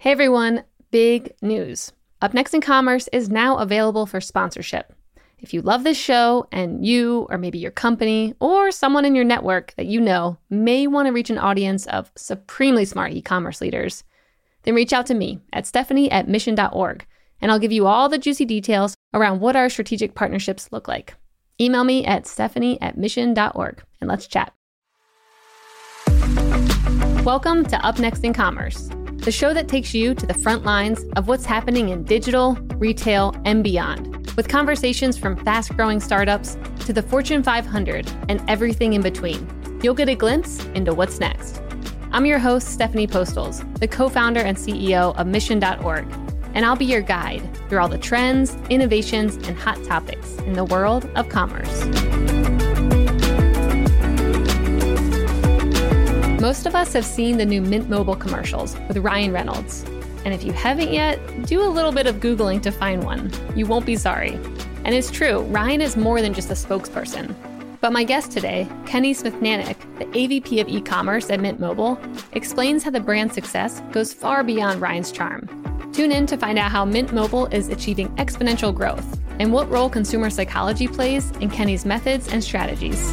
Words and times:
Hey 0.00 0.12
everyone, 0.12 0.64
big 0.90 1.34
news. 1.42 1.92
Up 2.22 2.32
Next 2.32 2.54
in 2.54 2.62
Commerce 2.62 3.06
is 3.12 3.28
now 3.28 3.58
available 3.58 4.06
for 4.06 4.18
sponsorship. 4.18 4.94
If 5.40 5.52
you 5.52 5.60
love 5.60 5.84
this 5.84 5.98
show 5.98 6.48
and 6.50 6.86
you, 6.86 7.26
or 7.28 7.36
maybe 7.36 7.58
your 7.58 7.70
company, 7.70 8.32
or 8.40 8.70
someone 8.70 9.04
in 9.04 9.14
your 9.14 9.26
network 9.26 9.74
that 9.76 9.84
you 9.84 10.00
know 10.00 10.38
may 10.48 10.86
want 10.86 11.04
to 11.04 11.12
reach 11.12 11.28
an 11.28 11.36
audience 11.36 11.86
of 11.88 12.10
supremely 12.16 12.86
smart 12.86 13.12
e 13.12 13.20
commerce 13.20 13.60
leaders, 13.60 14.02
then 14.62 14.74
reach 14.74 14.94
out 14.94 15.04
to 15.04 15.14
me 15.14 15.38
at 15.52 15.66
stephanie 15.66 16.10
at 16.10 16.26
mission.org 16.26 17.04
and 17.42 17.52
I'll 17.52 17.58
give 17.58 17.70
you 17.70 17.86
all 17.86 18.08
the 18.08 18.16
juicy 18.16 18.46
details 18.46 18.94
around 19.12 19.40
what 19.40 19.54
our 19.54 19.68
strategic 19.68 20.14
partnerships 20.14 20.72
look 20.72 20.88
like. 20.88 21.14
Email 21.60 21.84
me 21.84 22.06
at 22.06 22.26
stephanie 22.26 22.80
at 22.80 22.96
mission.org 22.96 23.82
and 24.00 24.08
let's 24.08 24.26
chat. 24.26 24.54
Welcome 27.22 27.66
to 27.66 27.76
Up 27.84 27.98
Next 27.98 28.24
in 28.24 28.32
Commerce 28.32 28.88
the 29.20 29.30
show 29.30 29.52
that 29.52 29.68
takes 29.68 29.92
you 29.92 30.14
to 30.14 30.26
the 30.26 30.34
front 30.34 30.64
lines 30.64 31.04
of 31.16 31.28
what's 31.28 31.44
happening 31.44 31.90
in 31.90 32.04
digital, 32.04 32.54
retail, 32.76 33.34
and 33.44 33.62
beyond, 33.62 34.30
with 34.34 34.48
conversations 34.48 35.18
from 35.18 35.36
fast 35.44 35.76
growing 35.76 36.00
startups 36.00 36.56
to 36.80 36.92
the 36.94 37.02
Fortune 37.02 37.42
500 37.42 38.10
and 38.30 38.42
everything 38.48 38.94
in 38.94 39.02
between. 39.02 39.46
You'll 39.82 39.94
get 39.94 40.08
a 40.08 40.14
glimpse 40.14 40.64
into 40.74 40.94
what's 40.94 41.20
next. 41.20 41.60
I'm 42.12 42.24
your 42.24 42.38
host, 42.38 42.68
Stephanie 42.68 43.06
Postles, 43.06 43.62
the 43.78 43.86
co 43.86 44.08
founder 44.08 44.40
and 44.40 44.56
CEO 44.56 45.14
of 45.16 45.26
Mission.org, 45.26 46.06
and 46.54 46.64
I'll 46.64 46.76
be 46.76 46.86
your 46.86 47.02
guide 47.02 47.42
through 47.68 47.80
all 47.80 47.88
the 47.88 47.98
trends, 47.98 48.56
innovations, 48.70 49.36
and 49.46 49.56
hot 49.56 49.82
topics 49.84 50.34
in 50.38 50.54
the 50.54 50.64
world 50.64 51.08
of 51.14 51.28
commerce. 51.28 52.59
Most 56.40 56.64
of 56.64 56.74
us 56.74 56.94
have 56.94 57.04
seen 57.04 57.36
the 57.36 57.44
new 57.44 57.60
Mint 57.60 57.90
Mobile 57.90 58.16
commercials 58.16 58.74
with 58.88 58.96
Ryan 58.96 59.30
Reynolds. 59.30 59.84
And 60.24 60.32
if 60.32 60.42
you 60.42 60.54
haven't 60.54 60.90
yet, 60.90 61.18
do 61.42 61.62
a 61.62 61.68
little 61.68 61.92
bit 61.92 62.06
of 62.06 62.14
Googling 62.14 62.62
to 62.62 62.70
find 62.70 63.04
one. 63.04 63.30
You 63.54 63.66
won't 63.66 63.84
be 63.84 63.94
sorry. 63.94 64.40
And 64.86 64.94
it's 64.94 65.10
true, 65.10 65.40
Ryan 65.50 65.82
is 65.82 65.98
more 65.98 66.22
than 66.22 66.32
just 66.32 66.50
a 66.50 66.54
spokesperson. 66.54 67.34
But 67.82 67.92
my 67.92 68.04
guest 68.04 68.32
today, 68.32 68.66
Kenny 68.86 69.12
Smithnanic, 69.14 69.76
the 69.98 70.06
AVP 70.06 70.62
of 70.62 70.68
e-commerce 70.68 71.28
at 71.28 71.40
Mint 71.40 71.60
Mobile, 71.60 71.98
explains 72.32 72.84
how 72.84 72.90
the 72.90 73.00
brand's 73.00 73.34
success 73.34 73.82
goes 73.92 74.14
far 74.14 74.42
beyond 74.42 74.80
Ryan's 74.80 75.12
charm. 75.12 75.46
Tune 75.92 76.10
in 76.10 76.24
to 76.24 76.38
find 76.38 76.58
out 76.58 76.70
how 76.70 76.86
Mint 76.86 77.12
Mobile 77.12 77.48
is 77.48 77.68
achieving 77.68 78.08
exponential 78.16 78.74
growth 78.74 79.20
and 79.38 79.52
what 79.52 79.70
role 79.70 79.90
consumer 79.90 80.30
psychology 80.30 80.88
plays 80.88 81.32
in 81.32 81.50
Kenny's 81.50 81.84
methods 81.84 82.32
and 82.32 82.42
strategies. 82.42 83.12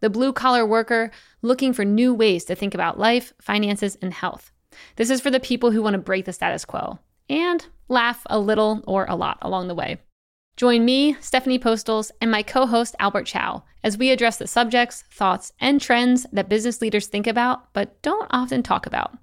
the 0.00 0.10
blue 0.10 0.32
collar 0.32 0.66
worker 0.66 1.10
looking 1.42 1.72
for 1.72 1.84
new 1.84 2.12
ways 2.12 2.44
to 2.46 2.54
think 2.54 2.74
about 2.74 2.98
life, 2.98 3.32
finances, 3.40 3.96
and 4.02 4.12
health. 4.12 4.52
This 4.96 5.10
is 5.10 5.20
for 5.20 5.30
the 5.30 5.40
people 5.40 5.70
who 5.70 5.82
want 5.82 5.94
to 5.94 5.98
break 5.98 6.24
the 6.24 6.32
status 6.32 6.64
quo 6.64 6.98
and 7.28 7.66
laugh 7.88 8.22
a 8.28 8.38
little 8.38 8.82
or 8.86 9.06
a 9.08 9.16
lot 9.16 9.38
along 9.42 9.68
the 9.68 9.74
way. 9.74 9.98
Join 10.56 10.84
me, 10.84 11.16
Stephanie 11.20 11.58
Postles, 11.58 12.10
and 12.20 12.30
my 12.30 12.42
co 12.42 12.66
host, 12.66 12.94
Albert 12.98 13.24
Chow, 13.24 13.64
as 13.82 13.96
we 13.96 14.10
address 14.10 14.36
the 14.36 14.46
subjects, 14.46 15.04
thoughts, 15.10 15.52
and 15.58 15.80
trends 15.80 16.26
that 16.32 16.48
business 16.48 16.82
leaders 16.82 17.06
think 17.06 17.26
about 17.26 17.72
but 17.72 18.00
don't 18.02 18.28
often 18.30 18.62
talk 18.62 18.86
about. 18.86 19.16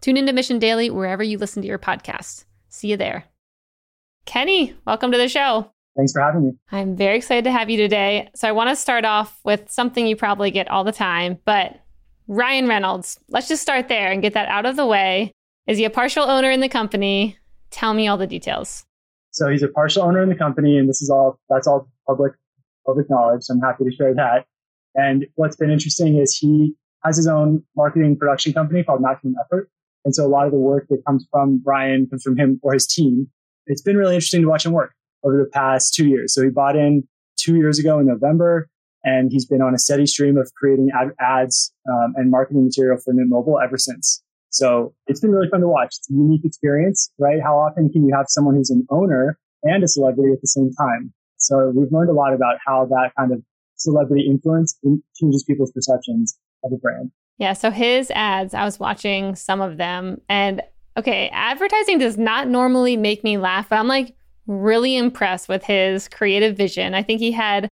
Tune 0.00 0.16
into 0.16 0.32
Mission 0.32 0.58
Daily 0.58 0.90
wherever 0.90 1.22
you 1.22 1.38
listen 1.38 1.62
to 1.62 1.68
your 1.68 1.78
podcasts. 1.78 2.44
See 2.68 2.88
you 2.88 2.96
there. 2.96 3.24
Kenny, 4.24 4.74
welcome 4.86 5.10
to 5.12 5.18
the 5.18 5.28
show. 5.28 5.70
Thanks 5.98 6.12
for 6.12 6.20
having 6.20 6.44
me. 6.44 6.52
I'm 6.70 6.94
very 6.94 7.16
excited 7.16 7.42
to 7.42 7.50
have 7.50 7.68
you 7.68 7.76
today. 7.76 8.30
So, 8.36 8.46
I 8.46 8.52
want 8.52 8.70
to 8.70 8.76
start 8.76 9.04
off 9.04 9.40
with 9.42 9.68
something 9.68 10.06
you 10.06 10.14
probably 10.14 10.52
get 10.52 10.68
all 10.68 10.84
the 10.84 10.92
time, 10.92 11.38
but 11.44 11.80
Ryan 12.28 12.68
Reynolds, 12.68 13.18
let's 13.28 13.48
just 13.48 13.62
start 13.62 13.88
there 13.88 14.12
and 14.12 14.22
get 14.22 14.34
that 14.34 14.48
out 14.48 14.64
of 14.64 14.76
the 14.76 14.86
way. 14.86 15.32
Is 15.66 15.76
he 15.76 15.84
a 15.84 15.90
partial 15.90 16.22
owner 16.22 16.52
in 16.52 16.60
the 16.60 16.68
company? 16.68 17.36
Tell 17.70 17.94
me 17.94 18.06
all 18.06 18.16
the 18.16 18.28
details. 18.28 18.84
So, 19.32 19.50
he's 19.50 19.64
a 19.64 19.68
partial 19.68 20.04
owner 20.04 20.22
in 20.22 20.28
the 20.28 20.36
company, 20.36 20.78
and 20.78 20.88
this 20.88 21.02
is 21.02 21.10
all 21.10 21.40
that's 21.50 21.66
all 21.66 21.88
public 22.06 22.32
public 22.86 23.10
knowledge. 23.10 23.42
So 23.42 23.54
I'm 23.54 23.60
happy 23.60 23.82
to 23.82 23.90
share 23.90 24.14
that. 24.14 24.46
And 24.94 25.26
what's 25.34 25.56
been 25.56 25.70
interesting 25.70 26.16
is 26.16 26.38
he 26.38 26.74
has 27.04 27.16
his 27.16 27.26
own 27.26 27.64
marketing 27.76 28.16
production 28.16 28.52
company 28.52 28.84
called 28.84 29.02
Maximum 29.02 29.34
Effort. 29.44 29.68
And 30.04 30.14
so 30.14 30.24
a 30.24 30.28
lot 30.28 30.46
of 30.46 30.52
the 30.52 30.58
work 30.58 30.86
that 30.90 31.02
comes 31.06 31.26
from 31.32 31.60
Ryan 31.66 32.06
comes 32.08 32.22
from 32.22 32.38
him 32.38 32.60
or 32.62 32.72
his 32.72 32.86
team. 32.86 33.28
It's 33.66 33.82
been 33.82 33.96
really 33.96 34.14
interesting 34.14 34.42
to 34.42 34.48
watch 34.48 34.64
him 34.64 34.72
work 34.72 34.94
over 35.24 35.36
the 35.36 35.50
past 35.52 35.94
two 35.94 36.06
years. 36.06 36.34
So 36.34 36.42
he 36.42 36.50
bought 36.50 36.76
in 36.76 37.06
two 37.36 37.56
years 37.56 37.78
ago 37.78 37.98
in 37.98 38.06
November, 38.06 38.68
and 39.04 39.30
he's 39.30 39.46
been 39.46 39.62
on 39.62 39.74
a 39.74 39.78
steady 39.78 40.06
stream 40.06 40.36
of 40.36 40.50
creating 40.54 40.90
ad- 40.94 41.14
ads 41.20 41.72
um, 41.90 42.14
and 42.16 42.30
marketing 42.30 42.64
material 42.64 42.98
for 43.02 43.14
Mint 43.14 43.28
Mobile 43.28 43.58
ever 43.62 43.78
since. 43.78 44.22
So 44.50 44.94
it's 45.06 45.20
been 45.20 45.30
really 45.30 45.48
fun 45.48 45.60
to 45.60 45.68
watch. 45.68 45.94
It's 45.98 46.10
a 46.10 46.14
unique 46.14 46.44
experience, 46.44 47.10
right? 47.18 47.40
How 47.42 47.58
often 47.58 47.90
can 47.90 48.06
you 48.06 48.14
have 48.16 48.26
someone 48.28 48.54
who's 48.54 48.70
an 48.70 48.86
owner 48.90 49.38
and 49.62 49.84
a 49.84 49.88
celebrity 49.88 50.32
at 50.32 50.40
the 50.40 50.48
same 50.48 50.70
time? 50.72 51.12
So 51.36 51.72
we've 51.74 51.92
learned 51.92 52.10
a 52.10 52.14
lot 52.14 52.34
about 52.34 52.56
how 52.66 52.86
that 52.86 53.12
kind 53.16 53.32
of 53.32 53.42
celebrity 53.76 54.26
influence 54.28 54.76
changes 55.20 55.44
people's 55.44 55.70
perceptions 55.72 56.36
of 56.64 56.72
a 56.72 56.76
brand. 56.76 57.10
Yeah. 57.38 57.52
So 57.52 57.70
his 57.70 58.10
ads, 58.10 58.54
I 58.54 58.64
was 58.64 58.80
watching 58.80 59.36
some 59.36 59.60
of 59.60 59.76
them 59.76 60.20
and 60.28 60.62
okay, 60.96 61.28
advertising 61.32 61.98
does 61.98 62.18
not 62.18 62.48
normally 62.48 62.96
make 62.96 63.22
me 63.22 63.38
laugh, 63.38 63.68
but 63.68 63.78
I'm 63.78 63.86
like, 63.86 64.16
really 64.48 64.96
impressed 64.96 65.48
with 65.48 65.62
his 65.62 66.08
creative 66.08 66.56
vision. 66.56 66.94
I 66.94 67.02
think 67.02 67.20
he 67.20 67.30
had 67.30 67.68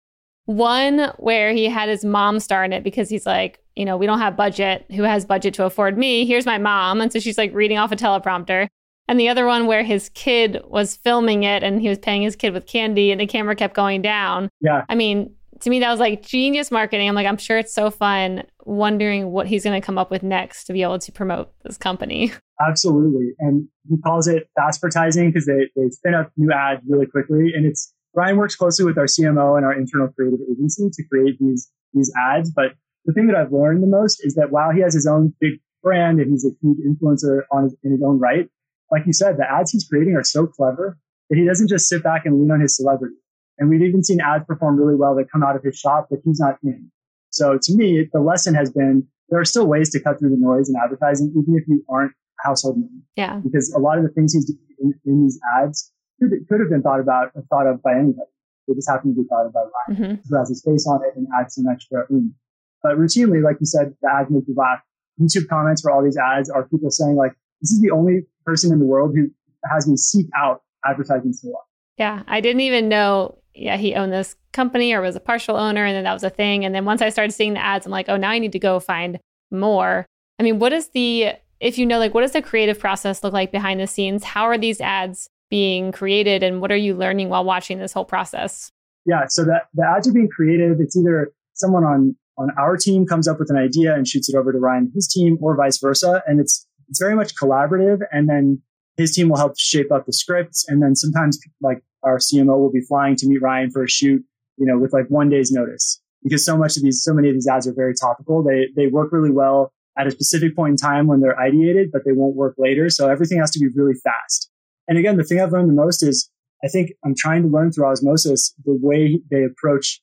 one 0.45 1.11
where 1.17 1.53
he 1.53 1.65
had 1.65 1.89
his 1.89 2.05
mom 2.05 2.39
star 2.39 2.63
in 2.63 2.73
it 2.73 2.83
because 2.83 3.09
he's 3.09 3.25
like, 3.25 3.59
you 3.75 3.83
know, 3.83 3.97
we 3.97 4.05
don't 4.05 4.19
have 4.19 4.37
budget. 4.37 4.85
Who 4.91 5.03
has 5.03 5.25
budget 5.25 5.53
to 5.55 5.65
afford 5.65 5.97
me? 5.97 6.25
Here's 6.25 6.45
my 6.45 6.59
mom. 6.59 7.01
And 7.01 7.11
so 7.11 7.19
she's 7.19 7.37
like 7.37 7.53
reading 7.53 7.77
off 7.77 7.91
a 7.91 7.95
teleprompter. 7.95 8.67
And 9.07 9.19
the 9.19 9.29
other 9.29 9.45
one 9.45 9.67
where 9.67 9.83
his 9.83 10.09
kid 10.09 10.61
was 10.65 10.95
filming 10.95 11.43
it 11.43 11.63
and 11.63 11.81
he 11.81 11.89
was 11.89 11.99
paying 11.99 12.21
his 12.21 12.35
kid 12.35 12.53
with 12.53 12.65
candy 12.65 13.11
and 13.11 13.21
the 13.21 13.27
camera 13.27 13.55
kept 13.55 13.75
going 13.75 14.01
down. 14.01 14.49
Yeah. 14.61 14.83
I 14.89 14.95
mean, 14.95 15.33
to 15.61 15.69
me, 15.69 15.79
that 15.79 15.91
was 15.91 15.99
like 15.99 16.23
genius 16.23 16.71
marketing. 16.71 17.07
I'm 17.07 17.15
like, 17.15 17.27
I'm 17.27 17.37
sure 17.37 17.57
it's 17.57 17.73
so 17.73 17.89
fun 17.89 18.43
wondering 18.65 19.31
what 19.31 19.47
he's 19.47 19.63
going 19.63 19.79
to 19.79 19.85
come 19.85 19.97
up 19.97 20.11
with 20.11 20.23
next 20.23 20.65
to 20.65 20.73
be 20.73 20.81
able 20.81 20.99
to 20.99 21.11
promote 21.11 21.51
this 21.63 21.77
company. 21.77 22.33
Absolutely. 22.59 23.33
And 23.39 23.67
he 23.89 23.97
calls 24.01 24.27
it 24.27 24.49
fast 24.55 24.81
because 24.81 25.45
they, 25.45 25.69
they 25.75 25.89
spin 25.89 26.13
up 26.13 26.31
new 26.37 26.51
ads 26.53 26.81
really 26.87 27.05
quickly. 27.05 27.51
And 27.53 27.65
it's 27.65 27.93
Ryan 28.13 28.37
works 28.37 28.55
closely 28.55 28.85
with 28.85 28.97
our 28.97 29.05
CMO 29.05 29.57
and 29.57 29.65
our 29.65 29.73
internal 29.73 30.07
creative 30.07 30.39
agency 30.49 30.89
to 30.91 31.03
create 31.11 31.37
these, 31.39 31.69
these 31.93 32.11
ads. 32.29 32.49
But 32.49 32.73
the 33.03 33.13
thing 33.13 33.27
that 33.27 33.35
I've 33.35 33.51
learned 33.51 33.83
the 33.83 33.87
most 33.87 34.21
is 34.23 34.35
that 34.35 34.51
while 34.51 34.71
he 34.71 34.81
has 34.81 34.93
his 34.93 35.05
own 35.05 35.33
big 35.39 35.59
brand 35.83 36.19
and 36.19 36.31
he's 36.31 36.45
a 36.45 36.51
huge 36.61 36.77
influencer 36.79 37.41
on 37.51 37.63
his, 37.63 37.75
in 37.83 37.91
his 37.91 38.01
own 38.05 38.19
right, 38.19 38.47
like 38.91 39.05
you 39.05 39.13
said, 39.13 39.37
the 39.37 39.45
ads 39.49 39.71
he's 39.71 39.87
creating 39.87 40.15
are 40.15 40.23
so 40.23 40.47
clever 40.47 40.97
that 41.29 41.37
he 41.37 41.45
doesn't 41.45 41.67
just 41.67 41.89
sit 41.89 42.03
back 42.03 42.25
and 42.25 42.39
lean 42.39 42.51
on 42.51 42.61
his 42.61 42.75
celebrity. 42.77 43.15
And 43.57 43.69
we've 43.69 43.81
even 43.81 44.03
seen 44.03 44.19
ads 44.21 44.45
perform 44.45 44.77
really 44.77 44.95
well 44.95 45.15
that 45.15 45.31
come 45.31 45.43
out 45.43 45.55
of 45.55 45.63
his 45.63 45.77
shop 45.77 46.07
that 46.09 46.21
he's 46.23 46.39
not 46.39 46.57
in. 46.63 46.91
So 47.31 47.57
to 47.61 47.75
me, 47.75 48.07
the 48.13 48.21
lesson 48.21 48.55
has 48.55 48.71
been 48.71 49.07
there 49.29 49.39
are 49.39 49.45
still 49.45 49.67
ways 49.67 49.89
to 49.91 49.99
cut 49.99 50.19
through 50.19 50.29
the 50.29 50.37
noise 50.37 50.69
in 50.69 50.75
advertising, 50.81 51.29
even 51.31 51.55
if 51.55 51.67
you 51.67 51.83
aren't 51.89 52.13
household 52.43 52.77
name. 52.77 53.03
Yeah. 53.15 53.39
Because 53.43 53.71
a 53.73 53.79
lot 53.79 53.97
of 53.97 54.03
the 54.03 54.09
things 54.09 54.33
he's 54.33 54.45
doing 54.45 54.59
in, 54.79 54.93
in 55.05 55.23
these 55.23 55.39
ads 55.59 55.91
could, 56.19 56.31
could 56.49 56.59
have 56.59 56.69
been 56.69 56.81
thought 56.81 56.99
about, 56.99 57.31
thought 57.49 57.67
of 57.67 57.81
by 57.81 57.93
anybody. 57.93 58.29
They 58.67 58.73
just 58.73 58.89
happen 58.89 59.13
to 59.13 59.21
be 59.21 59.27
thought 59.27 59.45
of 59.45 59.53
by 59.53 59.61
Ryan, 59.61 60.01
mm-hmm. 60.01 60.29
who 60.29 60.37
has 60.37 60.49
his 60.49 60.63
face 60.63 60.87
on 60.87 61.01
it 61.05 61.15
and 61.15 61.27
adds 61.39 61.55
some 61.55 61.65
extra 61.71 62.05
oomph. 62.11 62.33
But 62.81 62.97
routinely, 62.97 63.43
like 63.43 63.57
you 63.59 63.65
said, 63.65 63.93
the 64.01 64.09
ads 64.09 64.29
make 64.29 64.43
you 64.47 64.55
laugh. 64.55 64.79
YouTube 65.21 65.47
comments 65.47 65.81
for 65.81 65.91
all 65.91 66.03
these 66.03 66.17
ads 66.17 66.49
are 66.49 66.67
people 66.67 66.89
saying 66.89 67.15
like, 67.15 67.31
this 67.61 67.71
is 67.71 67.81
the 67.81 67.91
only 67.91 68.21
person 68.45 68.71
in 68.71 68.79
the 68.79 68.85
world 68.85 69.15
who 69.15 69.29
has 69.71 69.87
me 69.87 69.95
seek 69.95 70.27
out 70.35 70.61
advertising 70.85 71.33
so 71.33 71.49
long. 71.49 71.63
Yeah. 71.97 72.23
I 72.27 72.41
didn't 72.41 72.61
even 72.61 72.89
know 72.89 73.37
yeah, 73.55 73.77
he 73.77 73.95
owned 73.95 74.11
this 74.11 74.35
company 74.53 74.93
or 74.93 75.01
was 75.01 75.15
a 75.15 75.21
partial 75.21 75.55
owner. 75.55 75.85
And 75.85 75.95
then 75.95 76.03
that 76.03 76.13
was 76.13 76.23
a 76.23 76.29
thing. 76.29 76.65
And 76.65 76.75
then 76.75 76.85
once 76.85 77.01
I 77.01 77.09
started 77.09 77.31
seeing 77.31 77.53
the 77.53 77.63
ads, 77.63 77.85
I'm 77.85 77.91
like, 77.91 78.09
oh, 78.09 78.17
now 78.17 78.29
I 78.29 78.39
need 78.39 78.51
to 78.51 78.59
go 78.59 78.79
find 78.79 79.19
more. 79.51 80.05
I 80.39 80.43
mean, 80.43 80.59
what 80.59 80.73
is 80.73 80.89
the 80.89 81.33
if 81.59 81.77
you 81.77 81.85
know, 81.85 81.99
like, 81.99 82.13
what 82.13 82.21
does 82.21 82.31
the 82.31 82.41
creative 82.41 82.79
process 82.79 83.23
look 83.23 83.33
like 83.33 83.51
behind 83.51 83.79
the 83.79 83.87
scenes? 83.87 84.23
How 84.23 84.43
are 84.43 84.57
these 84.57 84.81
ads 84.81 85.29
being 85.49 85.91
created 85.91 86.43
and 86.43 86.61
what 86.61 86.71
are 86.71 86.77
you 86.77 86.95
learning 86.95 87.29
while 87.29 87.43
watching 87.43 87.79
this 87.79 87.93
whole 87.93 88.05
process? 88.05 88.71
Yeah, 89.05 89.25
so 89.27 89.43
that 89.45 89.67
the 89.73 89.85
ads 89.85 90.07
are 90.07 90.13
being 90.13 90.29
created. 90.29 90.79
It's 90.79 90.97
either 90.97 91.31
someone 91.53 91.83
on 91.83 92.15
on 92.37 92.49
our 92.59 92.75
team 92.75 93.05
comes 93.05 93.27
up 93.27 93.39
with 93.39 93.49
an 93.49 93.55
idea 93.55 93.95
and 93.95 94.05
shoots 94.05 94.27
it 94.27 94.35
over 94.35 94.51
to 94.51 94.57
Ryan 94.57 94.91
his 94.93 95.07
team, 95.07 95.37
or 95.41 95.55
vice 95.55 95.79
versa. 95.79 96.21
And 96.27 96.39
it's 96.39 96.67
it's 96.89 96.99
very 96.99 97.15
much 97.15 97.33
collaborative. 97.35 97.99
And 98.11 98.27
then 98.27 98.61
his 98.97 99.15
team 99.15 99.29
will 99.29 99.37
help 99.37 99.57
shape 99.57 99.91
up 99.91 100.05
the 100.05 100.13
scripts. 100.13 100.65
And 100.67 100.81
then 100.81 100.95
sometimes 100.95 101.39
like 101.61 101.81
our 102.03 102.17
CMO 102.17 102.57
will 102.59 102.71
be 102.71 102.81
flying 102.81 103.15
to 103.17 103.27
meet 103.27 103.41
Ryan 103.41 103.71
for 103.71 103.83
a 103.83 103.89
shoot, 103.89 104.23
you 104.57 104.65
know, 104.65 104.77
with 104.77 104.93
like 104.93 105.05
one 105.07 105.29
day's 105.29 105.51
notice. 105.51 106.01
Because 106.23 106.43
so 106.43 106.57
much 106.57 106.75
of 106.75 106.83
these, 106.83 107.03
so 107.03 107.13
many 107.13 107.29
of 107.29 107.35
these 107.35 107.47
ads 107.47 107.67
are 107.67 107.73
very 107.73 107.93
topical. 107.93 108.43
They 108.43 108.67
they 108.75 108.87
work 108.87 109.11
really 109.11 109.31
well 109.31 109.71
at 109.97 110.07
a 110.07 110.11
specific 110.11 110.55
point 110.55 110.71
in 110.71 110.77
time 110.77 111.07
when 111.07 111.21
they're 111.21 111.35
ideated, 111.35 111.91
but 111.91 112.03
they 112.05 112.11
won't 112.11 112.35
work 112.35 112.55
later. 112.57 112.89
So 112.89 113.09
everything 113.09 113.39
has 113.39 113.51
to 113.51 113.59
be 113.59 113.67
really 113.75 113.93
fast. 114.03 114.49
And 114.87 114.97
again, 114.97 115.17
the 115.17 115.23
thing 115.23 115.39
I've 115.39 115.51
learned 115.51 115.69
the 115.69 115.73
most 115.73 116.03
is 116.03 116.29
I 116.63 116.67
think 116.67 116.91
I'm 117.03 117.15
trying 117.17 117.43
to 117.43 117.47
learn 117.47 117.71
through 117.71 117.85
osmosis 117.85 118.53
the 118.65 118.77
way 118.81 119.19
they 119.31 119.43
approach 119.43 120.01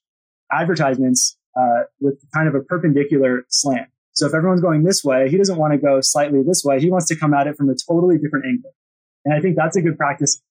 advertisements 0.52 1.36
uh, 1.58 1.84
with 2.00 2.22
kind 2.34 2.48
of 2.48 2.54
a 2.54 2.60
perpendicular 2.60 3.44
slant. 3.48 3.88
So 4.12 4.26
if 4.26 4.34
everyone's 4.34 4.60
going 4.60 4.84
this 4.84 5.02
way, 5.02 5.28
he 5.30 5.38
doesn't 5.38 5.56
want 5.56 5.72
to 5.72 5.78
go 5.78 6.00
slightly 6.00 6.42
this 6.46 6.62
way. 6.64 6.80
He 6.80 6.90
wants 6.90 7.06
to 7.06 7.16
come 7.16 7.32
at 7.32 7.46
it 7.46 7.56
from 7.56 7.70
a 7.70 7.74
totally 7.88 8.18
different 8.18 8.46
angle. 8.46 8.72
And 9.24 9.34
I 9.34 9.40
think 9.40 9.56
that's 9.56 9.76
a 9.76 9.82
good 9.82 9.96
practice 9.96 10.42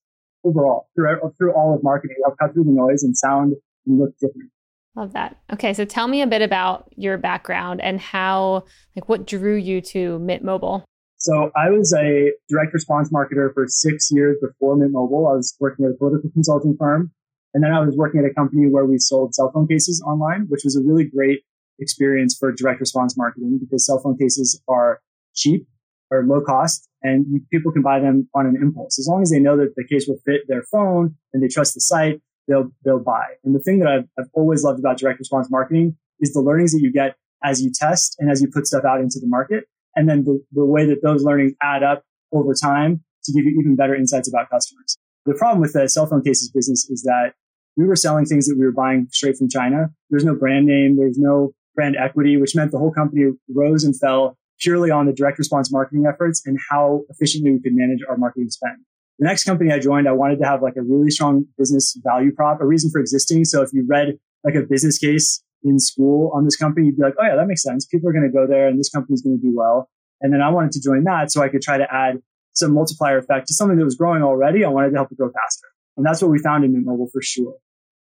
overall 0.44 0.90
through, 0.96 1.20
through 1.38 1.54
all 1.54 1.76
of 1.76 1.84
marketing. 1.84 2.18
I'll 2.26 2.36
cut 2.36 2.54
through 2.54 2.64
the 2.64 2.72
noise 2.72 3.04
and 3.04 3.16
sound 3.16 3.54
and 3.86 4.00
look 4.00 4.14
different. 4.20 4.50
Love 4.96 5.14
that. 5.14 5.38
Okay, 5.54 5.74
so 5.74 5.86
tell 5.86 6.08
me 6.08 6.22
a 6.22 6.28
bit 6.28 6.42
about 6.42 6.92
your 6.98 7.18
background 7.18 7.82
and 7.82 8.00
how, 8.00 8.66
like, 8.96 9.08
what 9.08 9.26
drew 9.26 9.56
you 9.56 9.80
to 9.82 10.20
Mint 10.20 10.44
Mobile. 10.44 10.84
So 11.18 11.52
I 11.56 11.70
was 11.70 11.94
a 11.94 12.32
direct 12.50 12.74
response 12.74 13.10
marketer 13.12 13.54
for 13.54 13.66
six 13.68 14.10
years 14.12 14.38
before 14.42 14.76
Mint 14.76 14.92
Mobile. 14.92 15.28
I 15.28 15.36
was 15.36 15.56
working 15.60 15.86
at 15.86 15.92
a 15.92 15.94
political 15.94 16.30
consulting 16.32 16.76
firm. 16.78 17.12
And 17.54 17.64
then 17.64 17.72
I 17.74 17.80
was 17.80 17.96
working 17.96 18.22
at 18.22 18.30
a 18.30 18.34
company 18.34 18.68
where 18.70 18.86
we 18.86 18.98
sold 18.98 19.36
cell 19.36 19.52
phone 19.54 19.68
cases 19.68 20.02
online, 20.06 20.46
which 20.50 20.62
was 20.64 20.76
a 20.76 20.82
really 20.82 21.06
great 21.06 21.40
experience 21.80 22.36
for 22.38 22.52
direct 22.52 22.80
response 22.80 23.18
marketing 23.18 23.60
because 23.62 23.86
cell 23.86 24.00
phone 24.00 24.18
cases 24.18 24.62
are 24.68 25.02
cheap 25.36 25.68
or 26.10 26.26
low 26.26 26.42
cost 26.42 26.88
and 27.02 27.42
people 27.52 27.72
can 27.72 27.82
buy 27.82 28.00
them 28.00 28.28
on 28.36 28.46
an 28.46 28.56
impulse. 28.62 29.00
As 29.00 29.08
long 29.08 29.22
as 29.22 29.32
they 29.32 29.40
know 29.40 29.58
that 29.58 29.74
the 29.76 29.86
case 29.88 30.06
will 30.08 30.20
fit 30.26 30.42
their 30.48 30.64
phone 30.64 31.16
and 31.34 31.44
they 31.44 31.48
trust 31.48 31.74
the 31.74 31.82
site, 31.82 32.22
they'll, 32.48 32.72
they'll 32.84 33.04
buy. 33.04 33.26
And 33.44 33.56
the 33.56 33.60
thing 33.60 33.80
that 33.80 33.88
I've, 33.88 34.08
I've 34.20 34.30
always 34.34 34.64
loved 34.64 34.80
about 34.80 34.98
direct 34.98 35.20
response 35.20 35.50
marketing 35.50 35.96
is 36.20 36.34
the 36.34 36.42
learnings 36.42 36.72
that 36.74 36.82
you 36.82 36.92
get 36.92 37.16
as 37.44 37.62
you 37.62 37.72
test 37.74 38.16
and 38.20 38.30
as 38.30 38.42
you 38.42 38.50
put 38.52 38.68
stuff 38.68 38.86
out 38.86 39.00
into 39.00 39.20
the 39.20 39.28
market 39.28 39.66
and 39.96 40.10
then 40.10 40.24
the, 40.24 40.44
the 40.52 40.66
way 40.66 40.86
that 40.86 41.02
those 41.04 41.24
learnings 41.24 41.54
add 41.62 41.84
up 41.84 42.04
over 42.32 42.54
time 42.54 43.04
to 43.24 43.34
give 43.34 43.46
you 43.46 43.60
even 43.60 43.76
better 43.76 43.96
insights 43.96 44.30
about 44.30 44.50
customers. 44.50 44.98
The 45.26 45.34
problem 45.36 45.62
with 45.62 45.74
the 45.74 45.88
cell 45.88 46.08
phone 46.08 46.24
cases 46.24 46.52
business 46.52 46.90
is 46.90 47.04
that 47.04 47.34
we 47.78 47.86
were 47.86 47.96
selling 47.96 48.26
things 48.26 48.48
that 48.48 48.58
we 48.58 48.66
were 48.66 48.72
buying 48.72 49.08
straight 49.12 49.38
from 49.38 49.50
China. 49.50 49.90
There's 50.10 50.26
no 50.26 50.36
brand 50.36 50.66
name. 50.66 50.98
There's 50.98 51.18
no 51.18 51.54
brand 51.76 51.96
equity, 51.96 52.38
which 52.38 52.56
meant 52.56 52.72
the 52.72 52.78
whole 52.78 52.92
company 52.92 53.32
rose 53.54 53.84
and 53.84 53.98
fell 53.98 54.38
purely 54.60 54.92
on 54.92 55.06
the 55.06 55.14
direct 55.14 55.38
response 55.38 55.72
marketing 55.72 56.06
efforts 56.08 56.42
and 56.46 56.58
how 56.70 57.02
efficiently 57.10 57.52
we 57.52 57.62
could 57.62 57.74
manage 57.74 58.00
our 58.08 58.18
marketing 58.18 58.50
spend. 58.50 58.78
The 59.22 59.28
next 59.28 59.44
company 59.44 59.72
I 59.72 59.78
joined, 59.78 60.10
I 60.10 60.14
wanted 60.14 60.40
to 60.40 60.46
have 60.46 60.64
like 60.64 60.74
a 60.78 60.82
really 60.82 61.12
strong 61.12 61.46
business 61.56 61.96
value 62.04 62.34
prop, 62.34 62.60
a 62.60 62.66
reason 62.66 62.90
for 62.90 63.00
existing. 63.00 63.46
So 63.46 63.62
if 63.62 63.70
you 63.72 63.86
read 63.88 64.18
like 64.44 64.56
a 64.56 64.64
business 64.68 64.98
case 64.98 65.44
in 65.64 65.78
school 65.78 66.32
on 66.34 66.44
this 66.44 66.56
company, 66.56 66.88
you'd 66.88 66.98
be 66.98 67.04
like, 67.04 67.14
oh 67.22 67.26
yeah, 67.28 67.36
that 67.36 67.46
makes 67.46 67.62
sense. 67.62 67.86
People 67.86 68.10
are 68.10 68.14
going 68.14 68.26
to 68.26 68.34
go 68.34 68.48
there 68.48 68.68
and 68.68 68.80
this 68.80 68.90
company's 68.90 69.22
going 69.22 69.40
to 69.40 69.42
do 69.42 69.54
well. 69.56 69.92
And 70.22 70.34
then 70.34 70.42
I 70.42 70.50
wanted 70.50 70.72
to 70.72 70.82
join 70.82 71.04
that 71.04 71.32
so 71.32 71.44
I 71.44 71.50
could 71.50 71.62
try 71.62 71.78
to 71.78 71.86
add 71.94 72.18
some 72.54 72.74
multiplier 72.74 73.20
effect 73.20 73.48
to 73.50 73.54
something 73.54 73.78
that 73.78 73.86
was 73.86 73.94
growing 73.94 74.24
already. 74.24 74.66
I 74.66 74.70
wanted 74.70 74.90
to 74.90 74.96
help 74.96 75.12
it 75.12 75.20
grow 75.20 75.30
faster. 75.30 75.68
And 75.98 76.06
that's 76.06 76.20
what 76.20 76.32
we 76.32 76.40
found 76.40 76.66
in 76.66 76.74
Mint 76.74 76.88
Mobile 76.88 77.10
for 77.14 77.22
sure. 77.22 77.54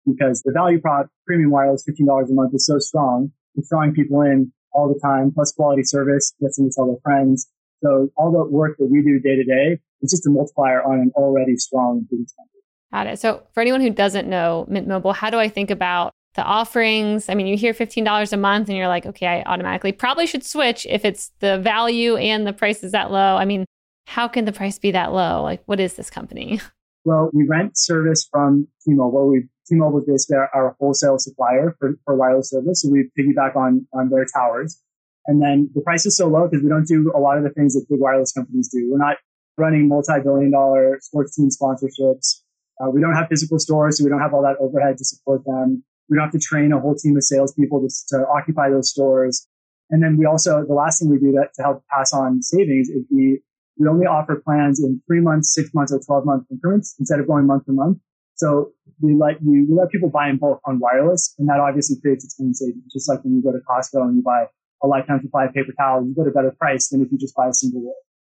Because 0.06 0.42
the 0.44 0.54
value 0.54 0.80
prop, 0.80 1.08
premium 1.28 1.52
wireless, 1.52 1.84
$15 1.84 2.08
a 2.08 2.34
month 2.34 2.56
is 2.56 2.66
so 2.66 2.80
strong. 2.80 3.34
It's 3.56 3.68
drawing 3.68 3.92
people 3.92 4.22
in 4.22 4.54
all 4.72 4.88
the 4.88 5.00
time, 5.06 5.34
plus 5.36 5.52
quality 5.52 5.84
service, 5.84 6.34
gets 6.40 6.56
them 6.56 6.70
to 6.70 6.74
tell 6.74 6.88
their 6.88 7.02
friends. 7.04 7.50
So 7.84 8.08
all 8.16 8.32
the 8.32 8.50
work 8.50 8.78
that 8.80 8.88
we 8.90 9.02
do 9.02 9.20
day 9.20 9.36
to 9.36 9.44
day 9.44 9.82
is 10.02 10.12
just 10.12 10.28
a 10.28 10.30
multiplier 10.30 10.84
on 10.84 11.00
an 11.00 11.12
already 11.16 11.56
strong 11.56 12.08
business 12.10 12.34
company. 12.34 12.62
Got 12.92 13.08
it. 13.08 13.20
So 13.20 13.44
for 13.54 13.62
anyone 13.62 13.82
who 13.82 13.90
doesn't 13.90 14.28
know 14.28 14.66
Mint 14.70 14.88
Mobile, 14.88 15.14
how 15.14 15.30
do 15.30 15.38
I 15.38 15.48
think 15.48 15.72
about 15.72 16.14
the 16.36 16.44
offerings. 16.44 17.28
I 17.28 17.36
mean, 17.36 17.48
you 17.48 17.58
hear 17.58 17.74
$15 17.74 18.34
a 18.34 18.38
month 18.38 18.70
and 18.70 18.78
you're 18.78 18.88
like, 18.88 19.06
okay, 19.06 19.28
I 19.28 19.44
automatically 19.44 19.92
probably 19.92 20.26
should 20.26 20.46
switch 20.46 20.88
if 20.90 21.04
it's 21.04 21.32
the 21.40 21.58
value 21.60 22.16
and 22.16 22.48
the 22.48 22.54
price 22.54 22.84
is 22.84 22.94
that 22.94 23.12
low. 23.12 23.36
I 23.36 23.46
mean, 23.46 23.66
how 24.08 24.28
can 24.28 24.46
the 24.46 24.54
price 24.54 24.80
be 24.80 24.92
that 24.92 25.12
low? 25.12 25.44
Like, 25.44 25.62
what 25.66 25.80
is 25.80 25.96
this 25.96 26.10
company? 26.10 26.60
Well, 27.04 27.32
we 27.34 27.48
rent 27.48 27.80
service 27.80 28.28
from 28.32 28.68
T-Mobile. 28.86 29.28
We 29.28 29.48
T-Mobile 29.68 30.02
is 30.02 30.06
basically 30.06 30.36
our, 30.36 30.50
our 30.54 30.76
wholesale 30.80 31.18
supplier 31.18 31.76
for, 31.80 31.96
for 32.06 32.16
wireless 32.16 32.52
service. 32.52 32.84
So 32.84 32.90
we 32.92 33.10
piggyback 33.18 33.56
on, 33.56 33.88
on 33.92 34.10
their 34.10 34.24
towers. 34.32 34.80
And 35.26 35.42
then 35.42 35.72
the 35.74 35.82
price 35.82 36.06
is 36.06 36.16
so 36.16 36.28
low 36.28 36.48
because 36.48 36.62
we 36.62 36.70
don't 36.70 36.86
do 36.86 37.12
a 37.16 37.20
lot 37.20 37.40
of 37.40 37.44
the 37.44 37.50
things 37.50 37.74
that 37.74 37.88
big 37.90 38.00
wireless 38.00 38.34
companies 38.34 38.70
do. 38.72 38.88
We're 38.92 39.00
not 39.00 39.18
running 39.62 39.88
multi-billion 39.88 40.52
dollar 40.52 40.98
sports 41.02 41.36
team 41.36 41.50
sponsorships. 41.50 42.42
Uh, 42.82 42.90
we 42.90 43.00
don't 43.00 43.14
have 43.14 43.28
physical 43.30 43.60
stores, 43.60 43.98
so 43.98 44.04
we 44.04 44.10
don't 44.10 44.20
have 44.20 44.34
all 44.34 44.42
that 44.42 44.58
overhead 44.60 44.98
to 44.98 45.06
support 45.06 45.46
them. 45.46 45.84
We 46.10 46.18
don't 46.18 46.26
have 46.26 46.34
to 46.34 46.40
train 46.40 46.74
a 46.74 46.80
whole 46.80 46.96
team 46.96 47.16
of 47.16 47.24
salespeople 47.24 47.80
to, 47.82 47.90
to 48.10 48.26
occupy 48.28 48.70
those 48.70 48.90
stores. 48.90 49.48
And 49.92 50.02
then 50.02 50.18
we 50.18 50.26
also, 50.26 50.66
the 50.66 50.74
last 50.74 51.00
thing 51.00 51.10
we 51.10 51.20
do 51.20 51.32
that 51.34 51.50
to 51.56 51.62
help 51.62 51.84
pass 51.94 52.12
on 52.12 52.42
savings 52.42 52.90
is 52.90 53.06
we, 53.12 53.40
we 53.78 53.88
only 53.88 54.08
offer 54.08 54.42
plans 54.44 54.82
in 54.84 55.02
three 55.06 55.22
months, 55.22 55.54
six 55.54 55.70
months, 55.74 55.94
or 55.94 56.00
12 56.00 56.26
month 56.26 56.44
increments 56.50 56.96
instead 57.00 57.20
of 57.20 57.28
going 57.28 57.46
month 57.46 57.66
to 57.66 57.72
month. 57.72 58.00
So 58.36 58.72
we 59.00 59.14
let 59.14 59.42
you, 59.44 59.68
we 59.70 59.76
let 59.76 59.92
people 59.92 60.10
buy 60.10 60.30
in 60.30 60.38
bulk 60.38 60.62
on 60.66 60.80
wireless 60.80 61.36
and 61.38 61.48
that 61.50 61.60
obviously 61.60 62.02
creates 62.02 62.26
its 62.26 62.36
own 62.42 62.54
savings. 62.54 62.92
Just 62.92 63.08
like 63.08 63.24
when 63.24 63.36
you 63.36 63.44
go 63.44 63.52
to 63.52 63.60
Costco 63.60 64.02
and 64.02 64.16
you 64.16 64.24
buy 64.24 64.46
a 64.82 64.88
lifetime 64.88 65.20
supply 65.22 65.46
of 65.46 65.54
paper 65.54 65.74
towels, 65.78 66.08
you 66.08 66.16
get 66.16 66.28
a 66.28 66.32
better 66.32 66.56
price 66.58 66.90
than 66.90 67.02
if 67.04 67.12
you 67.12 67.18
just 67.18 67.36
buy 67.36 67.48
a 67.48 67.54
single 67.54 67.82
roll. 67.82 67.96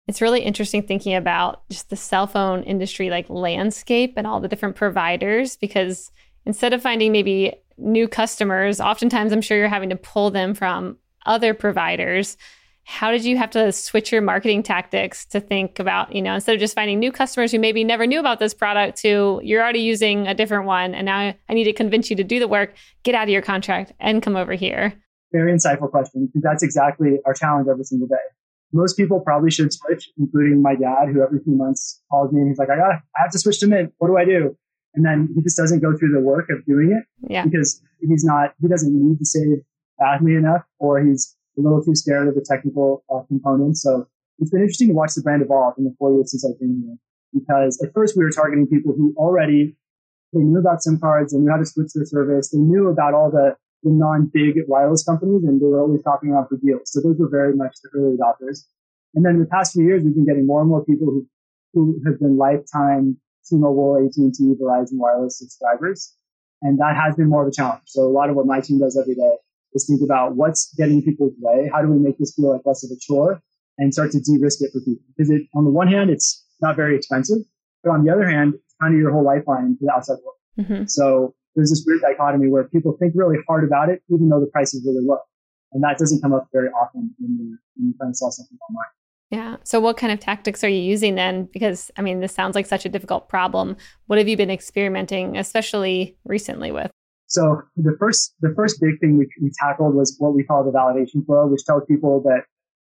It's 0.08 0.20
really 0.20 0.40
interesting 0.40 0.82
thinking 0.82 1.14
about 1.14 1.69
just 1.70 1.90
the 1.90 1.96
cell 1.96 2.26
phone 2.26 2.64
industry 2.64 3.08
like 3.08 3.31
landscape 3.31 4.14
and 4.16 4.26
all 4.26 4.40
the 4.40 4.49
different 4.49 4.75
providers 4.75 5.56
because 5.56 6.10
instead 6.44 6.72
of 6.72 6.82
finding 6.82 7.12
maybe 7.12 7.54
new 7.78 8.08
customers, 8.08 8.81
oftentimes 8.81 9.32
I'm 9.32 9.40
sure 9.40 9.56
you're 9.56 9.69
having 9.69 9.90
to 9.90 9.96
pull 9.96 10.31
them 10.31 10.54
from 10.54 10.96
other 11.25 11.54
providers. 11.54 12.37
How 12.84 13.12
did 13.12 13.25
you 13.25 13.37
have 13.37 13.50
to 13.50 13.70
switch 13.70 14.10
your 14.10 14.22
marketing 14.22 14.64
tactics 14.64 15.25
to 15.26 15.40
think 15.40 15.78
about, 15.78 16.12
you 16.12 16.20
know, 16.20 16.34
instead 16.34 16.54
of 16.54 16.60
just 16.60 16.75
finding 16.75 16.99
new 16.99 17.12
customers 17.12 17.52
who 17.52 17.60
maybe 17.60 17.84
never 17.84 18.04
knew 18.04 18.19
about 18.19 18.40
this 18.40 18.54
product 18.54 18.99
to 19.02 19.40
you're 19.44 19.62
already 19.62 19.80
using 19.80 20.26
a 20.26 20.35
different 20.35 20.66
one 20.66 20.97
and 20.97 21.06
now 21.06 21.32
I 21.49 21.54
need 21.54 21.64
to 21.64 21.73
convince 21.73 22.11
you 22.11 22.16
to 22.16 22.25
do 22.25 22.40
the 22.40 22.49
work, 22.49 22.75
get 23.04 23.14
out 23.14 23.25
of 23.25 23.28
your 23.28 23.42
contract 23.42 23.92
and 24.00 24.21
come 24.21 24.35
over 24.35 24.54
here? 24.54 24.94
Very 25.30 25.52
insightful 25.52 25.90
question 25.90 26.28
that's 26.35 26.64
exactly 26.64 27.21
our 27.25 27.35
challenge 27.35 27.68
every 27.71 27.85
single 27.85 28.09
day. 28.09 28.16
Most 28.73 28.97
people 28.97 29.21
probably 29.21 29.50
should 29.50 29.73
switch, 29.73 30.11
including 30.19 30.62
my 30.62 30.75
dad, 30.75 31.09
who 31.12 31.23
every 31.23 31.41
few 31.41 31.55
months 31.57 32.00
calls 32.11 32.33
me 32.33 32.41
and 32.41 32.49
he's 32.49 32.59
like, 32.59 32.71
I 32.71 32.76
got 32.76 32.93
I 32.93 33.23
have 33.23 33.31
to 33.33 33.38
switch 33.38 33.61
to 33.61 33.67
Mint. 33.67 33.93
What 33.99 34.09
do 34.09 34.17
I 34.17 34.25
do? 34.25 34.57
and 34.95 35.05
then 35.05 35.29
he 35.35 35.43
just 35.43 35.57
doesn't 35.57 35.81
go 35.81 35.97
through 35.97 36.12
the 36.12 36.21
work 36.21 36.49
of 36.50 36.64
doing 36.67 36.93
it 36.93 37.05
yeah. 37.31 37.45
because 37.45 37.81
he's 38.00 38.25
not 38.25 38.55
he 38.61 38.69
doesn't 38.69 38.93
need 38.93 39.19
to 39.19 39.25
save 39.25 39.59
badly 39.99 40.35
enough 40.35 40.62
or 40.79 41.00
he's 41.00 41.37
a 41.59 41.61
little 41.61 41.83
too 41.83 41.95
scared 41.95 42.29
of 42.29 42.35
the 42.35 42.45
technical 42.47 43.05
uh, 43.12 43.23
components 43.29 43.83
so 43.83 44.07
it's 44.38 44.50
been 44.50 44.61
interesting 44.61 44.88
to 44.88 44.95
watch 44.95 45.14
the 45.14 45.23
brand 45.23 45.43
evolve 45.43 45.75
in 45.79 45.85
the 45.85 45.95
four 45.99 46.12
years 46.12 46.31
since 46.31 46.45
i've 46.45 46.59
been 46.59 46.83
here 46.85 46.97
because 47.33 47.81
at 47.83 47.93
first 47.95 48.17
we 48.17 48.25
were 48.25 48.31
targeting 48.31 48.67
people 48.67 48.93
who 48.97 49.14
already 49.17 49.76
they 50.33 50.41
knew 50.41 50.59
about 50.59 50.83
sim 50.83 50.99
cards 50.99 51.33
they 51.33 51.38
knew 51.38 51.50
how 51.50 51.57
to 51.57 51.67
switch 51.67 51.93
their 51.95 52.05
service 52.05 52.50
they 52.50 52.59
knew 52.59 52.88
about 52.88 53.14
all 53.14 53.31
the, 53.31 53.57
the 53.82 53.90
non-big 53.90 54.56
wireless 54.68 55.04
companies 55.04 55.42
and 55.44 55.60
they 55.60 55.66
were 55.66 55.80
always 55.80 56.00
shopping 56.02 56.30
around 56.30 56.46
for 56.48 56.56
deals 56.56 56.82
so 56.86 57.00
those 57.00 57.18
were 57.18 57.28
very 57.28 57.54
much 57.54 57.76
the 57.82 57.90
early 57.98 58.16
adopters 58.16 58.64
and 59.14 59.24
then 59.24 59.34
in 59.34 59.40
the 59.40 59.46
past 59.46 59.72
few 59.72 59.84
years 59.84 60.02
we've 60.02 60.14
been 60.14 60.26
getting 60.26 60.46
more 60.46 60.60
and 60.60 60.70
more 60.70 60.84
people 60.84 61.06
who 61.06 61.26
who 61.74 62.00
have 62.04 62.18
been 62.20 62.36
lifetime 62.36 63.16
T-Mobile, 63.48 64.04
AT&T, 64.04 64.54
Verizon 64.60 64.98
wireless 64.98 65.38
subscribers. 65.38 66.14
And 66.62 66.78
that 66.78 66.96
has 66.96 67.16
been 67.16 67.28
more 67.28 67.42
of 67.42 67.48
a 67.48 67.52
challenge. 67.52 67.82
So 67.86 68.02
a 68.02 68.12
lot 68.12 68.30
of 68.30 68.36
what 68.36 68.46
my 68.46 68.60
team 68.60 68.78
does 68.78 68.96
every 68.96 69.14
day 69.14 69.36
is 69.74 69.86
think 69.86 70.00
about 70.02 70.36
what's 70.36 70.72
getting 70.76 71.02
people's 71.02 71.34
way. 71.40 71.68
How 71.72 71.82
do 71.82 71.88
we 71.88 71.98
make 71.98 72.18
this 72.18 72.34
feel 72.34 72.52
like 72.52 72.62
less 72.64 72.84
of 72.84 72.90
a 72.90 72.98
chore 73.00 73.42
and 73.78 73.92
start 73.92 74.12
to 74.12 74.20
de-risk 74.20 74.62
it 74.62 74.70
for 74.72 74.80
people? 74.80 75.02
Because 75.16 75.30
it, 75.30 75.42
on 75.56 75.64
the 75.64 75.70
one 75.70 75.88
hand, 75.88 76.10
it's 76.10 76.44
not 76.60 76.76
very 76.76 76.96
expensive, 76.96 77.38
but 77.82 77.90
on 77.90 78.04
the 78.04 78.12
other 78.12 78.28
hand, 78.28 78.54
it's 78.54 78.74
kind 78.80 78.94
of 78.94 79.00
your 79.00 79.10
whole 79.10 79.24
lifeline 79.24 79.76
to 79.78 79.86
the 79.86 79.92
outside 79.92 80.18
world. 80.24 80.36
Mm-hmm. 80.60 80.84
So 80.86 81.34
there's 81.54 81.71
this 81.71 81.85
weird 81.87 82.00
dichotomy 82.00 82.49
where 82.49 82.64
people 82.64 82.97
think 82.99 83.12
really 83.14 83.37
hard 83.47 83.64
about 83.64 83.88
it, 83.88 84.02
even 84.09 84.28
though 84.28 84.40
the 84.40 84.47
price 84.47 84.75
is 84.75 84.85
really 84.87 85.04
low. 85.04 85.18
And 85.73 85.82
that 85.82 85.99
doesn't 85.99 86.21
come 86.21 86.32
up 86.32 86.49
very 86.52 86.68
often 86.68 87.14
when 87.18 87.37
you're, 87.38 87.59
when 87.76 87.88
you're 87.88 87.94
trying 87.99 88.12
to 88.12 88.16
sell 88.16 88.30
something 88.30 88.59
online. 88.68 88.90
Yeah. 89.30 89.56
So, 89.64 89.80
what 89.80 89.97
kind 89.97 90.12
of 90.12 90.21
tactics 90.21 90.62
are 90.62 90.68
you 90.68 90.80
using 90.80 91.14
then? 91.14 91.49
Because, 91.52 91.90
I 91.97 92.02
mean, 92.02 92.21
this 92.21 92.35
sounds 92.35 92.54
like 92.54 92.66
such 92.66 92.85
a 92.85 92.90
difficult 92.90 93.30
problem. 93.30 93.76
What 94.06 94.18
have 94.18 94.28
you 94.28 94.37
been 94.37 94.50
experimenting, 94.50 95.38
especially 95.38 96.18
recently, 96.26 96.71
with? 96.71 96.90
So, 97.28 97.62
the 97.76 97.97
first 97.99 98.35
the 98.42 98.52
first 98.54 98.78
big 98.78 99.00
thing 99.00 99.16
we, 99.16 99.26
we 99.40 99.50
tackled 99.59 99.94
was 99.94 100.14
what 100.18 100.35
we 100.35 100.44
call 100.44 100.64
the 100.64 100.71
validation 100.71 101.25
flow, 101.25 101.47
which 101.47 101.64
tells 101.64 101.85
people 101.87 102.21
that 102.25 102.42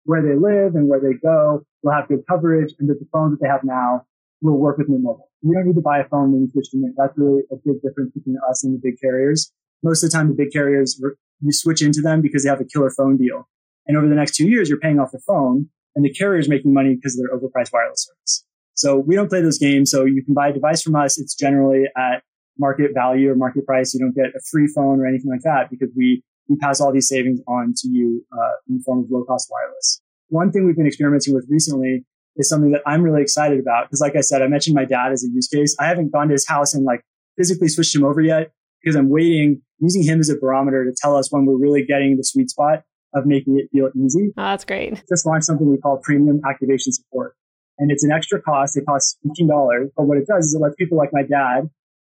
where 0.04 0.21
they 0.21 0.35
live 0.35 0.75
and 0.75 0.87
where 0.87 1.00
they 1.00 1.14
go 1.14 1.64
will 1.83 1.92
have 1.92 2.09
good 2.09 2.23
coverage 2.28 2.75
and 2.78 2.90
that 2.90 3.00
the 3.00 3.06
phone 3.11 3.30
that 3.30 3.40
they 3.40 3.49
have 3.49 3.64
now 3.64 4.04
will 4.50 4.58
work 4.58 4.78
with 4.78 4.88
Mint 4.88 5.02
Mobile. 5.02 5.30
You 5.42 5.54
don't 5.54 5.66
need 5.66 5.74
to 5.74 5.80
buy 5.82 5.98
a 5.98 6.08
phone 6.08 6.32
when 6.32 6.42
you 6.42 6.50
switch 6.52 6.70
to 6.70 6.78
Mint. 6.78 6.94
That's 6.96 7.16
really 7.16 7.42
a 7.50 7.56
big 7.56 7.80
difference 7.82 8.12
between 8.12 8.36
us 8.48 8.64
and 8.64 8.74
the 8.74 8.80
big 8.82 9.00
carriers. 9.00 9.52
Most 9.82 10.02
of 10.02 10.10
the 10.10 10.16
time, 10.16 10.28
the 10.28 10.34
big 10.34 10.52
carriers, 10.52 11.00
you 11.40 11.52
switch 11.52 11.82
into 11.82 12.00
them 12.00 12.20
because 12.20 12.44
they 12.44 12.50
have 12.50 12.60
a 12.60 12.64
killer 12.64 12.90
phone 12.90 13.16
deal. 13.16 13.48
And 13.86 13.96
over 13.96 14.08
the 14.08 14.14
next 14.14 14.36
two 14.36 14.48
years, 14.48 14.68
you're 14.68 14.78
paying 14.78 14.98
off 14.98 15.10
the 15.12 15.20
phone 15.26 15.68
and 15.94 16.04
the 16.04 16.12
carrier 16.12 16.38
is 16.38 16.48
making 16.48 16.72
money 16.72 16.94
because 16.94 17.18
of 17.18 17.24
their 17.24 17.36
overpriced 17.36 17.72
wireless 17.72 18.06
service. 18.06 18.44
So 18.74 18.96
we 18.96 19.14
don't 19.14 19.28
play 19.28 19.40
those 19.40 19.58
games. 19.58 19.90
So 19.90 20.04
you 20.04 20.24
can 20.24 20.34
buy 20.34 20.48
a 20.48 20.52
device 20.52 20.82
from 20.82 20.96
us. 20.96 21.18
It's 21.18 21.34
generally 21.34 21.84
at 21.96 22.22
market 22.58 22.90
value 22.94 23.30
or 23.30 23.36
market 23.36 23.66
price. 23.66 23.94
You 23.94 24.00
don't 24.00 24.14
get 24.14 24.34
a 24.36 24.40
free 24.50 24.66
phone 24.66 25.00
or 25.00 25.06
anything 25.06 25.30
like 25.30 25.42
that 25.42 25.70
because 25.70 25.90
we, 25.96 26.22
we 26.48 26.56
pass 26.56 26.80
all 26.80 26.92
these 26.92 27.08
savings 27.08 27.40
on 27.46 27.74
to 27.76 27.88
you 27.88 28.24
uh, 28.32 28.52
in 28.68 28.78
the 28.78 28.82
form 28.84 29.00
of 29.00 29.10
low 29.10 29.24
cost 29.24 29.48
wireless. 29.50 30.00
One 30.28 30.50
thing 30.50 30.66
we've 30.66 30.76
been 30.76 30.86
experimenting 30.86 31.34
with 31.34 31.46
recently 31.48 32.04
is 32.37 32.49
something 32.49 32.73
that 32.73 32.83
I'm 32.87 33.03
really 33.03 33.23
excited 33.23 33.61
about 33.61 33.87
because, 33.87 34.00
like 34.00 34.17
I 34.17 34.21
said, 34.21 34.43
I 34.43 34.49
mentioned 34.49 34.75
my 34.75 34.85
dad 34.85 35.12
as 35.12 35.25
a 35.25 35.29
use 35.33 35.49
case. 35.49 35.76
I 35.79 35.87
haven't 35.87 36.12
gone 36.12 36.29
to 36.29 36.33
his 36.33 36.47
house 36.47 36.75
and 36.75 36.85
like 36.85 37.03
physically 37.37 37.69
switched 37.69 37.95
him 37.95 38.05
over 38.05 38.21
yet 38.21 38.53
because 38.83 38.97
I'm 38.97 39.09
waiting, 39.09 39.62
using 39.79 40.03
him 40.03 40.21
as 40.21 40.29
a 40.29 40.37
barometer 40.37 40.85
to 40.85 40.93
tell 41.00 41.17
us 41.17 41.33
when 41.33 41.47
we're 41.47 41.57
really 41.57 41.85
getting 41.85 42.17
the 42.17 42.25
sweet 42.25 42.50
spot 42.50 42.83
of 43.14 43.26
making 43.26 43.59
it 43.59 43.69
feel 43.73 43.91
easy. 43.97 44.33
Oh, 44.37 44.43
that's 44.43 44.64
great. 44.64 45.03
Just 45.09 45.25
launched 45.25 45.47
something 45.47 45.71
we 45.71 45.79
call 45.79 45.99
premium 45.99 46.41
activation 46.49 46.93
support. 46.93 47.37
And 47.79 47.91
it's 47.91 48.05
an 48.05 48.12
extra 48.12 48.41
cost. 48.41 48.76
It 48.76 48.85
costs 48.87 49.19
$15. 49.26 49.91
But 49.97 50.05
what 50.05 50.19
it 50.19 50.26
does 50.26 50.47
is 50.47 50.55
it 50.55 50.59
lets 50.61 50.75
people 50.76 50.99
like 50.99 51.11
my 51.12 51.23
dad 51.23 51.71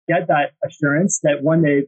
get 0.08 0.28
that 0.28 0.52
assurance 0.64 1.20
that 1.22 1.42
when 1.42 1.62
they, 1.62 1.82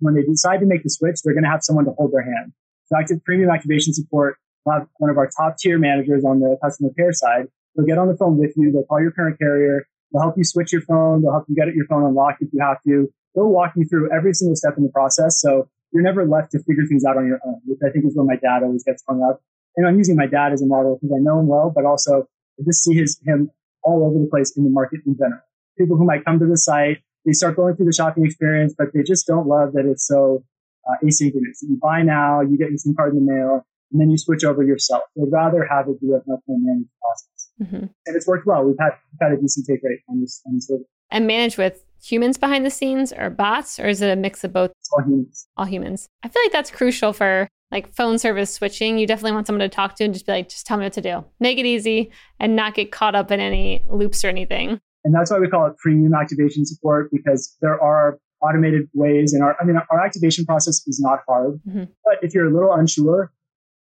when 0.00 0.14
they 0.14 0.22
decide 0.22 0.58
to 0.58 0.66
make 0.66 0.82
the 0.82 0.90
switch, 0.90 1.16
they're 1.24 1.34
going 1.34 1.44
to 1.44 1.50
have 1.50 1.62
someone 1.62 1.84
to 1.84 1.92
hold 1.92 2.12
their 2.12 2.22
hand. 2.22 2.52
So 2.86 2.98
active 2.98 3.22
premium 3.24 3.50
activation 3.50 3.92
support, 3.92 4.36
we'll 4.64 4.78
have 4.78 4.88
one 4.98 5.10
of 5.10 5.18
our 5.18 5.28
top 5.28 5.56
tier 5.58 5.78
managers 5.78 6.24
on 6.24 6.40
the 6.40 6.56
customer 6.62 6.90
care 6.96 7.12
side. 7.12 7.48
They'll 7.76 7.86
get 7.86 7.98
on 7.98 8.08
the 8.08 8.16
phone 8.16 8.38
with 8.38 8.52
you. 8.56 8.72
They'll 8.72 8.84
call 8.84 9.00
your 9.00 9.12
current 9.12 9.38
carrier. 9.38 9.86
They'll 10.12 10.22
help 10.22 10.36
you 10.36 10.44
switch 10.44 10.72
your 10.72 10.82
phone. 10.82 11.22
They'll 11.22 11.32
help 11.32 11.44
you 11.48 11.54
get 11.54 11.74
your 11.74 11.86
phone 11.86 12.04
unlocked 12.04 12.42
if 12.42 12.48
you 12.52 12.60
have 12.60 12.82
to. 12.86 13.12
They'll 13.34 13.48
walk 13.48 13.72
you 13.76 13.84
through 13.86 14.10
every 14.12 14.34
single 14.34 14.56
step 14.56 14.74
in 14.76 14.82
the 14.82 14.90
process. 14.90 15.40
So 15.40 15.68
you're 15.92 16.02
never 16.02 16.26
left 16.26 16.52
to 16.52 16.58
figure 16.58 16.84
things 16.88 17.04
out 17.04 17.16
on 17.16 17.26
your 17.26 17.40
own, 17.46 17.60
which 17.66 17.78
I 17.86 17.90
think 17.90 18.04
is 18.04 18.16
where 18.16 18.26
my 18.26 18.36
dad 18.36 18.62
always 18.62 18.84
gets 18.84 19.02
hung 19.08 19.22
up. 19.22 19.40
And 19.76 19.86
I'm 19.86 19.96
using 19.96 20.16
my 20.16 20.26
dad 20.26 20.52
as 20.52 20.62
a 20.62 20.66
model 20.66 20.98
because 21.00 21.14
I 21.16 21.20
know 21.20 21.38
him 21.40 21.46
well, 21.46 21.72
but 21.74 21.84
also 21.84 22.26
I 22.58 22.64
just 22.64 22.82
see 22.82 22.94
his 22.94 23.20
him 23.24 23.50
all 23.82 24.04
over 24.04 24.18
the 24.18 24.28
place 24.28 24.56
in 24.56 24.64
the 24.64 24.70
market 24.70 25.00
in 25.06 25.16
general. 25.16 25.40
People 25.78 25.96
who 25.96 26.04
might 26.04 26.24
come 26.24 26.38
to 26.40 26.46
the 26.46 26.58
site, 26.58 26.98
they 27.24 27.32
start 27.32 27.56
going 27.56 27.76
through 27.76 27.86
the 27.86 27.92
shopping 27.92 28.24
experience, 28.26 28.74
but 28.76 28.88
they 28.92 29.02
just 29.02 29.26
don't 29.26 29.46
love 29.46 29.72
that 29.74 29.86
it's 29.86 30.06
so 30.06 30.44
uh, 30.88 30.96
asynchronous. 31.04 31.62
You 31.62 31.78
buy 31.80 32.02
now, 32.02 32.40
you 32.40 32.58
get 32.58 32.70
your 32.70 32.78
SIM 32.78 32.96
card 32.96 33.14
in 33.14 33.24
the 33.24 33.32
mail, 33.32 33.64
and 33.92 34.00
then 34.00 34.10
you 34.10 34.18
switch 34.18 34.44
over 34.44 34.64
yourself. 34.64 35.02
They'd 35.14 35.30
rather 35.30 35.64
have 35.64 35.88
it 35.88 36.00
be 36.00 36.08
a 36.08 36.18
much 36.26 36.40
more 36.48 36.58
managed 36.58 36.90
process. 37.00 37.37
Mm-hmm. 37.62 37.76
And 37.76 38.16
it's 38.16 38.26
worked 38.26 38.46
well. 38.46 38.64
We've 38.64 38.76
had, 38.78 38.92
we've 39.12 39.28
had 39.28 39.38
a 39.38 39.40
decent 39.40 39.66
take 39.66 39.82
rate 39.82 40.00
on 40.08 40.20
this, 40.20 40.42
on 40.46 40.54
this. 40.54 40.70
And 41.10 41.26
managed 41.26 41.58
with 41.58 41.84
humans 42.02 42.36
behind 42.38 42.64
the 42.64 42.70
scenes 42.70 43.12
or 43.12 43.30
bots, 43.30 43.78
or 43.78 43.86
is 43.86 44.00
it 44.02 44.10
a 44.10 44.16
mix 44.16 44.44
of 44.44 44.52
both? 44.52 44.72
all 44.92 45.04
humans. 45.04 45.48
All 45.56 45.64
humans. 45.64 46.08
I 46.22 46.28
feel 46.28 46.42
like 46.42 46.52
that's 46.52 46.70
crucial 46.70 47.12
for 47.12 47.48
like 47.70 47.92
phone 47.94 48.18
service 48.18 48.52
switching. 48.52 48.98
You 48.98 49.06
definitely 49.06 49.32
want 49.32 49.46
someone 49.46 49.60
to 49.60 49.74
talk 49.74 49.96
to 49.96 50.04
and 50.04 50.14
just 50.14 50.26
be 50.26 50.32
like, 50.32 50.48
just 50.48 50.66
tell 50.66 50.78
me 50.78 50.84
what 50.84 50.92
to 50.94 51.00
do. 51.00 51.24
Make 51.40 51.58
it 51.58 51.66
easy 51.66 52.10
and 52.40 52.56
not 52.56 52.74
get 52.74 52.92
caught 52.92 53.14
up 53.14 53.30
in 53.30 53.40
any 53.40 53.84
loops 53.88 54.24
or 54.24 54.28
anything. 54.28 54.80
And 55.04 55.14
that's 55.14 55.30
why 55.30 55.38
we 55.38 55.48
call 55.48 55.66
it 55.66 55.76
premium 55.78 56.14
activation 56.14 56.64
support 56.64 57.10
because 57.12 57.56
there 57.60 57.80
are 57.80 58.18
automated 58.40 58.88
ways 58.94 59.32
and 59.32 59.42
our, 59.42 59.56
I 59.60 59.64
mean, 59.64 59.76
our 59.90 60.04
activation 60.04 60.46
process 60.46 60.86
is 60.86 61.00
not 61.00 61.20
hard, 61.28 61.60
mm-hmm. 61.68 61.84
but 62.04 62.14
if 62.22 62.34
you're 62.34 62.46
a 62.46 62.52
little 62.52 62.72
unsure 62.72 63.32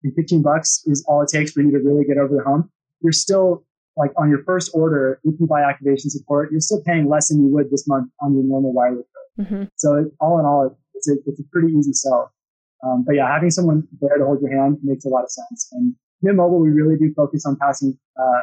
and 0.02 0.12
15 0.14 0.42
bucks 0.42 0.82
is 0.86 1.04
all 1.08 1.22
it 1.22 1.28
takes 1.28 1.52
for 1.52 1.60
you 1.62 1.70
to 1.70 1.78
really 1.78 2.04
get 2.04 2.18
over 2.18 2.34
the 2.34 2.42
hump, 2.42 2.70
you're 3.00 3.12
still 3.12 3.64
like 3.96 4.12
on 4.16 4.30
your 4.30 4.42
first 4.44 4.70
order, 4.72 5.20
if 5.24 5.38
you 5.38 5.46
buy 5.46 5.62
activation 5.62 6.10
support, 6.10 6.50
you're 6.50 6.60
still 6.60 6.82
paying 6.84 7.08
less 7.08 7.28
than 7.28 7.42
you 7.44 7.52
would 7.52 7.70
this 7.70 7.86
month 7.86 8.10
on 8.20 8.34
your 8.34 8.44
normal 8.44 8.72
wireless 8.72 9.06
bill. 9.12 9.46
Mm-hmm. 9.46 9.64
So 9.76 10.10
all 10.20 10.38
in 10.38 10.46
all, 10.46 10.78
it's 10.94 11.08
a, 11.08 11.14
it's 11.26 11.40
a 11.40 11.44
pretty 11.52 11.72
easy 11.72 11.92
sell. 11.92 12.32
Um, 12.82 13.04
but 13.06 13.14
yeah, 13.14 13.30
having 13.32 13.50
someone 13.50 13.86
there 14.00 14.16
to 14.16 14.24
hold 14.24 14.40
your 14.40 14.56
hand 14.56 14.78
makes 14.82 15.04
a 15.04 15.08
lot 15.08 15.24
of 15.24 15.30
sense. 15.30 15.68
And 15.72 15.94
Mint 16.22 16.36
Mobile, 16.36 16.60
we 16.60 16.70
really 16.70 16.96
do 16.96 17.12
focus 17.14 17.44
on 17.44 17.56
passing, 17.56 17.98
uh, 18.18 18.40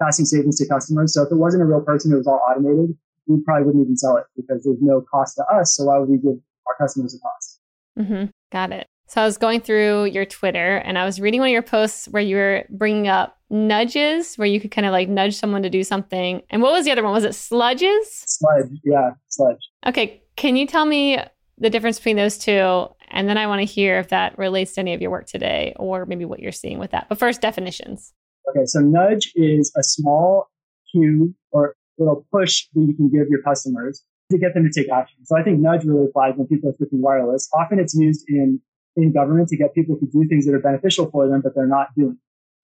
passing 0.00 0.26
savings 0.26 0.58
to 0.58 0.68
customers. 0.68 1.14
So 1.14 1.22
if 1.22 1.32
it 1.32 1.36
wasn't 1.36 1.62
a 1.62 1.66
real 1.66 1.80
person, 1.80 2.12
it 2.12 2.16
was 2.16 2.26
all 2.26 2.40
automated, 2.48 2.96
we 3.26 3.40
probably 3.44 3.66
wouldn't 3.66 3.84
even 3.84 3.96
sell 3.96 4.16
it 4.16 4.24
because 4.36 4.64
there's 4.64 4.80
no 4.80 5.02
cost 5.10 5.36
to 5.36 5.44
us. 5.44 5.74
So 5.76 5.84
why 5.84 5.98
would 5.98 6.08
we 6.08 6.18
give 6.18 6.38
our 6.66 6.76
customers 6.78 7.14
a 7.14 7.18
cost? 7.18 7.60
Mm-hmm. 7.98 8.24
Got 8.52 8.72
it. 8.72 8.86
So 9.10 9.20
I 9.20 9.24
was 9.24 9.38
going 9.38 9.60
through 9.60 10.04
your 10.04 10.24
Twitter 10.24 10.76
and 10.76 10.96
I 10.96 11.04
was 11.04 11.20
reading 11.20 11.40
one 11.40 11.48
of 11.48 11.52
your 11.52 11.62
posts 11.62 12.06
where 12.06 12.22
you 12.22 12.36
were 12.36 12.64
bringing 12.70 13.08
up 13.08 13.36
nudges, 13.50 14.36
where 14.36 14.46
you 14.46 14.60
could 14.60 14.70
kind 14.70 14.86
of 14.86 14.92
like 14.92 15.08
nudge 15.08 15.34
someone 15.34 15.64
to 15.64 15.68
do 15.68 15.82
something. 15.82 16.42
And 16.48 16.62
what 16.62 16.70
was 16.70 16.84
the 16.84 16.92
other 16.92 17.02
one? 17.02 17.12
Was 17.12 17.24
it 17.24 17.32
sludges? 17.32 18.04
Sludge, 18.04 18.70
yeah, 18.84 19.10
sludge. 19.26 19.58
Okay, 19.84 20.22
can 20.36 20.54
you 20.54 20.64
tell 20.64 20.86
me 20.86 21.18
the 21.58 21.68
difference 21.68 21.98
between 21.98 22.18
those 22.18 22.38
two? 22.38 22.86
And 23.08 23.28
then 23.28 23.36
I 23.36 23.48
want 23.48 23.58
to 23.58 23.64
hear 23.64 23.98
if 23.98 24.10
that 24.10 24.38
relates 24.38 24.74
to 24.74 24.80
any 24.80 24.94
of 24.94 25.02
your 25.02 25.10
work 25.10 25.26
today 25.26 25.74
or 25.74 26.06
maybe 26.06 26.24
what 26.24 26.38
you're 26.38 26.52
seeing 26.52 26.78
with 26.78 26.92
that. 26.92 27.08
But 27.08 27.18
first, 27.18 27.40
definitions. 27.40 28.12
Okay, 28.48 28.64
so 28.64 28.78
nudge 28.78 29.32
is 29.34 29.72
a 29.76 29.82
small 29.82 30.52
cue 30.92 31.34
or 31.50 31.74
little 31.98 32.24
push 32.32 32.68
that 32.74 32.80
you 32.80 32.94
can 32.94 33.08
give 33.08 33.26
your 33.28 33.42
customers 33.42 34.04
to 34.30 34.38
get 34.38 34.54
them 34.54 34.70
to 34.70 34.80
take 34.80 34.88
action. 34.92 35.18
So 35.24 35.36
I 35.36 35.42
think 35.42 35.58
nudge 35.58 35.84
really 35.84 36.04
applies 36.04 36.34
when 36.36 36.46
people 36.46 36.70
are 36.70 36.74
switching 36.76 37.02
wireless. 37.02 37.48
Often 37.52 37.80
it's 37.80 37.96
used 37.96 38.24
in 38.28 38.60
in 38.96 39.12
government 39.12 39.48
to 39.48 39.56
get 39.56 39.74
people 39.74 39.96
to 39.98 40.06
do 40.06 40.26
things 40.28 40.46
that 40.46 40.54
are 40.54 40.60
beneficial 40.60 41.10
for 41.10 41.28
them, 41.28 41.40
but 41.40 41.54
they're 41.54 41.66
not 41.66 41.88
doing. 41.96 42.18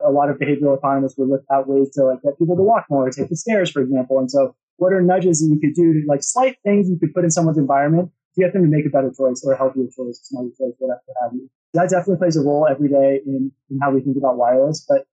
A 0.07 0.11
lot 0.11 0.29
of 0.29 0.37
behavioral 0.37 0.77
economists 0.77 1.17
would 1.17 1.29
look 1.29 1.43
at 1.51 1.67
ways 1.67 1.91
to 1.95 2.05
like 2.05 2.23
get 2.23 2.39
people 2.39 2.55
to 2.55 2.63
walk 2.63 2.85
more, 2.91 3.09
take 3.11 3.31
the 3.31 3.37
stairs, 3.37 3.71
for 3.71 3.81
example. 3.81 4.19
And 4.19 4.31
so, 4.31 4.55
what 4.77 4.93
are 4.93 5.01
nudges 5.01 5.41
that 5.41 5.49
you 5.49 5.59
could 5.59 5.75
do, 5.75 5.95
to 5.95 6.07
like 6.07 6.23
slight 6.23 6.57
things 6.65 6.91
you 6.91 6.99
could 6.99 7.15
put 7.15 7.25
in 7.25 7.31
someone's 7.31 7.57
environment 7.57 8.11
to 8.37 8.45
get 8.45 8.53
them 8.53 8.63
to 8.63 8.69
make 8.69 8.85
a 8.85 8.91
better 8.91 9.11
choice 9.17 9.43
or 9.45 9.53
a 9.55 9.57
healthier 9.57 9.87
choice, 9.89 10.21
smarter 10.23 10.51
choice, 10.51 10.75
whatever 10.79 11.01
have 11.23 11.33
you. 11.33 11.49
That 11.73 11.89
definitely 11.89 12.19
plays 12.19 12.37
a 12.37 12.43
role 12.43 12.67
every 12.71 12.89
day 12.89 13.21
in, 13.25 13.51
in 13.71 13.79
how 13.81 13.91
we 13.91 14.01
think 14.01 14.17
about 14.17 14.37
wireless. 14.37 14.85
But 14.87 15.07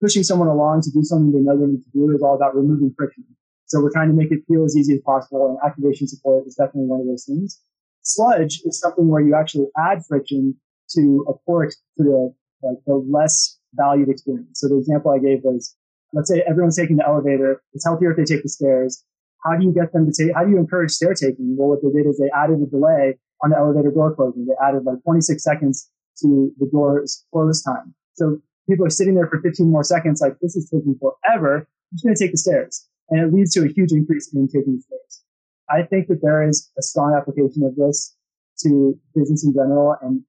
pushing 0.00 0.22
someone 0.22 0.48
along 0.48 0.82
to 0.82 0.90
do 0.90 1.04
something 1.04 1.32
they 1.32 1.44
know 1.44 1.58
they 1.58 1.66
need 1.66 1.84
to 1.84 1.90
do 1.92 2.10
is 2.14 2.22
all 2.22 2.34
about 2.34 2.56
removing 2.56 2.94
friction. 2.96 3.24
So 3.66 3.80
we're 3.80 3.92
trying 3.92 4.08
to 4.08 4.14
make 4.14 4.32
it 4.32 4.40
feel 4.48 4.64
as 4.64 4.76
easy 4.76 4.94
as 4.94 5.00
possible, 5.04 5.46
and 5.46 5.58
activation 5.64 6.08
support 6.08 6.46
is 6.46 6.56
definitely 6.56 6.88
one 6.88 7.00
of 7.00 7.06
those 7.06 7.24
things. 7.24 7.60
Sludge 8.02 8.60
is 8.64 8.80
something 8.80 9.08
where 9.08 9.20
you 9.20 9.34
actually 9.34 9.66
add 9.78 10.04
friction 10.06 10.56
to 10.94 11.24
a 11.28 11.32
poor, 11.46 11.68
to 11.68 11.74
the, 11.98 12.34
like, 12.62 12.78
the 12.86 12.94
less 12.94 13.58
valued 13.74 14.08
experience. 14.08 14.60
So 14.60 14.68
the 14.68 14.78
example 14.78 15.12
I 15.12 15.18
gave 15.18 15.40
was, 15.44 15.76
let's 16.12 16.28
say 16.28 16.42
everyone's 16.48 16.76
taking 16.76 16.96
the 16.96 17.06
elevator. 17.06 17.62
It's 17.72 17.84
healthier 17.84 18.10
if 18.12 18.16
they 18.16 18.24
take 18.24 18.42
the 18.42 18.48
stairs. 18.48 19.04
How 19.44 19.56
do 19.56 19.64
you 19.64 19.72
get 19.72 19.92
them 19.92 20.06
to 20.06 20.12
take, 20.12 20.34
how 20.34 20.44
do 20.44 20.50
you 20.50 20.58
encourage 20.58 20.90
stair 20.90 21.14
taking? 21.14 21.56
Well, 21.56 21.68
what 21.68 21.82
they 21.82 21.90
did 21.90 22.08
is 22.08 22.18
they 22.18 22.30
added 22.36 22.60
a 22.60 22.66
delay 22.66 23.18
on 23.42 23.50
the 23.50 23.56
elevator 23.56 23.90
door 23.90 24.14
closing. 24.14 24.46
They 24.46 24.54
added 24.62 24.84
like 24.84 25.02
26 25.04 25.42
seconds 25.42 25.88
to 26.22 26.52
the 26.58 26.68
door's 26.70 27.24
close 27.32 27.62
time. 27.62 27.94
So 28.14 28.38
people 28.68 28.86
are 28.86 28.90
sitting 28.90 29.14
there 29.14 29.26
for 29.26 29.40
15 29.40 29.70
more 29.70 29.84
seconds, 29.84 30.20
like 30.20 30.36
this 30.42 30.56
is 30.56 30.68
taking 30.68 30.98
forever. 31.00 31.58
I'm 31.58 31.94
just 31.94 32.04
going 32.04 32.14
to 32.14 32.22
take 32.22 32.32
the 32.32 32.38
stairs. 32.38 32.86
And 33.08 33.20
it 33.20 33.34
leads 33.34 33.52
to 33.54 33.64
a 33.64 33.68
huge 33.68 33.92
increase 33.92 34.32
in 34.34 34.46
taking 34.48 34.76
the 34.76 34.82
stairs. 34.82 35.22
I 35.70 35.82
think 35.82 36.08
that 36.08 36.20
there 36.22 36.46
is 36.46 36.70
a 36.78 36.82
strong 36.82 37.14
application 37.14 37.64
of 37.64 37.76
this 37.76 38.14
to 38.62 38.98
business 39.14 39.44
in 39.44 39.52
general 39.54 39.96
and, 40.02 40.22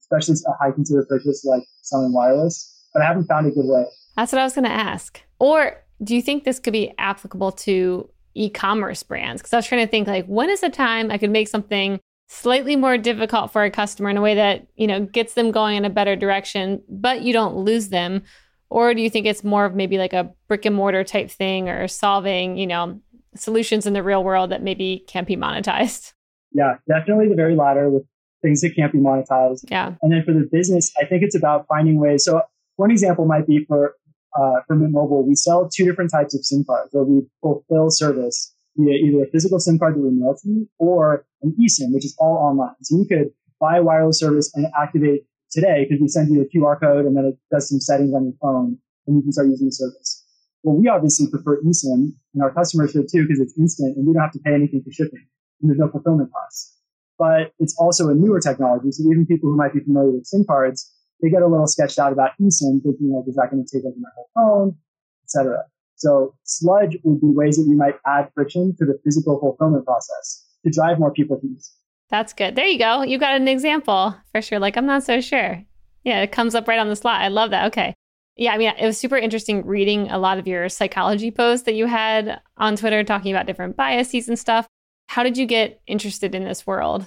especially 0.00 0.36
a 0.46 0.64
high 0.64 0.72
consider 0.72 1.04
purchase 1.08 1.44
like 1.44 1.62
selling 1.82 2.12
wireless, 2.12 2.88
but 2.92 3.02
I 3.02 3.06
haven't 3.06 3.26
found 3.26 3.46
a 3.46 3.50
good 3.50 3.66
way. 3.66 3.84
That's 4.16 4.32
what 4.32 4.40
I 4.40 4.44
was 4.44 4.54
going 4.54 4.64
to 4.64 4.70
ask. 4.70 5.20
Or 5.38 5.84
do 6.02 6.14
you 6.14 6.22
think 6.22 6.44
this 6.44 6.58
could 6.58 6.72
be 6.72 6.92
applicable 6.98 7.52
to 7.52 8.08
e-commerce 8.34 9.02
brands? 9.02 9.42
Because 9.42 9.52
I 9.52 9.56
was 9.56 9.66
trying 9.66 9.86
to 9.86 9.90
think 9.90 10.08
like, 10.08 10.26
when 10.26 10.50
is 10.50 10.60
the 10.60 10.70
time 10.70 11.10
I 11.10 11.18
could 11.18 11.30
make 11.30 11.48
something 11.48 12.00
slightly 12.28 12.74
more 12.74 12.98
difficult 12.98 13.52
for 13.52 13.62
a 13.62 13.70
customer 13.70 14.10
in 14.10 14.16
a 14.16 14.20
way 14.20 14.34
that 14.34 14.66
you 14.74 14.86
know 14.86 15.00
gets 15.00 15.34
them 15.34 15.52
going 15.52 15.76
in 15.76 15.84
a 15.84 15.90
better 15.90 16.16
direction, 16.16 16.82
but 16.88 17.22
you 17.22 17.32
don't 17.32 17.56
lose 17.56 17.88
them? 17.88 18.22
Or 18.68 18.94
do 18.94 19.00
you 19.00 19.08
think 19.08 19.26
it's 19.26 19.44
more 19.44 19.64
of 19.64 19.76
maybe 19.76 19.96
like 19.96 20.12
a 20.12 20.32
brick 20.48 20.64
and 20.64 20.74
mortar 20.74 21.04
type 21.04 21.30
thing 21.30 21.68
or 21.68 21.86
solving, 21.86 22.56
you 22.56 22.66
know, 22.66 23.00
solutions 23.38 23.86
in 23.86 23.92
the 23.92 24.02
real 24.02 24.24
world 24.24 24.50
that 24.50 24.62
maybe 24.62 25.04
can't 25.06 25.26
be 25.26 25.36
monetized? 25.36 26.12
Yeah, 26.52 26.76
definitely 26.88 27.28
the 27.28 27.34
very 27.34 27.54
latter 27.54 27.90
with 27.90 28.04
things 28.42 28.60
that 28.62 28.74
can't 28.74 28.92
be 28.92 28.98
monetized. 28.98 29.64
Yeah. 29.70 29.94
And 30.00 30.12
then 30.12 30.22
for 30.24 30.32
the 30.32 30.48
business, 30.50 30.92
I 31.00 31.04
think 31.04 31.22
it's 31.22 31.36
about 31.36 31.66
finding 31.68 32.00
ways. 32.00 32.24
So 32.24 32.40
one 32.76 32.90
example 32.90 33.26
might 33.26 33.46
be 33.46 33.64
for 33.66 33.94
uh, 34.38 34.60
for 34.66 34.76
Mint 34.76 34.92
Mobile, 34.92 35.26
we 35.26 35.34
sell 35.34 35.68
two 35.68 35.84
different 35.84 36.10
types 36.10 36.34
of 36.34 36.44
SIM 36.44 36.64
cards 36.64 36.90
where 36.92 37.04
we 37.04 37.22
fulfill 37.40 37.90
service 37.90 38.54
via 38.76 38.92
either 38.92 39.24
a 39.24 39.30
physical 39.30 39.58
SIM 39.58 39.78
card 39.78 39.94
that 39.94 40.00
we 40.00 40.10
mail 40.10 40.36
to 40.42 40.48
you 40.48 40.68
or 40.78 41.24
an 41.42 41.56
eSIM, 41.60 41.94
which 41.94 42.04
is 42.04 42.14
all 42.18 42.36
online. 42.36 42.74
So 42.82 42.98
you 42.98 43.06
could 43.06 43.30
buy 43.60 43.78
a 43.78 43.82
wireless 43.82 44.20
service 44.20 44.52
and 44.54 44.66
activate 44.78 45.22
today 45.50 45.86
because 45.88 46.00
we 46.02 46.08
send 46.08 46.34
you 46.34 46.42
a 46.42 46.44
QR 46.44 46.78
code 46.78 47.06
and 47.06 47.16
then 47.16 47.24
it 47.24 47.38
does 47.50 47.68
some 47.68 47.80
settings 47.80 48.14
on 48.14 48.24
your 48.24 48.34
phone 48.40 48.78
and 49.06 49.16
you 49.16 49.22
can 49.22 49.32
start 49.32 49.48
using 49.48 49.68
the 49.68 49.72
service. 49.72 50.25
Well, 50.66 50.74
we 50.74 50.88
obviously 50.88 51.30
prefer 51.30 51.62
eSIM 51.62 52.10
and 52.34 52.42
our 52.42 52.50
customers 52.52 52.90
should 52.90 53.06
too 53.06 53.22
because 53.22 53.38
it's 53.38 53.56
instant 53.56 53.96
and 53.96 54.04
we 54.04 54.12
don't 54.12 54.22
have 54.22 54.32
to 54.32 54.40
pay 54.40 54.52
anything 54.52 54.82
for 54.82 54.90
shipping 54.90 55.22
and 55.60 55.70
there's 55.70 55.78
no 55.78 55.88
fulfillment 55.88 56.32
costs. 56.32 56.74
But 57.18 57.52
it's 57.60 57.76
also 57.78 58.08
a 58.08 58.14
newer 58.14 58.40
technology. 58.40 58.90
So 58.90 59.04
even 59.06 59.26
people 59.26 59.48
who 59.48 59.56
might 59.56 59.72
be 59.72 59.80
familiar 59.80 60.10
with 60.10 60.26
SIM 60.26 60.44
cards 60.44 60.92
they 61.22 61.30
get 61.30 61.42
a 61.42 61.46
little 61.46 61.66
sketched 61.66 61.98
out 61.98 62.12
about 62.12 62.30
eSIM, 62.40 62.82
thinking 62.82 63.14
like, 63.14 63.28
is 63.28 63.36
that 63.36 63.50
going 63.50 63.64
to 63.64 63.76
take 63.76 63.84
over 63.84 63.96
my 63.98 64.08
whole 64.14 64.30
phone, 64.34 64.76
etc. 65.24 65.64
So 65.96 66.34
sludge 66.44 66.98
would 67.04 67.20
be 67.20 67.28
ways 67.28 67.56
that 67.56 67.66
you 67.68 67.76
might 67.76 67.94
add 68.06 68.30
friction 68.34 68.74
to 68.78 68.84
the 68.84 68.98
physical 69.04 69.38
fulfillment 69.40 69.86
process 69.86 70.44
to 70.64 70.70
drive 70.70 70.98
more 70.98 71.12
people 71.12 71.40
to 71.40 71.46
use. 71.46 71.72
That's 72.10 72.32
good. 72.32 72.54
There 72.54 72.66
you 72.66 72.78
go. 72.78 73.02
You 73.02 73.18
got 73.18 73.34
an 73.34 73.48
example 73.48 74.14
for 74.30 74.42
sure. 74.42 74.58
Like, 74.58 74.76
I'm 74.76 74.86
not 74.86 75.02
so 75.02 75.20
sure. 75.20 75.64
Yeah, 76.04 76.20
it 76.22 76.32
comes 76.32 76.54
up 76.54 76.68
right 76.68 76.78
on 76.78 76.88
the 76.88 76.96
slot. 76.96 77.22
I 77.22 77.28
love 77.28 77.50
that. 77.50 77.66
Okay. 77.66 77.94
Yeah, 78.36 78.52
I 78.52 78.58
mean, 78.58 78.72
it 78.78 78.84
was 78.84 78.98
super 78.98 79.16
interesting 79.16 79.64
reading 79.64 80.10
a 80.10 80.18
lot 80.18 80.38
of 80.38 80.46
your 80.46 80.68
psychology 80.68 81.30
posts 81.30 81.64
that 81.64 81.74
you 81.74 81.86
had 81.86 82.40
on 82.58 82.76
Twitter 82.76 83.02
talking 83.02 83.32
about 83.32 83.46
different 83.46 83.76
biases 83.76 84.28
and 84.28 84.38
stuff. 84.38 84.68
How 85.08 85.22
did 85.22 85.38
you 85.38 85.46
get 85.46 85.80
interested 85.86 86.34
in 86.34 86.44
this 86.44 86.66
world? 86.66 87.06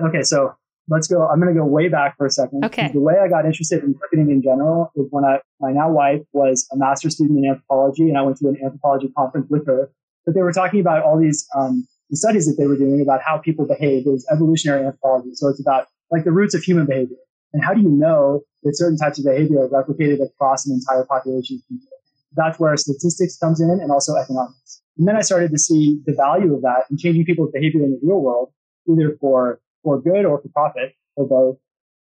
Okay, 0.00 0.22
so 0.22 0.56
let's 0.88 1.06
go. 1.06 1.28
I'm 1.28 1.40
going 1.40 1.54
to 1.54 1.58
go 1.58 1.64
way 1.64 1.88
back 1.88 2.16
for 2.16 2.26
a 2.26 2.30
second. 2.30 2.64
Okay. 2.64 2.90
The 2.92 3.00
way 3.00 3.14
I 3.22 3.28
got 3.28 3.44
interested 3.44 3.84
in 3.84 3.94
marketing 4.00 4.30
in 4.30 4.42
general 4.42 4.90
is 4.96 5.06
when 5.10 5.24
I, 5.24 5.38
my 5.60 5.70
now 5.70 5.90
wife 5.90 6.22
was 6.32 6.66
a 6.72 6.76
master's 6.76 7.14
student 7.14 7.38
in 7.38 7.50
anthropology, 7.50 8.08
and 8.08 8.18
I 8.18 8.22
went 8.22 8.38
to 8.38 8.48
an 8.48 8.58
anthropology 8.64 9.12
conference 9.16 9.46
with 9.50 9.66
her. 9.66 9.90
But 10.26 10.34
they 10.34 10.42
were 10.42 10.52
talking 10.52 10.80
about 10.80 11.02
all 11.02 11.20
these 11.20 11.46
um, 11.56 11.86
studies 12.12 12.46
that 12.46 12.56
they 12.58 12.66
were 12.66 12.76
doing 12.76 13.00
about 13.00 13.20
how 13.24 13.38
people 13.38 13.66
behave. 13.66 14.06
It 14.06 14.10
was 14.10 14.26
evolutionary 14.32 14.84
anthropology, 14.84 15.34
so 15.34 15.48
it's 15.48 15.60
about 15.60 15.86
like 16.10 16.24
the 16.24 16.32
roots 16.32 16.54
of 16.54 16.62
human 16.62 16.86
behavior. 16.86 17.16
And 17.54 17.64
how 17.64 17.72
do 17.72 17.80
you 17.80 17.88
know 17.88 18.42
that 18.64 18.76
certain 18.76 18.98
types 18.98 19.18
of 19.18 19.24
behavior 19.24 19.62
are 19.62 19.68
replicated 19.68 20.18
across 20.20 20.66
an 20.66 20.74
entire 20.74 21.06
population 21.06 21.56
of 21.56 21.68
people? 21.68 21.88
That's 22.36 22.58
where 22.58 22.76
statistics 22.76 23.38
comes 23.38 23.60
in 23.60 23.70
and 23.70 23.92
also 23.92 24.16
economics. 24.16 24.82
And 24.98 25.06
then 25.06 25.16
I 25.16 25.20
started 25.20 25.52
to 25.52 25.58
see 25.58 26.00
the 26.04 26.14
value 26.14 26.52
of 26.52 26.62
that 26.62 26.90
in 26.90 26.98
changing 26.98 27.24
people's 27.24 27.52
behavior 27.52 27.84
in 27.84 27.92
the 27.92 28.00
real 28.02 28.20
world, 28.20 28.50
either 28.90 29.16
for, 29.20 29.60
for 29.84 30.00
good 30.00 30.24
or 30.24 30.42
for 30.42 30.48
profit 30.48 30.94
or 31.14 31.28
both. 31.28 31.58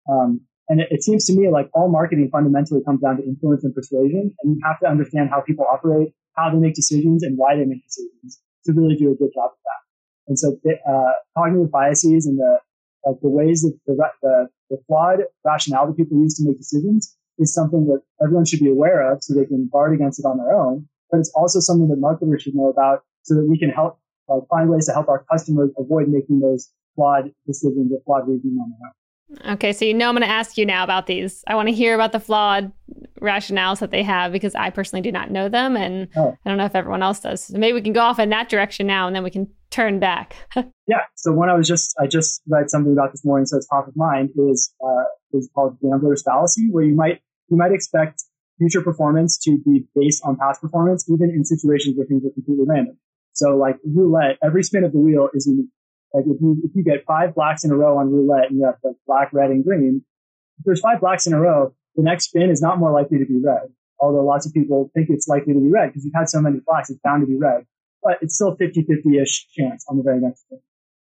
Um, 0.08 0.42
and 0.68 0.80
it, 0.80 0.88
it, 0.92 1.02
seems 1.02 1.26
to 1.26 1.32
me 1.32 1.48
like 1.48 1.68
all 1.74 1.88
marketing 1.88 2.30
fundamentally 2.30 2.82
comes 2.84 3.00
down 3.00 3.16
to 3.16 3.24
influence 3.24 3.64
and 3.64 3.74
persuasion. 3.74 4.32
And 4.42 4.56
you 4.56 4.60
have 4.64 4.78
to 4.80 4.86
understand 4.86 5.30
how 5.30 5.40
people 5.40 5.66
operate, 5.70 6.14
how 6.36 6.50
they 6.50 6.58
make 6.58 6.74
decisions, 6.74 7.24
and 7.24 7.36
why 7.36 7.56
they 7.56 7.64
make 7.64 7.82
decisions 7.84 8.40
to 8.66 8.72
really 8.72 8.94
do 8.94 9.10
a 9.10 9.16
good 9.16 9.30
job 9.34 9.50
of 9.50 9.58
that. 9.64 9.80
And 10.28 10.38
so, 10.38 10.56
uh, 10.88 11.12
cognitive 11.36 11.72
biases 11.72 12.26
and 12.26 12.38
the 12.38 12.60
like 13.04 13.20
the 13.20 13.28
ways 13.28 13.62
that 13.62 13.78
the, 13.86 13.96
the, 14.22 14.48
the 14.70 14.78
flawed 14.86 15.20
rationale 15.44 15.86
that 15.86 15.96
people 15.96 16.18
use 16.18 16.34
to 16.36 16.44
make 16.46 16.58
decisions 16.58 17.16
is 17.38 17.52
something 17.52 17.86
that 17.86 18.00
everyone 18.22 18.44
should 18.44 18.60
be 18.60 18.70
aware 18.70 19.12
of 19.12 19.22
so 19.22 19.34
they 19.34 19.46
can 19.46 19.68
guard 19.72 19.94
against 19.94 20.20
it 20.20 20.26
on 20.26 20.38
their 20.38 20.52
own. 20.52 20.88
But 21.10 21.20
it's 21.20 21.32
also 21.34 21.60
something 21.60 21.88
that 21.88 21.98
marketers 21.98 22.42
should 22.42 22.54
know 22.54 22.68
about 22.68 23.04
so 23.22 23.34
that 23.34 23.46
we 23.48 23.58
can 23.58 23.70
help 23.70 23.98
uh, 24.28 24.40
find 24.48 24.68
ways 24.68 24.86
to 24.86 24.92
help 24.92 25.08
our 25.08 25.24
customers 25.30 25.70
avoid 25.78 26.08
making 26.08 26.40
those 26.40 26.70
flawed 26.94 27.32
decisions 27.46 27.92
or 27.92 28.00
flawed 28.04 28.28
reasoning 28.28 28.58
on 28.58 28.70
their 28.70 28.88
own. 28.88 29.01
Okay, 29.46 29.72
so 29.72 29.84
you 29.84 29.94
know 29.94 30.08
I'm 30.08 30.14
going 30.14 30.26
to 30.26 30.32
ask 30.32 30.56
you 30.56 30.66
now 30.66 30.84
about 30.84 31.06
these. 31.06 31.42
I 31.46 31.54
want 31.54 31.68
to 31.68 31.74
hear 31.74 31.94
about 31.94 32.12
the 32.12 32.20
flawed 32.20 32.72
rationales 33.20 33.78
that 33.78 33.90
they 33.90 34.02
have 34.02 34.32
because 34.32 34.54
I 34.54 34.70
personally 34.70 35.02
do 35.02 35.12
not 35.12 35.30
know 35.30 35.48
them, 35.48 35.76
and 35.76 36.08
oh. 36.16 36.36
I 36.44 36.48
don't 36.48 36.58
know 36.58 36.64
if 36.64 36.74
everyone 36.74 37.02
else 37.02 37.20
does. 37.20 37.44
So 37.44 37.58
maybe 37.58 37.74
we 37.74 37.82
can 37.82 37.92
go 37.92 38.00
off 38.00 38.18
in 38.18 38.30
that 38.30 38.48
direction 38.48 38.86
now, 38.86 39.06
and 39.06 39.16
then 39.16 39.22
we 39.22 39.30
can 39.30 39.48
turn 39.70 39.98
back. 39.98 40.36
yeah. 40.56 41.04
So 41.16 41.32
one 41.32 41.48
I 41.48 41.54
was 41.54 41.66
just 41.66 41.94
I 42.00 42.06
just 42.06 42.42
read 42.48 42.68
something 42.68 42.92
about 42.92 43.12
this 43.12 43.24
morning, 43.24 43.46
so 43.46 43.56
it's 43.56 43.66
top 43.66 43.88
of 43.88 43.96
mind 43.96 44.30
is 44.36 44.72
uh, 44.84 45.04
is 45.32 45.48
called 45.54 45.78
gambler's 45.80 46.22
fallacy, 46.22 46.68
where 46.70 46.84
you 46.84 46.94
might 46.94 47.20
you 47.48 47.56
might 47.56 47.72
expect 47.72 48.22
future 48.58 48.82
performance 48.82 49.38
to 49.38 49.58
be 49.64 49.84
based 49.94 50.22
on 50.24 50.36
past 50.36 50.60
performance, 50.60 51.08
even 51.08 51.30
in 51.30 51.44
situations 51.44 51.96
where 51.96 52.06
things 52.06 52.24
are 52.24 52.30
completely 52.30 52.64
random. 52.66 52.96
So 53.32 53.56
like 53.56 53.76
roulette, 53.84 54.36
every 54.44 54.62
spin 54.62 54.84
of 54.84 54.92
the 54.92 54.98
wheel 54.98 55.28
is 55.34 55.46
unique. 55.46 55.70
Like 56.14 56.24
if 56.26 56.40
you 56.40 56.60
if 56.64 56.70
you 56.74 56.84
get 56.84 57.04
five 57.06 57.34
blacks 57.34 57.64
in 57.64 57.70
a 57.70 57.76
row 57.76 57.98
on 57.98 58.12
roulette 58.12 58.50
and 58.50 58.58
you 58.58 58.64
have 58.66 58.76
like 58.84 58.96
black, 59.06 59.32
red, 59.32 59.50
and 59.50 59.64
green, 59.64 60.04
if 60.58 60.64
there's 60.64 60.80
five 60.80 61.00
blacks 61.00 61.26
in 61.26 61.32
a 61.32 61.40
row, 61.40 61.74
the 61.96 62.02
next 62.02 62.26
spin 62.26 62.50
is 62.50 62.60
not 62.60 62.78
more 62.78 62.92
likely 62.92 63.18
to 63.18 63.26
be 63.26 63.40
red. 63.42 63.72
Although 64.00 64.24
lots 64.24 64.46
of 64.46 64.52
people 64.52 64.90
think 64.94 65.08
it's 65.10 65.28
likely 65.28 65.54
to 65.54 65.60
be 65.60 65.70
red 65.70 65.88
because 65.88 66.04
you've 66.04 66.14
had 66.14 66.28
so 66.28 66.40
many 66.40 66.58
blacks, 66.66 66.90
it's 66.90 67.00
bound 67.02 67.22
to 67.22 67.26
be 67.26 67.38
red 67.38 67.66
but 68.02 68.18
it's 68.20 68.34
still 68.34 68.56
50-50-ish 68.56 69.46
chance 69.56 69.86
on 69.88 69.96
the 69.96 70.02
very 70.02 70.20
next 70.20 70.44
thing. 70.48 70.60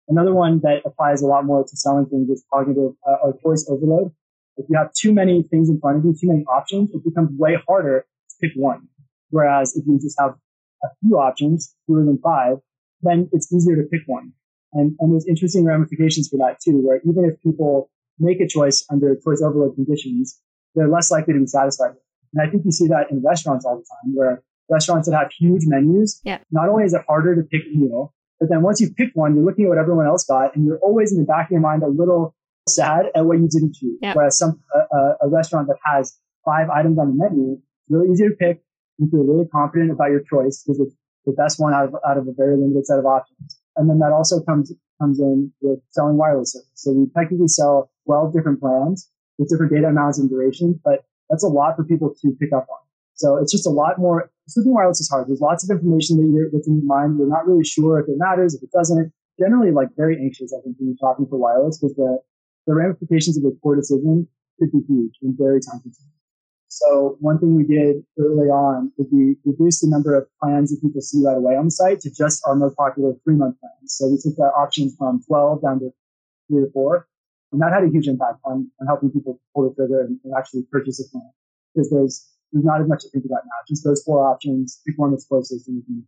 Another 0.09 0.35
one 0.35 0.61
that 0.61 0.83
applies 0.85 1.23
a 1.23 1.27
lot 1.27 1.45
more 1.45 1.65
to 1.65 1.77
selling 1.77 2.07
things 2.07 2.29
is 2.29 2.45
cognitive 2.53 2.93
uh, 3.07 3.17
or 3.23 3.39
choice 3.43 3.67
overload. 3.71 4.13
If 4.57 4.67
you 4.69 4.77
have 4.77 4.93
too 4.93 5.15
many 5.15 5.45
things 5.45 5.71
in 5.71 5.81
front 5.81 5.99
of 5.99 6.05
you, 6.05 6.13
too 6.13 6.27
many 6.27 6.45
options, 6.45 6.91
it 6.93 7.05
becomes 7.05 7.31
way 7.39 7.57
harder 7.67 8.05
to 8.31 8.37
pick 8.41 8.53
one. 8.57 8.89
Whereas 9.31 9.77
if 9.77 9.87
you 9.87 9.99
just 9.99 10.21
have 10.21 10.35
a 10.83 10.89
few 11.01 11.19
options, 11.19 11.75
fewer 11.87 12.05
than 12.05 12.19
five, 12.19 12.59
then 13.01 13.31
it's 13.33 13.53
easier 13.53 13.77
to 13.77 13.85
pick 13.85 14.03
one. 14.07 14.33
And, 14.73 14.97
and 15.01 15.13
there's 15.13 15.27
interesting 15.27 15.65
ramifications 15.65 16.29
for 16.29 16.39
that 16.39 16.59
too, 16.65 16.81
where 16.85 17.01
even 17.05 17.25
if 17.25 17.41
people 17.43 17.91
make 18.19 18.41
a 18.41 18.49
choice 18.49 18.85
under 18.91 19.15
choice 19.17 19.43
overload 19.43 19.75
conditions, 19.75 20.39
they're 20.75 20.89
less 20.89 21.11
likely 21.11 21.35
to 21.35 21.41
be 21.41 21.47
satisfied. 21.47 21.95
And 22.33 22.47
I 22.47 22.51
think 22.51 22.65
you 22.65 22.73
see 22.73 22.89
that 22.89 23.11
in 23.11 23.23
restaurants 23.23 23.67
all 23.67 23.77
the 23.77 23.85
time, 23.85 24.15
where 24.15 24.43
restaurants 24.71 25.09
that 25.09 25.17
have 25.17 25.31
huge 25.39 25.63
menus, 25.67 26.21
yeah. 26.25 26.39
not 26.51 26.69
only 26.69 26.85
is 26.85 26.95
it 26.95 27.03
harder 27.07 27.37
to 27.37 27.43
pick 27.43 27.63
a 27.73 27.77
meal, 27.77 28.15
but 28.41 28.49
then 28.49 28.63
once 28.63 28.81
you 28.81 28.91
pick 28.91 29.11
one, 29.15 29.35
you're 29.35 29.45
looking 29.45 29.67
at 29.67 29.69
what 29.69 29.79
everyone 29.79 30.07
else 30.07 30.25
got, 30.25 30.57
and 30.57 30.67
you're 30.67 30.79
always 30.79 31.13
in 31.13 31.19
the 31.19 31.25
back 31.25 31.47
of 31.47 31.53
your 31.53 31.61
mind 31.61 31.83
a 31.83 31.89
little 31.89 32.35
sad 32.69 33.07
at 33.15 33.25
what 33.27 33.39
you 33.39 33.49
didn't 33.49 33.75
choose. 33.75 33.99
Whereas 34.15 34.39
some 34.39 34.61
a, 34.75 34.97
a, 35.23 35.29
restaurant 35.29 35.69
that 35.69 35.77
has 35.85 36.17
five 36.45 36.69
items 36.71 36.99
on 36.99 37.09
the 37.09 37.15
menu, 37.15 37.53
it's 37.53 37.63
really 37.89 38.11
easy 38.11 38.29
to 38.29 38.35
pick. 38.35 38.63
You 38.99 39.09
feel 39.11 39.25
really 39.25 39.47
confident 39.47 39.91
about 39.91 40.11
your 40.11 40.23
choice 40.29 40.63
because 40.63 40.81
it's 40.81 40.95
the 41.25 41.33
best 41.33 41.61
one 41.61 41.73
out 41.73 41.87
of 41.87 41.95
out 42.07 42.19
of 42.19 42.27
a 42.27 42.33
very 42.33 42.57
limited 42.57 42.87
set 42.87 42.99
of 42.99 43.07
options. 43.07 43.59
And 43.77 43.89
then 43.89 43.99
that 44.01 44.13
also 44.13 44.41
comes 44.43 44.73
comes 45.01 45.19
in 45.19 45.53
with 45.61 45.81
selling 45.91 46.17
wireless 46.17 46.53
service. 46.53 46.71
So 46.75 46.93
we 46.93 47.07
technically 47.17 47.49
sell 47.49 47.91
12 48.07 48.33
different 48.33 48.61
plans 48.61 49.11
with 49.39 49.49
different 49.51 49.73
data 49.73 49.89
amounts 49.89 50.19
and 50.19 50.31
durations, 50.31 50.77
but 50.85 51.05
that's 51.29 51.43
a 51.43 51.49
lot 51.49 51.77
for 51.77 51.85
people 51.85 52.15
to 52.23 52.37
pick 52.39 52.53
up 52.53 52.67
on. 52.71 52.83
So 53.15 53.37
it's 53.37 53.51
just 53.51 53.67
a 53.67 53.71
lot 53.71 53.99
more. 53.99 54.31
Switching 54.49 54.75
wireless 54.75 55.01
is 55.01 55.09
hard. 55.09 55.29
There's 55.29 55.41
lots 55.41 55.65
of 55.65 55.75
information 55.75 56.19
that 56.19 56.29
you're, 56.29 56.51
that's 56.53 56.69
in 56.69 56.77
your 56.77 56.85
mind. 56.85 57.19
You're 57.19 57.29
not 57.29 57.47
really 57.47 57.65
sure 57.65 58.01
if 58.01 58.09
it 58.09 58.17
matters, 58.19 58.55
if 58.55 58.63
it 58.63 58.71
doesn't. 58.73 59.13
Generally, 59.39 59.73
like 59.73 59.89
very 59.97 60.17
anxious, 60.19 60.53
I 60.53 60.61
think, 60.63 60.77
when 60.79 60.89
you're 60.89 61.01
shopping 61.01 61.27
for 61.29 61.39
wireless 61.39 61.79
because 61.79 61.97
the, 61.97 62.19
the 62.67 62.75
ramifications 62.75 63.39
of 63.39 63.45
a 63.45 63.51
poor 63.63 63.77
decision 63.77 64.29
could 64.59 64.73
be 64.73 64.81
huge 64.87 65.15
and 65.23 65.35
very 65.39 65.61
time 65.61 65.81
consuming. 65.81 66.22
So 66.73 67.19
one 67.21 67.39
thing 67.39 67.55
we 67.55 67.65
did 67.65 68.03
early 68.19 68.49
on 68.49 68.93
is 68.97 69.07
we 69.13 69.37
reduced 69.45 69.83
the 69.83 69.89
number 69.89 70.17
of 70.17 70.27
plans 70.41 70.71
that 70.71 70.81
people 70.81 71.03
see 71.03 71.23
right 71.23 71.37
away 71.37 71.55
on 71.55 71.67
the 71.67 71.71
site 71.71 72.01
to 72.01 72.11
just 72.11 72.43
our 72.47 72.57
most 72.57 72.79
popular 72.79 73.13
three 73.25 73.37
month 73.37 73.61
plans. 73.61 73.93
So 73.93 74.09
we 74.09 74.17
took 74.17 74.37
that 74.37 74.53
option 74.57 74.91
from 74.97 75.23
12 75.29 75.61
down 75.61 75.81
to 75.81 75.91
three 76.49 76.63
or 76.63 76.71
four. 76.73 77.09
And 77.53 77.61
that 77.61 77.75
had 77.75 77.85
a 77.85 77.91
huge 77.91 78.09
impact 78.09 78.39
on, 78.47 78.71
on 78.81 78.87
helping 78.87 79.11
people 79.11 79.39
pull 79.55 79.69
the 79.69 79.75
trigger 79.75 80.01
and, 80.01 80.19
and 80.25 80.33
actually 80.35 80.63
purchase 80.73 80.99
a 80.99 81.11
plan. 81.11 81.31
Because 81.75 81.91
there's 81.91 82.27
there's 82.53 82.65
not 82.65 82.81
as 82.81 82.89
much 82.89 83.03
to 83.03 83.11
think 83.11 83.27
about 83.27 83.43
now. 83.45 83.59
Just 83.69 83.85
those 83.85 84.03
four 84.03 84.27
options, 84.27 84.81
pick 84.87 84.97
one 84.97 85.11
that's 85.11 85.27
closest 85.27 85.69
and 85.69 85.77
you 85.77 85.83
can 85.83 86.07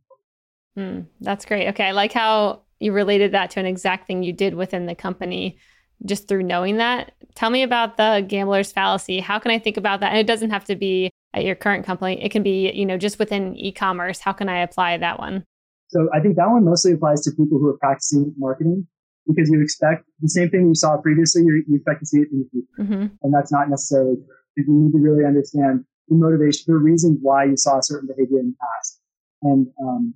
Mm, 0.76 1.06
that's 1.20 1.44
great. 1.44 1.68
Okay. 1.68 1.84
I 1.84 1.92
like 1.92 2.12
how 2.12 2.62
you 2.80 2.92
related 2.92 3.32
that 3.32 3.50
to 3.50 3.60
an 3.60 3.66
exact 3.66 4.06
thing 4.06 4.22
you 4.22 4.32
did 4.32 4.54
within 4.54 4.86
the 4.86 4.94
company 4.94 5.58
just 6.04 6.28
through 6.28 6.42
knowing 6.42 6.76
that. 6.78 7.12
Tell 7.34 7.50
me 7.50 7.62
about 7.62 7.96
the 7.96 8.24
gambler's 8.26 8.72
fallacy. 8.72 9.20
How 9.20 9.38
can 9.38 9.50
I 9.50 9.58
think 9.58 9.76
about 9.76 10.00
that? 10.00 10.10
And 10.10 10.18
it 10.18 10.26
doesn't 10.26 10.50
have 10.50 10.64
to 10.66 10.76
be 10.76 11.10
at 11.34 11.44
your 11.44 11.54
current 11.54 11.84
company. 11.84 12.22
It 12.22 12.30
can 12.30 12.42
be, 12.42 12.70
you 12.72 12.86
know, 12.86 12.96
just 12.96 13.18
within 13.18 13.56
e-commerce. 13.56 14.20
How 14.20 14.32
can 14.32 14.48
I 14.48 14.58
apply 14.58 14.98
that 14.98 15.18
one? 15.18 15.44
So 15.88 16.08
I 16.14 16.20
think 16.20 16.36
that 16.36 16.48
one 16.48 16.64
mostly 16.64 16.92
applies 16.92 17.22
to 17.22 17.30
people 17.30 17.58
who 17.58 17.68
are 17.68 17.78
practicing 17.78 18.32
marketing 18.38 18.86
because 19.26 19.48
you 19.50 19.60
expect 19.62 20.04
the 20.20 20.28
same 20.28 20.50
thing 20.50 20.68
you 20.68 20.74
saw 20.74 20.96
previously, 20.98 21.42
you, 21.42 21.64
expect 21.74 22.00
to 22.00 22.06
see 22.06 22.18
it 22.18 22.28
in 22.30 22.40
the 22.40 22.48
future. 22.50 22.68
Mm-hmm. 22.80 23.14
And 23.22 23.34
that's 23.34 23.50
not 23.50 23.70
necessarily 23.70 24.16
true. 24.16 24.34
You 24.56 24.64
need 24.68 24.92
to 24.92 24.98
really 24.98 25.24
understand 25.24 25.84
the 26.08 26.16
motivation, 26.16 26.64
the 26.66 26.74
reasons 26.74 27.18
why 27.22 27.44
you 27.44 27.56
saw 27.56 27.78
a 27.78 27.82
certain 27.82 28.08
behavior 28.08 28.38
in 28.38 28.48
the 28.48 28.56
past. 28.60 29.00
And 29.42 29.66
um, 29.82 30.14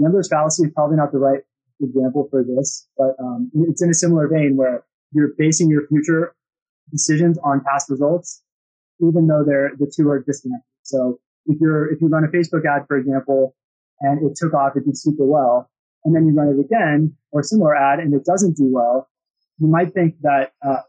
gambler's 0.00 0.28
fallacy 0.28 0.64
is 0.64 0.72
probably 0.74 0.96
not 0.96 1.12
the 1.12 1.18
right 1.18 1.40
example 1.80 2.28
for 2.30 2.44
this, 2.44 2.86
but 2.96 3.14
um, 3.20 3.50
it's 3.68 3.82
in 3.82 3.90
a 3.90 3.94
similar 3.94 4.28
vein 4.28 4.56
where 4.56 4.84
you're 5.12 5.32
basing 5.36 5.70
your 5.70 5.86
future 5.88 6.34
decisions 6.90 7.38
on 7.44 7.62
past 7.68 7.90
results, 7.90 8.42
even 9.00 9.26
though 9.26 9.44
they're 9.46 9.72
the 9.78 9.90
two 9.94 10.08
are 10.08 10.22
disconnected. 10.22 10.64
So 10.82 11.20
if 11.46 11.58
you're 11.60 11.92
if 11.92 12.00
you 12.00 12.08
run 12.08 12.24
a 12.24 12.28
Facebook 12.28 12.64
ad, 12.66 12.86
for 12.86 12.96
example, 12.96 13.54
and 14.00 14.28
it 14.28 14.36
took 14.36 14.54
off, 14.54 14.76
it 14.76 14.84
did 14.84 14.96
super 14.96 15.24
well, 15.24 15.70
and 16.04 16.14
then 16.14 16.26
you 16.26 16.34
run 16.34 16.48
it 16.48 16.60
again 16.60 17.16
or 17.32 17.40
a 17.40 17.44
similar 17.44 17.76
ad 17.76 17.98
and 17.98 18.14
it 18.14 18.24
doesn't 18.24 18.56
do 18.56 18.68
well, 18.72 19.08
you 19.58 19.68
might 19.68 19.92
think 19.92 20.14
that 20.22 20.52
uh, 20.66 20.80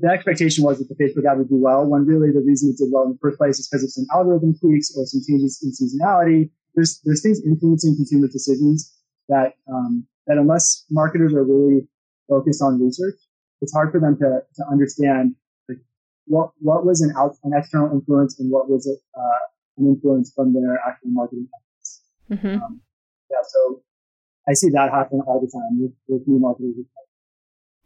the 0.00 0.08
expectation 0.08 0.64
was 0.64 0.78
that 0.78 0.88
the 0.88 0.94
Facebook 0.94 1.30
ad 1.30 1.38
would 1.38 1.48
do 1.48 1.56
well, 1.56 1.86
when 1.86 2.04
really 2.04 2.32
the 2.32 2.42
reason 2.44 2.70
it 2.70 2.78
did 2.78 2.90
well 2.92 3.04
in 3.04 3.12
the 3.12 3.18
first 3.20 3.38
place 3.38 3.58
is 3.58 3.68
because 3.68 3.84
of 3.84 3.90
some 3.90 4.06
algorithm 4.14 4.54
tweaks 4.58 4.94
or 4.96 5.06
some 5.06 5.22
changes 5.26 5.62
in 5.62 5.70
seasonality. 5.70 6.50
There's 6.74 7.00
there's 7.04 7.22
things 7.22 7.40
influencing 7.44 7.94
consumer 7.96 8.26
decisions 8.26 8.92
that 9.28 9.54
um, 9.72 10.06
that 10.26 10.38
unless 10.38 10.84
marketers 10.90 11.32
are 11.32 11.44
really 11.44 11.86
focused 12.28 12.62
on 12.62 12.82
research, 12.82 13.14
it's 13.64 13.72
hard 13.72 13.90
for 13.90 13.98
them 13.98 14.16
to 14.18 14.40
to 14.56 14.62
understand 14.70 15.34
like, 15.68 15.78
what 16.26 16.50
what 16.58 16.84
was 16.84 17.00
an 17.00 17.12
out 17.16 17.32
an 17.44 17.52
external 17.56 17.90
influence 17.92 18.38
and 18.38 18.50
what 18.52 18.68
was 18.68 18.86
uh, 18.86 19.44
an 19.78 19.86
influence 19.86 20.32
from 20.36 20.52
their 20.52 20.78
actual 20.86 21.08
marketing 21.08 21.48
efforts. 21.56 22.02
Mm-hmm. 22.30 22.62
Um, 22.62 22.80
yeah, 23.30 23.38
so 23.48 23.82
I 24.46 24.52
see 24.52 24.68
that 24.70 24.90
happen 24.90 25.22
all 25.26 25.40
the 25.40 25.50
time 25.50 25.80
with, 25.80 25.92
with 26.06 26.28
new 26.28 26.38
marketers. 26.38 26.74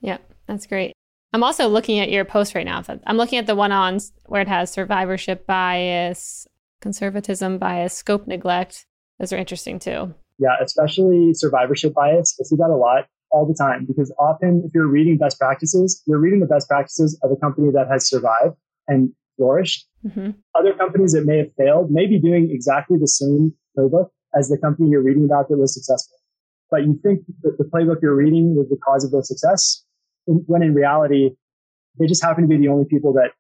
Yeah, 0.01 0.19
that's 0.47 0.67
great. 0.67 0.93
I'm 1.33 1.45
also 1.45 1.69
looking 1.69 2.01
at 2.01 2.11
your 2.11 2.25
post 2.25 2.55
right 2.55 2.67
now. 2.67 2.83
I'm 3.07 3.17
looking 3.17 3.39
at 3.39 3.47
the 3.47 3.55
one 3.55 3.71
on 3.71 3.99
where 4.27 4.43
it 4.43 4.49
has 4.49 4.73
survivorship 4.73 5.47
bias, 5.47 6.47
conservatism 6.81 7.59
bias, 7.59 7.95
scope 7.95 8.27
neglect. 8.27 8.87
Those 9.21 9.33
are 9.33 9.37
interesting 9.37 9.79
too. 9.79 10.15
Yeah, 10.39 10.57
especially 10.63 11.35
survivorship 11.35 11.95
bias. 11.95 12.37
I 12.41 12.45
see 12.45 12.57
that 12.57 12.71
a 12.71 12.77
lot 12.77 13.07
all 13.31 13.47
the 13.47 13.55
time 13.55 13.85
because 13.87 14.15
often 14.19 14.63
if 14.67 14.73
you're 14.75 14.87
reading 14.89 15.19
best 15.19 15.39
practices, 15.39 16.03
you're 16.07 16.19
reading 16.19 16.41
the 16.41 16.47
best 16.47 16.69
practices 16.69 17.19
of 17.23 17.31
a 17.31 17.37
company 17.37 17.71
that 17.73 17.89
has 17.91 18.09
survived 18.09 18.57
and 18.87 19.13
flourished. 19.37 19.87
Mm-hmm. 20.07 20.31
Other 20.55 20.75
companies 20.75 21.13
that 21.13 21.25
may 21.25 21.39
have 21.39 21.55
failed 21.57 21.91
may 21.91 22.07
be 22.07 22.19
doing 22.19 22.51
exactly 22.51 22.99
the 22.99 23.09
same 23.09 23.55
playbook 23.77 24.09
as 24.37 24.49
the 24.49 24.59
company 24.59 24.89
you're 24.91 25.03
reading 25.03 25.25
about 25.25 25.49
that 25.49 25.57
was 25.57 25.75
successful. 25.75 26.17
But 26.71 26.83
you 26.83 26.99
think 27.03 27.21
that 27.43 27.57
the 27.59 27.65
playbook 27.65 28.03
you're 28.03 28.15
reading 28.15 28.55
was 28.57 28.69
the 28.69 28.77
cause 28.85 29.05
of 29.05 29.11
their 29.11 29.23
success, 29.23 29.85
when 30.27 30.63
in 30.63 30.75
reality, 30.75 31.31
they 31.99 32.07
just 32.07 32.23
happen 32.23 32.43
to 32.45 32.49
be 32.49 32.59
the 32.59 32.69
only 32.69 32.85
people 32.85 33.13
that 33.15 33.31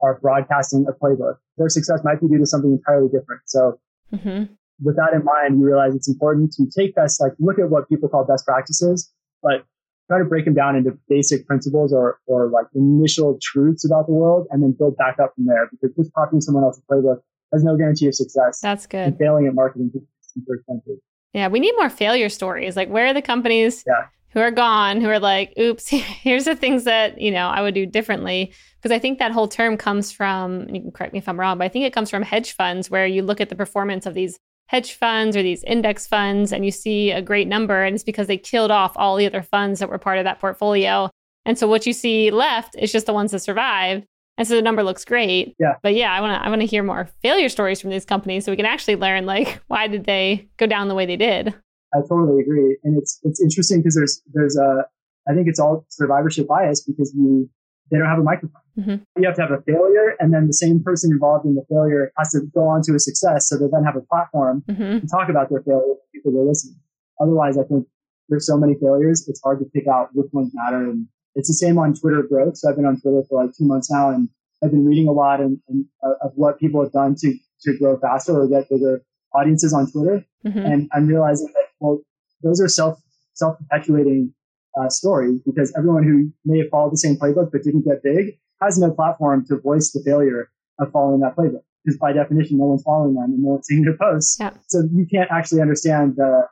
are 0.00 0.18
broadcasting 0.20 0.86
a 0.88 0.92
playbook. 0.92 1.34
Their 1.58 1.68
success 1.68 2.00
might 2.04 2.20
be 2.20 2.28
due 2.28 2.38
to 2.38 2.46
something 2.46 2.72
entirely 2.72 3.08
different. 3.08 3.42
So 3.46 3.78
mm-hmm. 4.12 4.52
with 4.82 4.96
that 4.96 5.12
in 5.12 5.24
mind, 5.24 5.58
you 5.58 5.66
realize 5.66 5.94
it's 5.94 6.08
important 6.08 6.52
to 6.52 6.66
take 6.74 6.94
best, 6.94 7.20
like 7.20 7.32
look 7.38 7.58
at 7.58 7.68
what 7.68 7.88
people 7.88 8.08
call 8.08 8.24
best 8.24 8.46
practices, 8.46 9.12
but 9.42 9.64
try 10.08 10.18
to 10.18 10.24
break 10.24 10.44
them 10.44 10.54
down 10.54 10.74
into 10.74 10.98
basic 11.08 11.46
principles 11.46 11.92
or, 11.92 12.18
or 12.26 12.48
like 12.48 12.66
initial 12.74 13.38
truths 13.42 13.84
about 13.84 14.06
the 14.06 14.12
world 14.12 14.46
and 14.50 14.62
then 14.62 14.72
build 14.72 14.96
back 14.96 15.18
up 15.22 15.34
from 15.34 15.46
there 15.46 15.68
because 15.70 15.94
just 15.96 16.12
copying 16.14 16.40
someone 16.40 16.64
else's 16.64 16.82
playbook 16.90 17.18
has 17.52 17.62
no 17.62 17.76
guarantee 17.76 18.06
of 18.06 18.14
success. 18.14 18.60
That's 18.60 18.86
good. 18.86 19.06
And 19.06 19.18
failing 19.18 19.46
at 19.46 19.54
marketing 19.54 19.90
is 19.94 20.02
super 20.20 20.56
expensive. 20.56 20.96
Yeah, 21.34 21.48
we 21.48 21.60
need 21.60 21.74
more 21.76 21.90
failure 21.90 22.30
stories. 22.30 22.74
Like, 22.76 22.88
where 22.88 23.06
are 23.06 23.14
the 23.14 23.22
companies 23.22 23.84
yeah. 23.86 24.06
who 24.30 24.40
are 24.40 24.50
gone 24.50 25.00
who 25.00 25.08
are 25.10 25.20
like, 25.20 25.52
oops, 25.58 25.88
here's 25.88 26.46
the 26.46 26.56
things 26.56 26.84
that, 26.84 27.20
you 27.20 27.30
know, 27.30 27.48
I 27.48 27.60
would 27.60 27.74
do 27.74 27.84
differently? 27.84 28.52
Because 28.76 28.94
I 28.94 28.98
think 28.98 29.18
that 29.18 29.32
whole 29.32 29.48
term 29.48 29.76
comes 29.76 30.10
from, 30.10 30.68
you 30.70 30.80
can 30.80 30.90
correct 30.90 31.12
me 31.12 31.18
if 31.18 31.28
I'm 31.28 31.38
wrong, 31.38 31.58
but 31.58 31.64
I 31.64 31.68
think 31.68 31.84
it 31.84 31.92
comes 31.92 32.08
from 32.08 32.22
hedge 32.22 32.52
funds 32.52 32.90
where 32.90 33.06
you 33.06 33.22
look 33.22 33.40
at 33.40 33.50
the 33.50 33.56
performance 33.56 34.06
of 34.06 34.14
these 34.14 34.38
hedge 34.68 34.92
funds 34.92 35.36
or 35.36 35.42
these 35.42 35.64
index 35.64 36.06
funds 36.06 36.52
and 36.52 36.64
you 36.64 36.70
see 36.70 37.10
a 37.10 37.22
great 37.22 37.48
number 37.48 37.82
and 37.82 37.94
it's 37.94 38.04
because 38.04 38.26
they 38.26 38.36
killed 38.36 38.70
off 38.70 38.92
all 38.96 39.16
the 39.16 39.26
other 39.26 39.42
funds 39.42 39.80
that 39.80 39.88
were 39.88 39.98
part 39.98 40.18
of 40.18 40.24
that 40.24 40.40
portfolio. 40.40 41.10
And 41.44 41.58
so 41.58 41.66
what 41.66 41.86
you 41.86 41.92
see 41.92 42.30
left 42.30 42.76
is 42.78 42.92
just 42.92 43.06
the 43.06 43.14
ones 43.14 43.32
that 43.32 43.40
survived. 43.40 44.04
And 44.36 44.46
so 44.46 44.54
the 44.54 44.62
number 44.62 44.82
looks 44.82 45.04
great. 45.04 45.56
Yeah. 45.58 45.74
But 45.82 45.94
yeah, 45.94 46.12
I 46.12 46.20
want 46.20 46.40
to 46.40 46.46
I 46.46 46.48
want 46.48 46.60
to 46.60 46.66
hear 46.66 46.82
more 46.82 47.08
failure 47.22 47.48
stories 47.48 47.80
from 47.80 47.90
these 47.90 48.04
companies 48.04 48.44
so 48.44 48.52
we 48.52 48.56
can 48.56 48.66
actually 48.66 48.96
learn 48.96 49.26
like 49.26 49.60
why 49.66 49.88
did 49.88 50.04
they 50.04 50.48
go 50.58 50.66
down 50.66 50.88
the 50.88 50.94
way 50.94 51.06
they 51.06 51.16
did. 51.16 51.54
I 51.94 52.00
totally 52.06 52.42
agree, 52.42 52.76
and 52.84 52.98
it's 52.98 53.18
it's 53.22 53.40
interesting 53.40 53.80
because 53.80 53.94
there's 53.94 54.22
there's 54.34 54.56
a 54.58 54.84
I 55.28 55.34
think 55.34 55.48
it's 55.48 55.58
all 55.58 55.86
survivorship 55.88 56.46
bias 56.46 56.84
because 56.84 57.12
you 57.16 57.48
they 57.90 57.98
don't 57.98 58.06
have 58.06 58.18
a 58.18 58.22
microphone. 58.22 58.62
Mm-hmm. 58.78 59.20
You 59.20 59.26
have 59.26 59.36
to 59.36 59.42
have 59.42 59.50
a 59.50 59.62
failure, 59.62 60.14
and 60.20 60.32
then 60.32 60.46
the 60.46 60.52
same 60.52 60.82
person 60.82 61.10
involved 61.10 61.46
in 61.46 61.54
the 61.54 61.64
failure 61.68 62.12
has 62.16 62.30
to 62.32 62.40
go 62.54 62.68
on 62.68 62.82
to 62.82 62.94
a 62.94 62.98
success, 62.98 63.48
so 63.48 63.58
they 63.58 63.66
then 63.70 63.84
have 63.84 63.96
a 63.96 64.02
platform 64.02 64.62
mm-hmm. 64.68 65.00
to 65.00 65.06
talk 65.06 65.28
about 65.28 65.50
their 65.50 65.62
failure. 65.62 65.94
People 66.14 66.38
are 66.38 66.44
listening. 66.44 66.78
Otherwise, 67.20 67.58
I 67.58 67.64
think 67.64 67.86
there's 68.28 68.46
so 68.46 68.56
many 68.56 68.74
failures, 68.74 69.26
it's 69.28 69.40
hard 69.42 69.58
to 69.60 69.64
pick 69.64 69.86
out 69.88 70.10
which 70.14 70.28
ones 70.32 70.52
matter. 70.54 70.84
And 70.84 71.08
it's 71.34 71.48
the 71.48 71.54
same 71.54 71.78
on 71.78 71.94
Twitter 71.94 72.22
growth. 72.22 72.56
So 72.58 72.68
I've 72.68 72.76
been 72.76 72.84
on 72.84 73.00
Twitter 73.00 73.22
for 73.28 73.42
like 73.42 73.56
two 73.56 73.64
months 73.64 73.90
now, 73.90 74.10
and 74.10 74.28
I've 74.62 74.70
been 74.70 74.84
reading 74.84 75.08
a 75.08 75.12
lot 75.12 75.40
and, 75.40 75.58
and 75.68 75.84
uh, 76.02 76.26
of 76.26 76.32
what 76.34 76.58
people 76.58 76.82
have 76.82 76.92
done 76.92 77.14
to 77.20 77.34
to 77.62 77.76
grow 77.76 77.98
faster 77.98 78.40
or 78.40 78.48
get 78.48 78.68
bigger 78.68 79.02
audiences 79.34 79.72
on 79.72 79.90
Twitter. 79.90 80.24
Mm-hmm. 80.46 80.58
And 80.58 80.90
I'm 80.92 81.06
realizing 81.06 81.48
that 81.54 81.66
well, 81.80 82.00
those 82.42 82.60
are 82.60 82.68
self 82.68 83.00
self 83.34 83.58
perpetuating 83.58 84.34
uh, 84.80 84.88
stories 84.88 85.40
because 85.44 85.72
everyone 85.76 86.04
who 86.04 86.30
may 86.44 86.58
have 86.58 86.68
followed 86.70 86.92
the 86.92 86.98
same 86.98 87.16
playbook 87.16 87.50
but 87.52 87.62
didn't 87.62 87.84
get 87.84 88.02
big 88.02 88.38
has 88.60 88.78
no 88.78 88.90
platform 88.90 89.44
to 89.46 89.58
voice 89.60 89.90
the 89.92 90.02
failure 90.04 90.50
of 90.78 90.90
following 90.92 91.20
that 91.20 91.36
playbook 91.36 91.62
because 91.84 91.98
by 91.98 92.12
definition 92.12 92.58
no 92.58 92.66
one's 92.66 92.82
following 92.82 93.14
them 93.14 93.24
and 93.24 93.42
no 93.42 93.50
one's 93.52 93.66
seeing 93.66 93.82
their 93.82 93.96
posts. 93.96 94.36
Yeah. 94.38 94.50
So 94.66 94.82
you 94.92 95.06
can't 95.10 95.30
actually 95.30 95.60
understand 95.60 96.16
the 96.16 96.42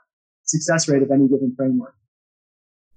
success 0.44 0.88
rate 0.88 1.02
of 1.02 1.10
any 1.10 1.28
given 1.28 1.54
framework. 1.56 1.94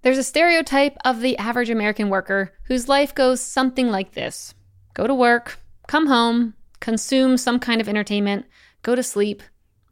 There's 0.02 0.18
a 0.18 0.24
stereotype 0.24 0.98
of 1.04 1.20
the 1.20 1.38
average 1.38 1.70
American 1.70 2.10
worker 2.10 2.54
whose 2.64 2.88
life 2.88 3.14
goes 3.14 3.42
something 3.42 3.90
like 3.90 4.14
this 4.14 4.54
go 4.94 5.08
to 5.08 5.14
work, 5.14 5.60
come 5.88 6.08
home, 6.08 6.54
consume 6.80 7.38
some 7.38 7.60
kind 7.60 7.82
of 7.82 7.90
entertainment, 7.90 8.46
go 8.82 8.96
to 8.96 9.04
sleep, 9.04 9.44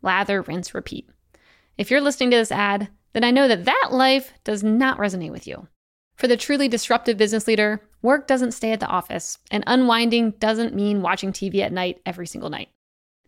lather, 0.02 0.41
rinse, 0.41 0.73
repeat. 0.73 1.10
If 1.78 1.91
you're 1.91 2.02
listening 2.02 2.32
to 2.32 2.38
this 2.38 2.52
ad, 2.52 2.89
then 3.13 3.24
I 3.24 3.32
know 3.32 3.48
that 3.48 3.65
that 3.65 3.89
life 3.91 4.34
does 4.43 4.63
not 4.63 4.98
resonate 4.98 5.32
with 5.32 5.48
you. 5.48 5.67
For 6.15 6.28
the 6.28 6.38
truly 6.38 6.67
disruptive 6.67 7.17
business 7.17 7.48
leader, 7.48 7.82
work 8.02 8.28
doesn't 8.28 8.54
stay 8.54 8.72
at 8.72 8.80
the 8.80 8.88
office, 8.88 9.38
and 9.52 9.63
unwinding 9.67 10.32
doesn't 10.39 10.74
mean 10.74 11.02
watching 11.02 11.32
TV 11.32 11.60
at 11.60 11.72
night 11.72 12.02
every 12.06 12.26
single 12.26 12.50
night. 12.50 12.70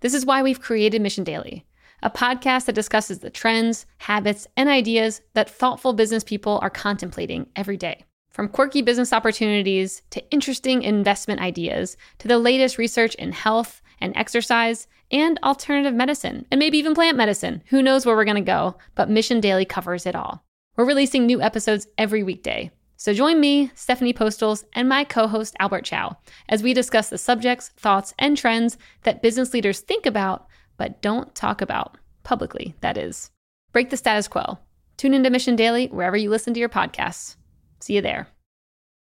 This 0.02 0.14
is 0.14 0.26
why 0.26 0.42
we've 0.42 0.62
created 0.62 1.02
Mission 1.02 1.24
Daily, 1.24 1.66
a 2.02 2.10
podcast 2.10 2.66
that 2.66 2.76
discusses 2.76 3.20
the 3.20 3.30
trends, 3.30 3.86
habits, 4.00 4.48
and 4.58 4.70
ideas 4.70 5.22
that 5.34 5.50
thoughtful 5.50 5.94
business 5.94 6.24
people 6.24 6.58
are 6.62 6.70
contemplating 6.70 7.48
every 7.56 7.78
day. 7.78 8.06
From 8.32 8.48
quirky 8.48 8.82
business 8.82 9.12
opportunities 9.12 10.02
to 10.12 10.32
interesting 10.32 10.82
investment 10.82 11.42
ideas 11.42 11.98
to 12.20 12.28
the 12.28 12.38
latest 12.38 12.78
research 12.78 13.16
in 13.16 13.34
health 13.34 13.82
and 14.02 14.16
exercise 14.16 14.88
and 15.12 15.40
alternative 15.44 15.94
medicine 15.94 16.46
and 16.52 16.60
maybe 16.60 16.78
even 16.78 16.96
plant 16.96 17.18
medicine. 17.18 17.64
Who 17.68 17.82
knows 17.82 18.06
where 18.06 18.16
we're 18.16 18.26
going 18.26 18.36
to 18.36 18.42
go, 18.42 18.76
but 18.96 19.10
Mission 19.10 19.40
Daily 19.40 19.66
covers 19.66 20.06
it 20.06 20.16
all. 20.16 20.44
We're 20.76 20.86
releasing 20.86 21.26
new 21.26 21.42
episodes 21.42 21.88
every 21.98 22.24
weekday. 22.24 22.72
So 22.96 23.14
join 23.14 23.40
me, 23.40 23.72
Stephanie 23.76 24.14
Postles, 24.14 24.66
and 24.74 24.90
my 24.90 25.04
co 25.04 25.28
host 25.28 25.56
Albert 25.60 25.86
Chow 25.86 26.18
as 26.50 26.62
we 26.62 26.74
discuss 26.74 27.10
the 27.10 27.18
subjects, 27.18 27.70
thoughts, 27.70 28.14
and 28.20 28.38
trends 28.38 28.78
that 29.04 29.22
business 29.22 29.54
leaders 29.54 29.80
think 29.80 30.06
about 30.06 30.48
but 30.80 31.02
don't 31.02 31.36
talk 31.36 31.62
about 31.62 31.98
publicly, 32.24 32.74
that 32.80 32.98
is. 32.98 33.30
Break 33.74 33.92
the 33.92 33.98
status 33.98 34.28
quo. 34.28 34.58
Tune 34.98 35.14
into 35.14 35.30
Mission 35.30 35.56
Daily 35.56 35.88
wherever 35.88 36.18
you 36.18 36.30
listen 36.30 36.54
to 36.54 36.60
your 36.60 36.70
podcasts. 36.70 37.36
See 37.82 37.96
you 37.96 38.02
there. 38.02 38.30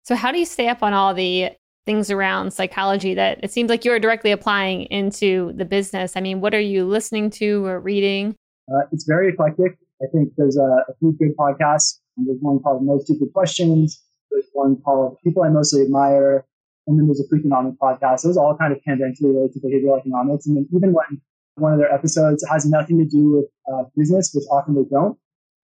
So, 0.04 0.16
how 0.16 0.32
do 0.32 0.38
you 0.38 0.46
stay 0.46 0.70
up 0.70 0.84
on 0.84 0.94
all 0.94 1.14
the 1.14 1.52
things 1.86 2.10
around 2.10 2.52
psychology 2.52 3.14
that 3.14 3.40
it 3.44 3.52
seems 3.52 3.70
like 3.70 3.86
you're 3.86 4.00
directly 4.00 4.32
applying 4.32 4.84
into 4.84 5.54
the 5.56 5.66
business? 5.66 6.14
I 6.16 6.22
mean, 6.22 6.42
what 6.42 6.54
are 6.54 6.60
you 6.60 6.86
listening 6.86 7.30
to 7.32 7.66
or 7.66 7.80
reading? 7.80 8.36
Uh, 8.72 8.82
it's 8.92 9.06
very 9.06 9.30
eclectic. 9.30 9.78
I 10.02 10.08
think 10.12 10.34
there's 10.38 10.58
a, 10.58 10.84
a 10.90 10.96
few 11.00 11.14
good 11.14 11.36
podcasts. 11.38 12.00
There's 12.18 12.40
one 12.42 12.60
called 12.60 12.84
No 12.84 13.00
Stupid 13.00 13.32
Questions. 13.34 14.02
There's 14.32 14.46
one 14.54 14.78
called 14.82 15.18
People 15.24 15.44
I 15.44 15.50
Mostly 15.50 15.84
Admire. 15.84 16.46
And 16.88 17.00
then 17.00 17.08
there's 17.08 17.20
a 17.20 17.28
Freakonomics 17.34 17.78
podcast. 17.78 18.24
Those 18.24 18.38
all 18.38 18.56
kind 18.58 18.74
of 18.74 18.80
tangentially 18.88 19.34
related 19.34 19.54
to 19.54 19.60
behavioral 19.60 20.00
economics. 20.00 20.46
And 20.48 20.58
then 20.58 20.68
even 20.74 20.94
when 20.94 21.22
one 21.56 21.74
of 21.74 21.80
their 21.80 21.92
episodes 21.92 22.46
has 22.52 22.66
nothing 22.66 22.98
to 23.00 23.06
do 23.06 23.32
with 23.32 23.46
uh, 23.72 23.84
business, 23.96 24.32
which 24.34 24.44
often 24.52 24.76
they 24.76 24.84
don't, 24.90 25.18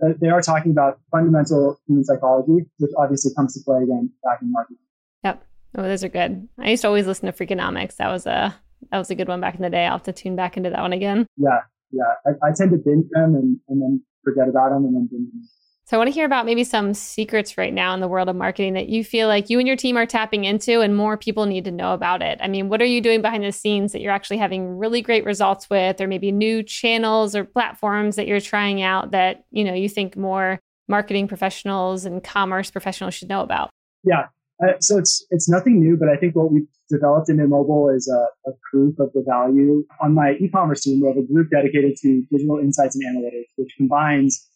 uh, 0.03 0.13
they 0.19 0.29
are 0.29 0.41
talking 0.41 0.71
about 0.71 0.99
fundamental 1.11 1.79
human 1.87 2.03
psychology, 2.03 2.65
which 2.77 2.91
obviously 2.97 3.31
comes 3.35 3.53
to 3.53 3.59
play 3.63 3.83
again 3.83 4.09
back 4.23 4.39
in 4.41 4.51
marketing. 4.51 4.77
Yep. 5.23 5.43
Oh, 5.77 5.83
those 5.83 6.03
are 6.03 6.09
good. 6.09 6.47
I 6.59 6.69
used 6.69 6.81
to 6.81 6.87
always 6.87 7.07
listen 7.07 7.31
to 7.31 7.33
Freakonomics. 7.33 7.95
That 7.97 8.09
was 8.09 8.25
a 8.25 8.55
that 8.91 8.97
was 8.97 9.09
a 9.09 9.15
good 9.15 9.27
one 9.27 9.41
back 9.41 9.55
in 9.55 9.61
the 9.61 9.69
day. 9.69 9.85
I'll 9.85 9.93
have 9.93 10.03
to 10.03 10.13
tune 10.13 10.35
back 10.35 10.57
into 10.57 10.69
that 10.69 10.81
one 10.81 10.93
again. 10.93 11.27
Yeah, 11.37 11.59
yeah. 11.91 12.03
I, 12.25 12.49
I 12.49 12.51
tend 12.55 12.71
to 12.71 12.77
binge 12.77 13.05
them 13.11 13.35
and, 13.35 13.59
and 13.69 13.81
then 13.81 14.01
forget 14.23 14.49
about 14.49 14.69
them 14.69 14.85
and 14.85 14.95
then 14.95 15.07
binge 15.11 15.31
them. 15.31 15.47
So 15.85 15.97
I 15.97 15.99
want 15.99 16.07
to 16.07 16.13
hear 16.13 16.25
about 16.25 16.45
maybe 16.45 16.63
some 16.63 16.93
secrets 16.93 17.57
right 17.57 17.73
now 17.73 17.93
in 17.93 17.99
the 17.99 18.07
world 18.07 18.29
of 18.29 18.35
marketing 18.35 18.75
that 18.75 18.87
you 18.87 19.03
feel 19.03 19.27
like 19.27 19.49
you 19.49 19.59
and 19.59 19.67
your 19.67 19.75
team 19.75 19.97
are 19.97 20.05
tapping 20.05 20.45
into 20.45 20.79
and 20.79 20.95
more 20.95 21.17
people 21.17 21.45
need 21.45 21.65
to 21.65 21.71
know 21.71 21.93
about 21.93 22.21
it. 22.21 22.39
I 22.41 22.47
mean, 22.47 22.69
what 22.69 22.81
are 22.81 22.85
you 22.85 23.01
doing 23.01 23.21
behind 23.21 23.43
the 23.43 23.51
scenes 23.51 23.91
that 23.91 23.99
you're 23.99 24.13
actually 24.13 24.37
having 24.37 24.77
really 24.77 25.01
great 25.01 25.25
results 25.25 25.69
with 25.69 25.99
or 25.99 26.07
maybe 26.07 26.31
new 26.31 26.63
channels 26.63 27.35
or 27.35 27.43
platforms 27.43 28.15
that 28.15 28.25
you're 28.25 28.39
trying 28.39 28.81
out 28.81 29.11
that, 29.11 29.43
you 29.51 29.65
know, 29.65 29.73
you 29.73 29.89
think 29.89 30.15
more 30.15 30.59
marketing 30.87 31.27
professionals 31.27 32.05
and 32.05 32.23
commerce 32.23 32.71
professionals 32.71 33.13
should 33.13 33.27
know 33.27 33.41
about? 33.41 33.69
Yeah. 34.05 34.27
Uh, 34.63 34.73
so 34.79 34.97
it's 34.97 35.25
it's 35.31 35.49
nothing 35.49 35.79
new, 35.79 35.97
but 35.97 36.07
I 36.09 36.15
think 36.17 36.35
what 36.35 36.51
we've 36.51 36.67
developed 36.89 37.29
in 37.29 37.37
Mobile 37.49 37.89
is 37.89 38.07
a, 38.07 38.49
a 38.49 38.53
proof 38.69 38.99
of 38.99 39.11
the 39.13 39.23
value. 39.27 39.83
On 40.01 40.13
my 40.13 40.33
e-commerce 40.39 40.83
team, 40.83 41.01
we 41.01 41.07
have 41.07 41.17
a 41.17 41.23
group 41.23 41.49
dedicated 41.49 41.95
to 42.03 42.23
digital 42.31 42.59
insights 42.59 42.95
and 42.95 43.03
analytics, 43.09 43.49
which 43.55 43.73
combines 43.77 44.47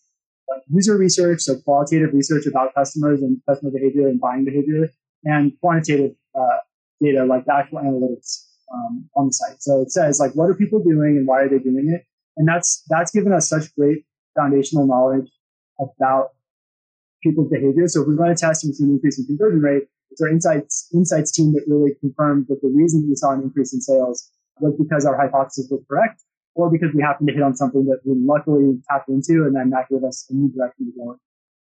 user 0.67 0.97
research, 0.97 1.41
so 1.41 1.55
qualitative 1.59 2.13
research 2.13 2.45
about 2.45 2.73
customers 2.73 3.21
and 3.21 3.41
customer 3.47 3.71
behavior 3.71 4.07
and 4.07 4.19
buying 4.19 4.45
behavior, 4.45 4.89
and 5.23 5.53
quantitative 5.59 6.11
uh, 6.35 6.57
data 7.01 7.25
like 7.25 7.45
the 7.45 7.53
actual 7.53 7.79
analytics 7.79 8.45
um, 8.73 9.09
on 9.15 9.27
the 9.27 9.33
site. 9.33 9.61
So 9.61 9.81
it 9.81 9.91
says 9.91 10.19
like 10.19 10.33
what 10.33 10.49
are 10.49 10.55
people 10.55 10.83
doing 10.83 11.17
and 11.17 11.27
why 11.27 11.41
are 11.41 11.49
they 11.49 11.59
doing 11.59 11.89
it, 11.89 12.05
and 12.37 12.47
that's 12.47 12.83
that's 12.89 13.11
given 13.11 13.33
us 13.33 13.49
such 13.49 13.73
great 13.75 14.05
foundational 14.37 14.85
knowledge 14.85 15.29
about 15.79 16.29
people's 17.23 17.49
behavior. 17.49 17.87
So 17.87 18.01
if 18.01 18.07
we 18.07 18.13
run 18.13 18.31
a 18.31 18.35
test 18.35 18.63
and 18.63 18.69
we 18.69 18.75
see 18.75 18.83
an 18.83 18.91
increase 18.91 19.17
in 19.17 19.25
conversion 19.25 19.61
rate, 19.61 19.83
it's 20.15 20.21
our 20.21 20.29
insights 20.29 20.87
insights 20.93 21.31
team 21.31 21.51
that 21.53 21.67
really 21.67 21.91
confirmed 21.99 22.47
that 22.47 22.61
the 22.61 22.71
reason 22.71 23.03
we 23.07 23.15
saw 23.15 23.31
an 23.31 23.41
increase 23.43 23.73
in 23.73 23.81
sales 23.81 24.31
was 24.59 24.73
because 24.79 25.05
our 25.05 25.19
hypothesis 25.19 25.67
was 25.69 25.83
correct 25.89 26.23
or 26.55 26.71
because 26.71 26.95
we 26.95 27.01
happened 27.01 27.27
to 27.27 27.33
hit 27.33 27.43
on 27.43 27.55
something 27.55 27.83
that 27.83 27.99
we 28.05 28.15
luckily 28.15 28.79
tapped 28.89 29.09
into 29.09 29.43
and 29.43 29.55
then 29.55 29.69
that 29.69 29.89
gave 29.91 30.03
us 30.03 30.25
a 30.29 30.33
new 30.33 30.47
direction 30.55 30.87
to 30.87 30.91
go 30.95 31.11
in. 31.11 31.19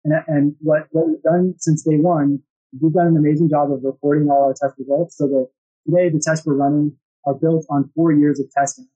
And, 0.05 0.13
and 0.29 0.57
what, 0.61 0.89
what 0.91 1.09
we've 1.09 1.23
done 1.23 1.55
since 1.57 1.83
day 1.83 1.97
one 1.97 2.45
We've 2.81 2.93
done 2.93 3.07
an 3.09 3.17
amazing 3.17 3.51
job 3.51 3.71
of 3.71 3.85
reporting 3.85 4.29
all 4.29 4.45
our 4.45 4.55
test 4.55 4.79
results 4.79 5.17
so 5.17 5.27
that 5.29 5.49
today 5.87 6.09
the 6.11 6.21
tests 6.21 6.45
we're 6.45 6.55
running 6.55 6.97
are 7.25 7.35
built 7.35 7.65
on 7.71 7.91
four 7.95 8.13
years 8.13 8.41
of 8.41 8.51
testing. 8.51 8.89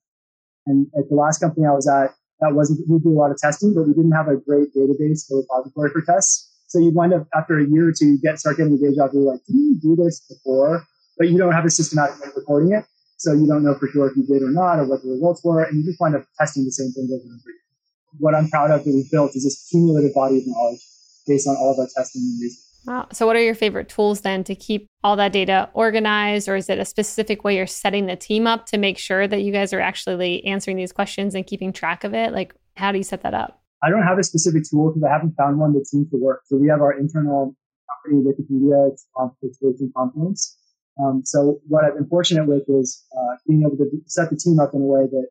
And 0.67 0.87
at 0.99 1.09
the 1.09 1.15
last 1.15 1.39
company 1.39 1.67
I 1.67 1.73
was 1.73 1.89
at, 1.89 2.11
that 2.41 2.55
wasn't, 2.55 2.81
we 2.89 2.99
do 2.99 3.11
a 3.11 3.19
lot 3.19 3.31
of 3.31 3.39
testing, 3.39 3.75
but 3.75 3.87
we 3.87 3.95
didn't 3.95 4.13
have 4.13 4.29
a 4.29 4.37
great 4.37 4.75
database 4.75 5.31
or 5.31 5.39
repository 5.39 5.91
for 5.91 6.03
tests. 6.03 6.53
So 6.69 6.79
you 6.79 6.93
wind 6.93 7.15
up 7.15 7.27
after 7.35 7.59
a 7.59 7.67
year 7.67 7.89
or 7.89 7.93
two, 7.93 8.19
get 8.23 8.39
start 8.39 8.59
getting 8.59 8.75
a 8.75 8.79
day 8.79 8.95
job. 8.95 9.11
You're 9.13 9.23
like, 9.23 9.41
did 9.47 9.55
you 9.55 9.79
do 9.81 9.97
this 9.97 10.21
before? 10.29 10.85
But 11.17 11.29
you 11.29 11.39
don't 11.39 11.53
have 11.53 11.65
a 11.65 11.71
systematic 11.71 12.21
way 12.21 12.29
of 12.29 12.37
recording 12.37 12.73
it. 12.73 12.85
So 13.17 13.33
you 13.33 13.47
don't 13.47 13.65
know 13.65 13.75
for 13.75 13.89
sure 13.89 14.09
if 14.09 14.17
you 14.17 14.25
did 14.27 14.43
or 14.43 14.53
not 14.53 14.79
or 14.79 14.85
what 14.85 15.03
the 15.03 15.09
results 15.09 15.43
were. 15.43 15.65
And 15.65 15.79
you 15.79 15.85
just 15.85 16.01
wind 16.01 16.15
up 16.15 16.25
testing 16.39 16.65
the 16.65 16.71
same 16.71 16.93
thing 16.93 17.09
over 17.11 17.23
and 17.23 17.33
over 17.33 17.51
again. 17.51 18.21
What 18.21 18.35
I'm 18.35 18.49
proud 18.49 18.71
of 18.71 18.85
that 18.85 18.95
we've 18.95 19.11
built 19.11 19.35
is 19.35 19.45
this 19.45 19.69
cumulative 19.71 20.15
body 20.15 20.39
of 20.39 20.45
knowledge 20.47 20.81
based 21.27 21.49
on 21.49 21.57
all 21.57 21.73
of 21.73 21.79
our 21.79 21.89
testing 21.97 22.23
and 22.23 22.41
research. 22.41 22.65
Wow. 22.87 23.09
So, 23.13 23.27
what 23.27 23.37
are 23.37 23.43
your 23.43 23.55
favorite 23.55 23.89
tools 23.89 24.21
then 24.21 24.45
to 24.45 24.55
keep 24.55 24.87
all 25.03 25.17
that 25.17 25.33
data 25.33 25.69
organized? 25.75 26.49
Or 26.49 26.57
is 26.57 26.71
it 26.71 26.79
a 26.79 26.85
specific 26.85 27.45
way 27.45 27.57
you're 27.57 27.67
setting 27.67 28.07
the 28.07 28.17
team 28.17 28.47
up 28.47 28.67
to 28.67 28.79
make 28.79 28.99
sure 28.99 29.27
that 29.27 29.43
you 29.43 29.53
guys 29.53 29.73
are 29.73 29.81
actually 29.81 30.45
answering 30.45 30.77
these 30.77 30.93
questions 30.93 31.35
and 31.35 31.47
keeping 31.47 31.73
track 31.73 32.05
of 32.05 32.15
it? 32.15 32.33
Like, 32.33 32.55
how 32.77 32.93
do 32.93 32.99
you 32.99 33.05
set 33.05 33.23
that 33.23 33.35
up? 33.35 33.61
I 33.83 33.91
don't 33.91 34.03
have 34.03 34.19
a 34.19 34.23
specific 34.23 34.65
tool 34.69 34.91
because 34.91 35.05
I 35.05 35.13
haven't 35.13 35.37
found 35.37 35.59
one 35.59 35.73
that 35.75 35.87
seems 35.87 36.11
to 36.11 36.17
work. 36.17 36.43
So, 36.47 36.57
we 36.57 36.69
have 36.69 36.81
our 36.81 36.93
internal 36.93 37.55
company, 37.89 38.25
Wikipedia, 38.25 38.93
it's, 38.93 39.07
it's 39.43 39.59
based 39.59 39.81
in 39.81 39.93
Confluence. 39.97 40.57
Um, 41.03 41.23
so, 41.25 41.61
what 41.69 41.85
I've 41.85 41.95
been 41.95 42.09
fortunate 42.09 42.47
with 42.47 42.65
is 42.69 43.05
uh, 43.17 43.37
being 43.47 43.63
able 43.63 43.77
to 43.77 43.91
set 44.07 44.31
the 44.31 44.37
team 44.37 44.59
up 44.59 44.75
in 44.75 44.83
a 44.83 44.85
way 44.85 45.07
that 45.07 45.29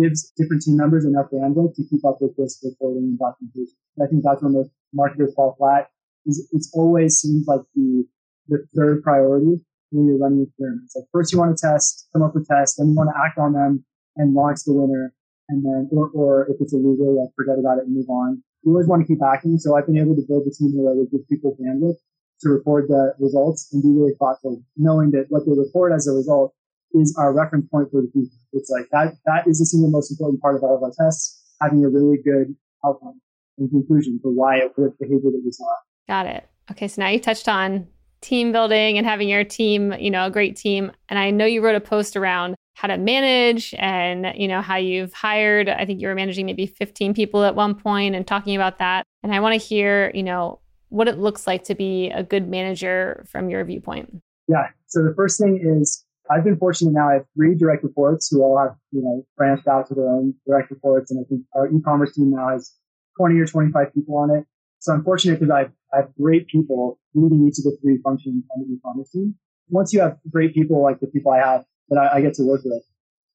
gives 0.00 0.32
different 0.36 0.62
team 0.62 0.76
members 0.76 1.04
enough 1.04 1.26
bandwidth 1.32 1.74
to 1.74 1.84
keep 1.90 2.04
up 2.04 2.18
with 2.20 2.36
this 2.36 2.60
reporting 2.62 3.02
and 3.02 3.18
documentation. 3.18 3.76
I 4.02 4.06
think 4.06 4.22
that's 4.24 4.42
when 4.42 4.52
the 4.52 4.70
marketers 4.92 5.34
fall 5.34 5.56
flat 5.58 5.90
is 6.26 6.48
it's 6.52 6.70
always 6.74 7.18
seems 7.18 7.46
like 7.46 7.60
the 7.74 8.04
the 8.48 8.66
third 8.76 9.02
priority 9.02 9.60
when 9.90 10.06
you're 10.06 10.18
running 10.18 10.42
experiments. 10.42 10.94
Like 10.96 11.06
first 11.12 11.32
you 11.32 11.38
want 11.38 11.56
to 11.56 11.60
test, 11.60 12.08
come 12.12 12.22
up 12.22 12.34
with 12.34 12.46
tests, 12.46 12.76
then 12.76 12.88
you 12.88 12.94
want 12.94 13.10
to 13.10 13.20
act 13.20 13.38
on 13.38 13.52
them 13.52 13.84
and 14.16 14.34
launch 14.34 14.60
the 14.64 14.72
winner, 14.72 15.12
and 15.50 15.64
then 15.66 15.90
or, 15.92 16.08
or 16.14 16.46
if 16.48 16.56
it's 16.60 16.72
illegal, 16.72 17.20
like 17.20 17.34
forget 17.36 17.58
about 17.58 17.78
it 17.78 17.84
and 17.84 17.94
move 17.94 18.08
on. 18.08 18.42
You 18.62 18.72
always 18.72 18.86
want 18.86 19.02
to 19.02 19.08
keep 19.08 19.22
acting. 19.22 19.58
So 19.58 19.76
I've 19.76 19.86
been 19.86 19.98
able 19.98 20.14
to 20.14 20.22
build 20.26 20.46
a 20.46 20.50
team 20.50 20.72
where 20.76 20.92
I 20.92 20.96
give 21.10 21.26
people 21.28 21.56
bandwidth 21.60 21.98
to 22.42 22.48
record 22.48 22.88
the 22.88 23.14
results 23.18 23.68
and 23.72 23.82
be 23.82 23.90
really 23.90 24.14
thoughtful, 24.18 24.62
knowing 24.76 25.10
that 25.12 25.26
what 25.28 25.44
they 25.44 25.52
report 25.52 25.92
as 25.92 26.06
a 26.06 26.12
result 26.12 26.54
is 26.92 27.14
our 27.18 27.32
reference 27.32 27.68
point 27.70 27.90
for 27.90 28.02
the 28.02 28.10
future. 28.12 28.36
It's 28.52 28.70
like 28.70 28.86
that 28.92 29.14
that 29.26 29.46
is 29.46 29.58
the 29.58 29.66
single 29.66 29.90
most 29.90 30.10
important 30.10 30.40
part 30.40 30.56
of 30.56 30.62
all 30.62 30.76
of 30.76 30.82
our 30.82 30.92
tests, 30.98 31.42
having 31.60 31.84
a 31.84 31.88
really 31.88 32.18
good 32.22 32.54
outcome 32.84 33.20
and 33.58 33.70
conclusion 33.70 34.18
for 34.22 34.30
why 34.30 34.56
it 34.56 34.72
worked 34.76 34.98
behavior 34.98 35.30
that 35.30 35.42
we 35.44 35.52
saw. 35.52 35.68
Got 36.08 36.26
it. 36.26 36.48
Okay, 36.70 36.88
so 36.88 37.02
now 37.02 37.08
you 37.08 37.20
touched 37.20 37.48
on 37.48 37.86
team 38.20 38.52
building 38.52 38.98
and 38.98 39.06
having 39.06 39.28
your 39.28 39.44
team, 39.44 39.92
you 39.98 40.10
know, 40.10 40.26
a 40.26 40.30
great 40.30 40.56
team. 40.56 40.92
And 41.08 41.18
I 41.18 41.30
know 41.30 41.46
you 41.46 41.62
wrote 41.62 41.76
a 41.76 41.80
post 41.80 42.16
around 42.16 42.54
how 42.80 42.88
to 42.88 42.96
manage 42.96 43.74
and, 43.78 44.32
you 44.34 44.48
know, 44.48 44.62
how 44.62 44.76
you've 44.76 45.12
hired, 45.12 45.68
I 45.68 45.84
think 45.84 46.00
you 46.00 46.08
were 46.08 46.14
managing 46.14 46.46
maybe 46.46 46.64
15 46.64 47.12
people 47.12 47.44
at 47.44 47.54
one 47.54 47.74
point 47.74 48.14
and 48.14 48.26
talking 48.26 48.56
about 48.56 48.78
that. 48.78 49.04
And 49.22 49.34
I 49.34 49.40
want 49.40 49.52
to 49.52 49.58
hear, 49.58 50.10
you 50.14 50.22
know, 50.22 50.60
what 50.88 51.06
it 51.06 51.18
looks 51.18 51.46
like 51.46 51.64
to 51.64 51.74
be 51.74 52.08
a 52.08 52.22
good 52.22 52.48
manager 52.48 53.22
from 53.28 53.50
your 53.50 53.62
viewpoint. 53.66 54.22
Yeah. 54.48 54.68
So 54.86 55.02
the 55.02 55.12
first 55.14 55.38
thing 55.38 55.60
is 55.62 56.06
I've 56.30 56.42
been 56.42 56.56
fortunate 56.56 56.92
now. 56.92 57.10
I 57.10 57.14
have 57.14 57.26
three 57.36 57.54
direct 57.54 57.84
reports 57.84 58.28
who 58.30 58.42
all 58.42 58.58
have, 58.58 58.76
you 58.92 59.02
know, 59.02 59.26
branched 59.36 59.68
out 59.68 59.88
to 59.88 59.94
their 59.94 60.08
own 60.08 60.32
direct 60.46 60.70
reports. 60.70 61.10
And 61.10 61.20
I 61.20 61.28
think 61.28 61.42
our 61.54 61.68
e-commerce 61.68 62.14
team 62.14 62.30
now 62.30 62.48
has 62.48 62.72
20 63.18 63.38
or 63.38 63.46
25 63.46 63.92
people 63.92 64.16
on 64.16 64.30
it. 64.30 64.46
So 64.78 64.94
I'm 64.94 65.04
fortunate 65.04 65.38
because 65.38 65.50
I, 65.50 65.66
I 65.94 66.00
have 66.00 66.14
great 66.18 66.48
people 66.48 66.98
leading 67.12 67.46
each 67.46 67.58
of 67.58 67.64
the 67.64 67.76
three 67.82 67.98
functions 68.02 68.42
on 68.56 68.62
the 68.62 68.72
e-commerce 68.72 69.10
team. 69.10 69.34
Once 69.68 69.92
you 69.92 70.00
have 70.00 70.16
great 70.30 70.54
people 70.54 70.82
like 70.82 70.98
the 71.00 71.08
people 71.08 71.30
I 71.30 71.40
have 71.40 71.66
that 71.90 71.98
I, 71.98 72.18
I 72.18 72.20
get 72.20 72.34
to 72.34 72.42
work 72.42 72.62
with, 72.64 72.82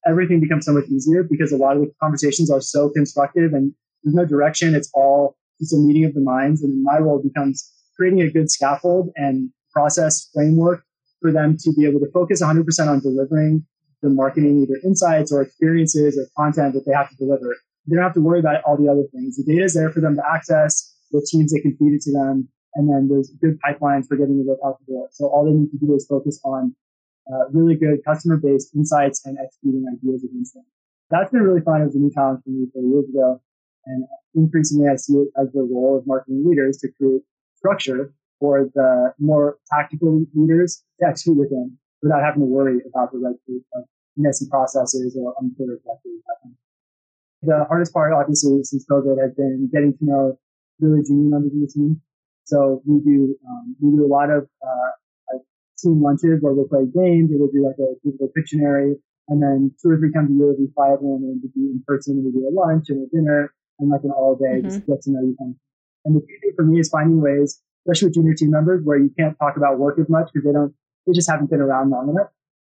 everything 0.06 0.40
becomes 0.40 0.66
so 0.66 0.72
much 0.72 0.86
easier 0.86 1.22
because 1.22 1.52
a 1.52 1.56
lot 1.56 1.76
of 1.76 1.82
the 1.82 1.92
conversations 2.00 2.50
are 2.50 2.60
so 2.60 2.90
constructive 2.90 3.52
and 3.52 3.72
there's 4.02 4.14
no 4.14 4.24
direction. 4.24 4.74
It's 4.74 4.90
all 4.94 5.36
just 5.60 5.74
a 5.74 5.78
meeting 5.78 6.04
of 6.04 6.14
the 6.14 6.20
minds. 6.20 6.62
And 6.62 6.82
my 6.82 6.98
role 6.98 7.22
becomes 7.22 7.72
creating 7.96 8.20
a 8.22 8.30
good 8.30 8.50
scaffold 8.50 9.10
and 9.16 9.50
process 9.72 10.28
framework 10.32 10.84
for 11.20 11.32
them 11.32 11.56
to 11.58 11.72
be 11.72 11.86
able 11.86 12.00
to 12.00 12.10
focus 12.12 12.42
100% 12.42 12.88
on 12.88 13.00
delivering 13.00 13.64
the 14.02 14.10
marketing, 14.10 14.62
either 14.62 14.78
insights 14.84 15.32
or 15.32 15.42
experiences 15.42 16.18
or 16.18 16.26
content 16.36 16.74
that 16.74 16.84
they 16.86 16.92
have 16.92 17.08
to 17.08 17.16
deliver. 17.16 17.56
They 17.86 17.96
don't 17.96 18.04
have 18.04 18.14
to 18.14 18.20
worry 18.20 18.40
about 18.40 18.62
all 18.64 18.76
the 18.76 18.88
other 18.88 19.04
things. 19.12 19.36
The 19.36 19.44
data 19.44 19.64
is 19.64 19.74
there 19.74 19.90
for 19.90 20.00
them 20.00 20.16
to 20.16 20.22
access 20.28 20.94
the 21.12 21.26
teams 21.30 21.52
that 21.52 21.60
can 21.62 21.76
feed 21.76 21.94
it 21.94 22.02
to 22.02 22.12
them, 22.12 22.48
and 22.74 22.90
then 22.90 23.08
there's 23.08 23.30
good 23.40 23.58
pipelines 23.62 24.06
for 24.06 24.16
getting 24.16 24.44
it 24.46 24.66
out 24.66 24.78
the 24.86 24.92
door. 24.92 25.08
So 25.12 25.26
all 25.26 25.44
they 25.44 25.52
need 25.52 25.70
to 25.70 25.78
do 25.78 25.94
is 25.94 26.06
focus 26.06 26.40
on 26.44 26.74
uh, 27.32 27.48
really 27.52 27.76
good 27.76 28.04
customer-based 28.04 28.74
insights 28.74 29.24
and 29.24 29.38
executing 29.38 29.84
ideas 29.92 30.24
against 30.24 30.54
them. 30.54 30.64
That's 31.10 31.30
been 31.30 31.42
really 31.42 31.60
fun 31.60 31.82
as 31.82 31.94
a 31.94 31.98
new 31.98 32.10
challenge 32.12 32.42
for 32.44 32.50
me 32.50 32.66
four 32.72 32.82
years 32.82 33.08
ago, 33.08 33.40
and 33.86 34.04
increasingly 34.34 34.88
I 34.88 34.96
see 34.96 35.14
it 35.14 35.28
as 35.40 35.52
the 35.52 35.62
role 35.62 35.98
of 35.98 36.06
marketing 36.06 36.44
leaders 36.46 36.78
to 36.78 36.88
create 36.98 37.22
structure 37.56 38.12
for 38.38 38.68
the 38.74 39.14
more 39.18 39.58
tactical 39.72 40.24
leaders 40.34 40.82
to 41.00 41.06
execute 41.06 41.38
within 41.38 41.78
without 42.02 42.22
having 42.22 42.42
to 42.42 42.46
worry 42.46 42.80
about 42.86 43.12
the 43.12 43.18
red 43.18 43.34
tape 43.48 43.64
of 43.74 43.84
messy 44.16 44.46
processes 44.50 45.16
or 45.18 45.34
unclear 45.40 45.74
objectives. 45.74 46.22
The 47.42 47.64
hardest 47.68 47.92
part, 47.92 48.12
obviously, 48.12 48.62
since 48.64 48.84
COVID 48.90 49.20
has 49.20 49.34
been 49.34 49.68
getting 49.72 49.96
to 49.98 50.04
know 50.04 50.38
really 50.80 51.02
junior 51.02 51.30
members 51.30 51.52
of 51.52 51.60
the 51.60 51.66
team. 51.66 52.00
So 52.44 52.82
we 52.84 53.00
do 53.00 53.36
um, 53.48 53.76
we 53.80 53.96
do 53.96 54.06
a 54.06 54.10
lot 54.10 54.30
of 54.30 54.48
uh, 54.62 54.90
team 55.78 56.02
lunches 56.02 56.40
where 56.40 56.52
we'll 56.52 56.68
play 56.68 56.86
games. 56.86 57.30
We'll 57.32 57.52
do 57.52 57.64
like 57.64 57.78
a 57.78 57.94
digital 58.04 58.30
Pictionary, 58.32 58.96
and 59.28 59.42
then 59.42 59.72
two 59.82 59.90
or 59.90 59.98
three 59.98 60.12
times 60.12 60.30
a 60.30 60.34
year 60.34 60.54
we'd 60.58 60.72
fly 60.74 60.92
everyone 60.92 61.24
in 61.24 61.40
to 61.42 61.48
be 61.54 61.72
in 61.72 61.82
person. 61.86 62.22
we'd 62.22 62.32
do 62.32 62.48
a 62.48 62.52
lunch 62.52 62.88
and 62.88 63.02
a 63.02 63.08
dinner 63.10 63.52
and 63.78 63.90
like 63.90 64.04
an 64.04 64.10
all 64.10 64.36
day 64.36 64.60
mm-hmm. 64.60 64.68
just 64.68 64.86
get 64.86 65.02
to 65.02 65.10
know 65.10 65.20
you. 65.20 65.36
And 66.04 66.16
the 66.16 66.20
key 66.20 66.52
for 66.54 66.64
me 66.64 66.80
is 66.80 66.88
finding 66.88 67.20
ways, 67.20 67.60
especially 67.84 68.08
with 68.08 68.14
junior 68.14 68.34
team 68.34 68.50
members, 68.50 68.84
where 68.84 68.98
you 68.98 69.10
can't 69.18 69.36
talk 69.38 69.56
about 69.56 69.78
work 69.78 69.98
as 69.98 70.08
much 70.08 70.30
because 70.32 70.46
they 70.46 70.52
don't 70.52 70.74
they 71.06 71.12
just 71.12 71.30
haven't 71.30 71.50
been 71.50 71.60
around 71.60 71.90
long 71.90 72.10
enough 72.10 72.30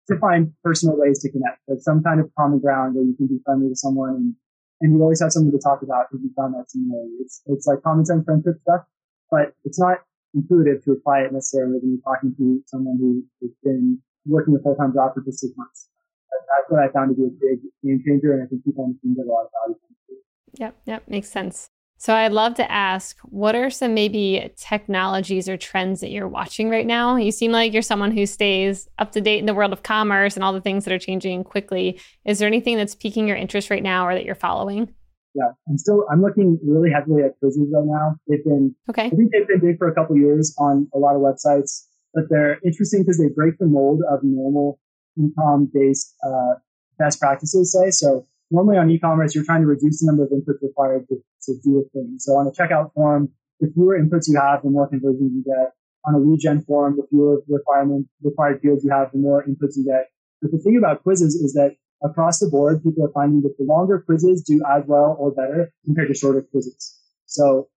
to 0.08 0.18
find 0.18 0.52
personal 0.62 0.98
ways 0.98 1.20
to 1.20 1.30
connect. 1.30 1.58
Like 1.68 1.78
some 1.80 2.02
kind 2.02 2.20
of 2.20 2.30
common 2.38 2.58
ground 2.58 2.94
where 2.94 3.04
you 3.04 3.14
can 3.16 3.26
be 3.26 3.38
friendly 3.44 3.68
to 3.68 3.76
someone 3.76 4.10
and 4.10 4.34
and 4.80 4.96
you 4.96 5.02
always 5.02 5.20
have 5.20 5.32
something 5.32 5.52
to 5.52 5.58
talk 5.58 5.82
about 5.82 6.06
because 6.10 6.24
you 6.24 6.30
found 6.34 6.54
that 6.54 6.70
similarity. 6.70 7.14
It's 7.20 7.42
it's 7.46 7.66
like 7.66 7.82
common 7.82 8.04
sense 8.04 8.24
friendship 8.24 8.58
stuff, 8.62 8.82
but 9.30 9.54
it's 9.64 9.78
not 9.78 9.98
intuitive 10.34 10.84
to 10.84 10.92
apply 10.92 11.20
it 11.20 11.32
necessarily 11.32 11.78
when 11.80 11.98
you're 11.98 12.14
talking 12.14 12.34
to 12.36 12.62
someone 12.66 12.96
who 12.98 13.24
has 13.42 13.50
been 13.62 13.98
working 14.26 14.54
a 14.54 14.62
full 14.62 14.76
time 14.76 14.92
job 14.94 15.14
for 15.14 15.22
just 15.22 15.40
six 15.40 15.52
months. 15.56 15.88
That's 16.30 16.70
what 16.70 16.82
I 16.82 16.88
found 16.92 17.10
to 17.10 17.14
be 17.14 17.26
a 17.26 17.30
big 17.30 17.60
game 17.84 18.02
changer, 18.06 18.32
and 18.32 18.42
I 18.42 18.46
think 18.46 18.64
people 18.64 18.92
can 19.00 19.14
get 19.14 19.26
a 19.26 19.28
lot 19.28 19.44
of 19.44 19.50
value 19.62 19.78
from 19.80 20.16
it. 20.16 20.60
Yep, 20.60 20.76
yep, 20.86 21.08
makes 21.08 21.28
sense. 21.28 21.70
So 22.00 22.14
I'd 22.14 22.32
love 22.32 22.54
to 22.54 22.70
ask, 22.70 23.18
what 23.24 23.54
are 23.54 23.68
some 23.68 23.92
maybe 23.92 24.50
technologies 24.56 25.50
or 25.50 25.58
trends 25.58 26.00
that 26.00 26.10
you're 26.10 26.26
watching 26.26 26.70
right 26.70 26.86
now? 26.86 27.16
You 27.16 27.30
seem 27.30 27.52
like 27.52 27.74
you're 27.74 27.82
someone 27.82 28.10
who 28.10 28.24
stays 28.24 28.88
up 28.98 29.12
to 29.12 29.20
date 29.20 29.38
in 29.38 29.44
the 29.44 29.52
world 29.52 29.74
of 29.74 29.82
commerce 29.82 30.34
and 30.34 30.42
all 30.42 30.54
the 30.54 30.62
things 30.62 30.86
that 30.86 30.94
are 30.94 30.98
changing 30.98 31.44
quickly. 31.44 32.00
Is 32.24 32.38
there 32.38 32.48
anything 32.48 32.78
that's 32.78 32.94
piquing 32.94 33.28
your 33.28 33.36
interest 33.36 33.68
right 33.68 33.82
now 33.82 34.06
or 34.06 34.14
that 34.14 34.24
you're 34.24 34.34
following? 34.34 34.94
Yeah, 35.34 35.52
I'm 35.68 35.78
still 35.78 36.04
I'm 36.10 36.22
looking 36.22 36.58
really 36.64 36.90
heavily 36.90 37.22
at 37.22 37.38
quizzes 37.38 37.68
right 37.72 37.86
now. 37.86 38.16
They've 38.26 38.44
been 38.44 38.74
okay. 38.90 39.06
I 39.06 39.10
think 39.10 39.30
they've 39.32 39.46
been 39.46 39.60
big 39.60 39.78
for 39.78 39.88
a 39.88 39.94
couple 39.94 40.16
years 40.16 40.54
on 40.58 40.88
a 40.94 40.98
lot 40.98 41.14
of 41.14 41.22
websites, 41.22 41.86
but 42.14 42.24
they're 42.28 42.58
interesting 42.64 43.02
because 43.02 43.18
they 43.18 43.28
break 43.28 43.58
the 43.58 43.66
mold 43.66 44.02
of 44.10 44.20
normal 44.22 44.80
e-com 45.16 45.70
based 45.72 46.14
uh, 46.26 46.54
best 46.98 47.20
practices. 47.20 47.72
Say 47.72 47.90
so 47.90 48.26
normally 48.50 48.78
on 48.78 48.90
e-commerce, 48.90 49.34
you're 49.34 49.44
trying 49.44 49.62
to 49.62 49.66
reduce 49.66 50.00
the 50.00 50.06
number 50.06 50.24
of 50.24 50.30
inputs 50.30 50.62
required 50.62 51.06
to, 51.08 51.16
to 51.42 51.54
do 51.62 51.78
a 51.78 51.88
thing. 51.90 52.16
So 52.18 52.32
on 52.32 52.46
a 52.46 52.50
checkout 52.50 52.92
form, 52.94 53.30
the 53.60 53.70
fewer 53.72 53.98
inputs 53.98 54.28
you 54.28 54.38
have, 54.40 54.62
the 54.62 54.70
more 54.70 54.88
conversions 54.88 55.32
you 55.34 55.44
get. 55.44 55.72
On 56.06 56.14
a 56.14 56.18
lead 56.18 56.40
gen 56.40 56.62
form, 56.62 56.96
the 56.96 57.06
fewer 57.10 57.42
requirement, 57.48 58.08
required 58.22 58.60
fields 58.62 58.82
you 58.84 58.90
have, 58.90 59.12
the 59.12 59.18
more 59.18 59.44
inputs 59.44 59.76
you 59.76 59.84
get. 59.84 60.08
But 60.40 60.50
the 60.50 60.58
thing 60.58 60.78
about 60.78 61.02
quizzes 61.02 61.34
is 61.34 61.52
that 61.52 61.76
across 62.02 62.38
the 62.38 62.48
board, 62.48 62.82
people 62.82 63.04
are 63.04 63.12
finding 63.12 63.42
that 63.42 63.56
the 63.58 63.64
longer 63.64 64.02
quizzes 64.04 64.42
do 64.42 64.62
as 64.70 64.84
well 64.86 65.16
or 65.18 65.32
better 65.32 65.72
compared 65.84 66.08
to 66.08 66.14
shorter 66.14 66.42
quizzes. 66.42 66.98
So 67.26 67.68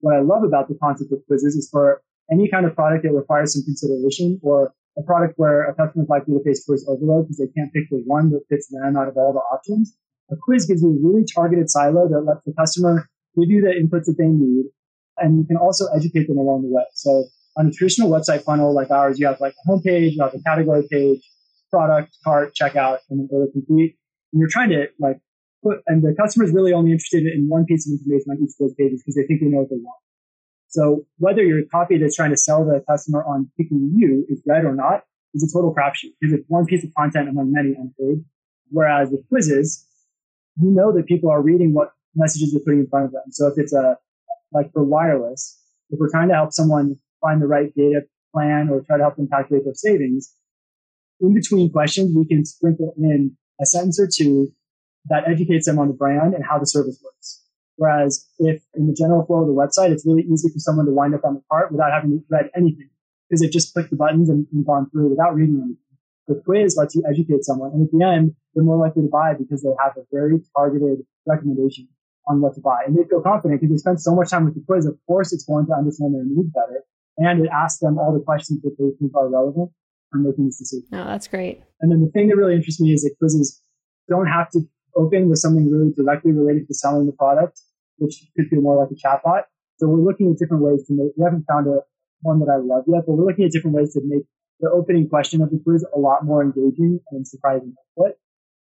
what 0.00 0.16
I 0.16 0.20
love 0.20 0.44
about 0.44 0.68
the 0.68 0.76
concept 0.82 1.12
of 1.12 1.18
quizzes 1.26 1.56
is 1.56 1.68
for 1.70 2.02
any 2.30 2.48
kind 2.48 2.66
of 2.66 2.74
product 2.74 3.04
that 3.04 3.12
requires 3.12 3.54
some 3.54 3.64
consideration 3.64 4.40
or 4.42 4.72
a 4.96 5.02
product 5.02 5.34
where 5.36 5.64
a 5.64 5.74
customer 5.74 6.04
is 6.04 6.08
likely 6.08 6.34
to 6.34 6.44
face 6.44 6.64
quiz 6.64 6.86
overload 6.88 7.26
because 7.26 7.38
they 7.38 7.48
can't 7.56 7.72
pick 7.72 7.88
the 7.90 8.02
one 8.06 8.30
that 8.30 8.42
fits 8.48 8.68
them 8.68 8.96
out 8.96 9.08
of 9.08 9.16
all 9.16 9.32
the 9.32 9.40
options. 9.40 9.96
A 10.30 10.36
quiz 10.40 10.66
gives 10.66 10.82
you 10.82 10.90
a 10.90 11.06
really 11.06 11.24
targeted 11.24 11.68
silo 11.68 12.08
that 12.08 12.20
lets 12.20 12.44
the 12.44 12.54
customer 12.58 13.08
give 13.36 13.50
you 13.50 13.60
the 13.60 13.74
inputs 13.74 14.06
that 14.06 14.16
they 14.16 14.26
need. 14.26 14.66
And 15.18 15.38
you 15.38 15.46
can 15.46 15.56
also 15.56 15.86
educate 15.94 16.28
them 16.28 16.38
along 16.38 16.62
the 16.62 16.68
way. 16.68 16.84
So 16.94 17.24
on 17.56 17.68
a 17.68 17.70
traditional 17.70 18.10
website 18.10 18.42
funnel 18.42 18.74
like 18.74 18.90
ours, 18.90 19.18
you 19.18 19.26
have 19.26 19.40
like 19.40 19.54
a 19.54 19.70
homepage, 19.70 20.12
you 20.12 20.22
have 20.22 20.34
a 20.34 20.42
category 20.42 20.86
page, 20.90 21.20
product, 21.74 22.16
cart, 22.22 22.54
checkout, 22.54 22.98
and 23.10 23.18
then 23.18 23.28
order 23.32 23.50
complete. 23.50 23.96
And 24.32 24.38
you're 24.38 24.48
trying 24.48 24.70
to 24.70 24.86
like 25.00 25.18
put, 25.64 25.78
and 25.88 26.04
the 26.04 26.14
customer 26.14 26.44
is 26.44 26.52
really 26.52 26.72
only 26.72 26.92
interested 26.92 27.24
in 27.26 27.48
one 27.48 27.64
piece 27.64 27.84
of 27.86 27.98
information 27.98 28.30
on 28.30 28.36
each 28.38 28.54
of 28.54 28.60
those 28.60 28.74
pages 28.74 29.02
because 29.02 29.16
they 29.16 29.26
think 29.26 29.40
they 29.40 29.48
know 29.48 29.62
what 29.66 29.70
they 29.70 29.82
want. 29.82 30.00
So 30.68 31.06
whether 31.18 31.42
your 31.42 31.62
copy 31.70 31.98
that's 31.98 32.14
trying 32.14 32.30
to 32.30 32.36
sell 32.36 32.64
the 32.64 32.84
customer 32.88 33.24
on 33.24 33.50
picking 33.56 33.90
you 33.96 34.24
is 34.28 34.40
read 34.46 34.64
or 34.64 34.74
not 34.74 35.02
is 35.34 35.42
a 35.42 35.50
total 35.52 35.74
crapshoot 35.74 36.14
because 36.20 36.32
it's 36.38 36.44
one 36.48 36.66
piece 36.66 36.84
of 36.84 36.90
content 36.96 37.28
among 37.28 37.52
many 37.52 37.70
on 37.70 37.92
page. 37.98 38.24
Whereas 38.70 39.10
with 39.10 39.28
quizzes, 39.28 39.84
you 40.60 40.70
know 40.70 40.92
that 40.92 41.06
people 41.06 41.30
are 41.30 41.42
reading 41.42 41.74
what 41.74 41.90
messages 42.14 42.52
you're 42.52 42.62
putting 42.62 42.80
in 42.80 42.86
front 42.86 43.06
of 43.06 43.12
them. 43.12 43.24
So 43.30 43.48
if 43.48 43.54
it's 43.56 43.72
a, 43.72 43.98
like 44.52 44.72
for 44.72 44.84
wireless, 44.84 45.60
if 45.90 45.98
we're 45.98 46.10
trying 46.10 46.28
to 46.28 46.34
help 46.34 46.52
someone 46.52 46.96
find 47.20 47.42
the 47.42 47.46
right 47.46 47.74
data 47.74 48.02
plan 48.32 48.68
or 48.68 48.80
try 48.80 48.96
to 48.96 49.02
help 49.02 49.16
them 49.16 49.28
calculate 49.28 49.64
their 49.64 49.74
savings, 49.74 50.32
in 51.20 51.34
between 51.34 51.70
questions, 51.70 52.14
we 52.14 52.26
can 52.26 52.44
sprinkle 52.44 52.94
in 52.96 53.36
a 53.60 53.66
sentence 53.66 54.00
or 54.00 54.08
two 54.08 54.52
that 55.06 55.28
educates 55.28 55.66
them 55.66 55.78
on 55.78 55.88
the 55.88 55.94
brand 55.94 56.34
and 56.34 56.44
how 56.44 56.58
the 56.58 56.66
service 56.66 57.00
works. 57.04 57.42
Whereas 57.76 58.26
if 58.38 58.62
in 58.74 58.86
the 58.86 58.94
general 58.94 59.26
flow 59.26 59.42
of 59.42 59.48
the 59.48 59.54
website, 59.54 59.90
it's 59.90 60.06
really 60.06 60.22
easy 60.22 60.48
for 60.48 60.58
someone 60.58 60.86
to 60.86 60.92
wind 60.92 61.14
up 61.14 61.24
on 61.24 61.34
the 61.34 61.42
cart 61.50 61.72
without 61.72 61.92
having 61.92 62.22
read 62.30 62.50
anything 62.56 62.88
because 63.28 63.40
they've 63.40 63.50
just 63.50 63.72
clicked 63.74 63.90
the 63.90 63.96
buttons 63.96 64.30
and, 64.30 64.46
and 64.52 64.64
gone 64.64 64.88
through 64.90 65.10
without 65.10 65.34
reading 65.34 65.56
anything. 65.56 65.78
The 66.28 66.40
quiz 66.44 66.76
lets 66.78 66.94
you 66.94 67.02
educate 67.08 67.44
someone. 67.44 67.72
And 67.72 67.86
at 67.86 67.92
the 67.92 68.04
end, 68.04 68.34
they're 68.54 68.64
more 68.64 68.78
likely 68.78 69.02
to 69.02 69.08
buy 69.08 69.34
because 69.34 69.62
they 69.62 69.74
have 69.82 69.96
a 69.96 70.06
very 70.12 70.40
targeted 70.56 71.04
recommendation 71.26 71.88
on 72.28 72.40
what 72.40 72.54
to 72.54 72.60
buy. 72.60 72.84
And 72.86 72.96
they 72.96 73.04
feel 73.04 73.20
confident 73.20 73.60
because 73.60 73.74
they 73.74 73.78
spend 73.78 74.00
so 74.00 74.14
much 74.14 74.30
time 74.30 74.46
with 74.46 74.54
the 74.54 74.64
quiz. 74.64 74.86
Of 74.86 74.96
course, 75.06 75.32
it's 75.32 75.44
going 75.44 75.66
to 75.66 75.74
understand 75.74 76.14
their 76.14 76.24
needs 76.24 76.48
better. 76.54 76.84
And 77.18 77.44
it 77.44 77.50
asks 77.52 77.80
them 77.80 77.98
all 77.98 78.14
the 78.14 78.24
questions 78.24 78.62
that 78.62 78.76
they 78.78 78.90
think 78.98 79.14
are 79.14 79.28
relevant 79.28 79.70
making 80.22 80.46
this 80.46 80.58
decision. 80.58 80.88
Oh, 80.92 81.04
that's 81.04 81.28
great. 81.28 81.62
And 81.80 81.90
then 81.90 82.00
the 82.00 82.10
thing 82.10 82.28
that 82.28 82.36
really 82.36 82.54
interests 82.54 82.80
me 82.80 82.92
is 82.92 83.02
that 83.02 83.14
quizzes 83.18 83.60
don't 84.08 84.26
have 84.26 84.50
to 84.50 84.60
open 84.96 85.28
with 85.28 85.38
something 85.38 85.70
really 85.70 85.92
directly 85.96 86.32
related 86.32 86.68
to 86.68 86.74
selling 86.74 87.06
the 87.06 87.12
product, 87.12 87.60
which 87.98 88.26
could 88.36 88.46
feel 88.48 88.60
more 88.60 88.78
like 88.80 88.90
a 88.90 88.94
chatbot. 88.94 89.42
So 89.78 89.88
we're 89.88 90.04
looking 90.04 90.30
at 90.30 90.38
different 90.38 90.62
ways 90.62 90.86
to 90.86 90.94
make, 90.94 91.12
we 91.16 91.24
haven't 91.24 91.44
found 91.50 91.66
a 91.66 91.80
one 92.22 92.38
that 92.40 92.48
I 92.48 92.56
love 92.56 92.84
yet, 92.86 93.04
but 93.06 93.14
we're 93.14 93.26
looking 93.26 93.44
at 93.44 93.50
different 93.50 93.76
ways 93.76 93.92
to 93.94 94.00
make 94.04 94.24
the 94.60 94.70
opening 94.70 95.08
question 95.08 95.42
of 95.42 95.50
the 95.50 95.60
quiz 95.62 95.84
a 95.94 95.98
lot 95.98 96.24
more 96.24 96.42
engaging 96.42 97.00
and 97.10 97.26
surprising. 97.26 97.74
What, 97.94 98.12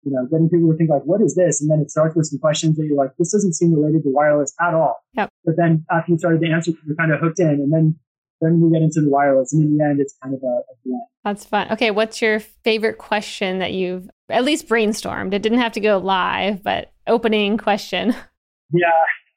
you 0.02 0.12
know, 0.12 0.26
getting 0.26 0.50
people 0.50 0.70
to 0.70 0.76
think 0.76 0.90
like, 0.90 1.02
what 1.04 1.22
is 1.22 1.34
this? 1.34 1.60
And 1.60 1.70
then 1.70 1.80
it 1.80 1.90
starts 1.90 2.14
with 2.16 2.26
some 2.26 2.38
questions 2.38 2.76
that 2.76 2.84
you're 2.86 2.96
like, 2.96 3.10
this 3.18 3.32
doesn't 3.32 3.54
seem 3.54 3.72
related 3.72 4.02
to 4.02 4.10
wireless 4.10 4.52
at 4.60 4.74
all. 4.74 4.96
Yep. 5.14 5.30
But 5.44 5.56
then 5.56 5.86
after 5.90 6.12
you 6.12 6.18
started 6.18 6.40
to 6.42 6.50
answer, 6.50 6.72
you're 6.86 6.96
kind 6.96 7.12
of 7.12 7.20
hooked 7.20 7.40
in 7.40 7.48
and 7.48 7.72
then 7.72 7.96
then 8.40 8.60
we 8.60 8.70
get 8.70 8.82
into 8.82 9.00
the 9.00 9.08
wireless 9.08 9.52
and 9.52 9.62
in 9.62 9.76
the 9.76 9.84
end 9.84 10.00
it's 10.00 10.16
kind 10.22 10.34
of 10.34 10.42
a, 10.42 10.46
a 10.46 10.74
blend. 10.84 11.02
That's 11.24 11.44
fun. 11.44 11.70
Okay, 11.72 11.90
what's 11.90 12.22
your 12.22 12.40
favorite 12.40 12.98
question 12.98 13.58
that 13.58 13.72
you've 13.72 14.08
at 14.28 14.44
least 14.44 14.68
brainstormed? 14.68 15.34
It 15.34 15.42
didn't 15.42 15.58
have 15.58 15.72
to 15.72 15.80
go 15.80 15.98
live, 15.98 16.62
but 16.62 16.92
opening 17.06 17.58
question. 17.58 18.14
Yeah. 18.72 18.90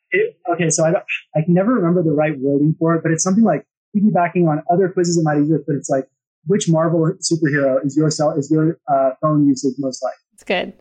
It, 0.10 0.40
okay, 0.52 0.72
so 0.72 0.84
I 0.84 0.90
I 1.36 1.44
can 1.46 1.54
never 1.54 1.72
remember 1.72 2.02
the 2.02 2.14
right 2.14 2.34
wording 2.40 2.76
for 2.80 2.96
it, 2.96 3.04
but 3.04 3.12
it's 3.12 3.24
something 3.24 3.44
like 3.44 3.64
piggybacking 3.96 4.50
on 4.50 4.64
other 4.72 4.90
quizzes 4.90 5.18
that 5.18 5.24
might 5.24 5.38
exist, 5.38 5.66
but 5.68 5.76
it's 5.76 5.88
like, 5.88 6.06
which 6.48 6.68
Marvel 6.68 7.14
superhero 7.22 7.86
is 7.86 7.96
your 7.96 8.10
cell 8.10 8.32
is 8.32 8.50
your 8.50 8.80
uh, 8.92 9.12
phone 9.22 9.48
usage 9.48 9.76
most 9.78 10.02
like? 10.02 10.16
It's 10.34 10.44
good. 10.44 10.74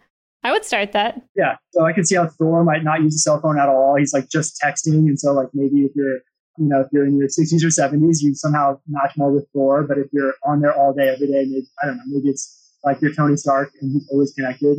I 0.45 0.53
would 0.53 0.65
start 0.65 0.93
that. 0.93 1.21
Yeah. 1.35 1.57
So 1.73 1.85
I 1.85 1.93
can 1.93 2.05
see 2.05 2.15
how 2.15 2.29
Thor 2.29 2.65
might 2.65 2.85
not 2.85 3.03
use 3.03 3.15
a 3.17 3.19
cell 3.19 3.41
phone 3.41 3.59
at 3.59 3.69
all. 3.69 3.97
He's 3.99 4.13
like 4.13 4.29
just 4.31 4.59
texting. 4.65 5.09
And 5.09 5.19
so 5.19 5.33
like 5.33 5.49
maybe 5.53 5.81
if 5.81 5.93
you're, 5.95 6.19
you 6.59 6.69
know, 6.69 6.81
if 6.81 6.89
you're 6.93 7.07
in 7.07 7.17
your 7.17 7.29
60s 7.29 7.63
or 7.63 7.69
70s, 7.69 8.21
you 8.21 8.35
somehow 8.35 8.79
match 8.89 9.17
more 9.17 9.33
with 9.33 9.47
Thor. 9.53 9.85
But 9.85 9.99
if 9.99 10.09
you're 10.13 10.35
on 10.45 10.61
there 10.61 10.75
all 10.75 10.93
day, 10.93 11.09
every 11.09 11.27
day, 11.27 11.45
maybe, 11.49 11.67
I 11.83 11.87
don't 11.87 11.97
know, 11.97 12.03
maybe 12.07 12.29
it's 12.29 12.59
like 12.85 13.01
you're 13.01 13.15
Tony 13.15 13.37
Stark 13.37 13.71
and 13.81 13.93
he's 13.93 14.09
always 14.11 14.33
connected. 14.33 14.79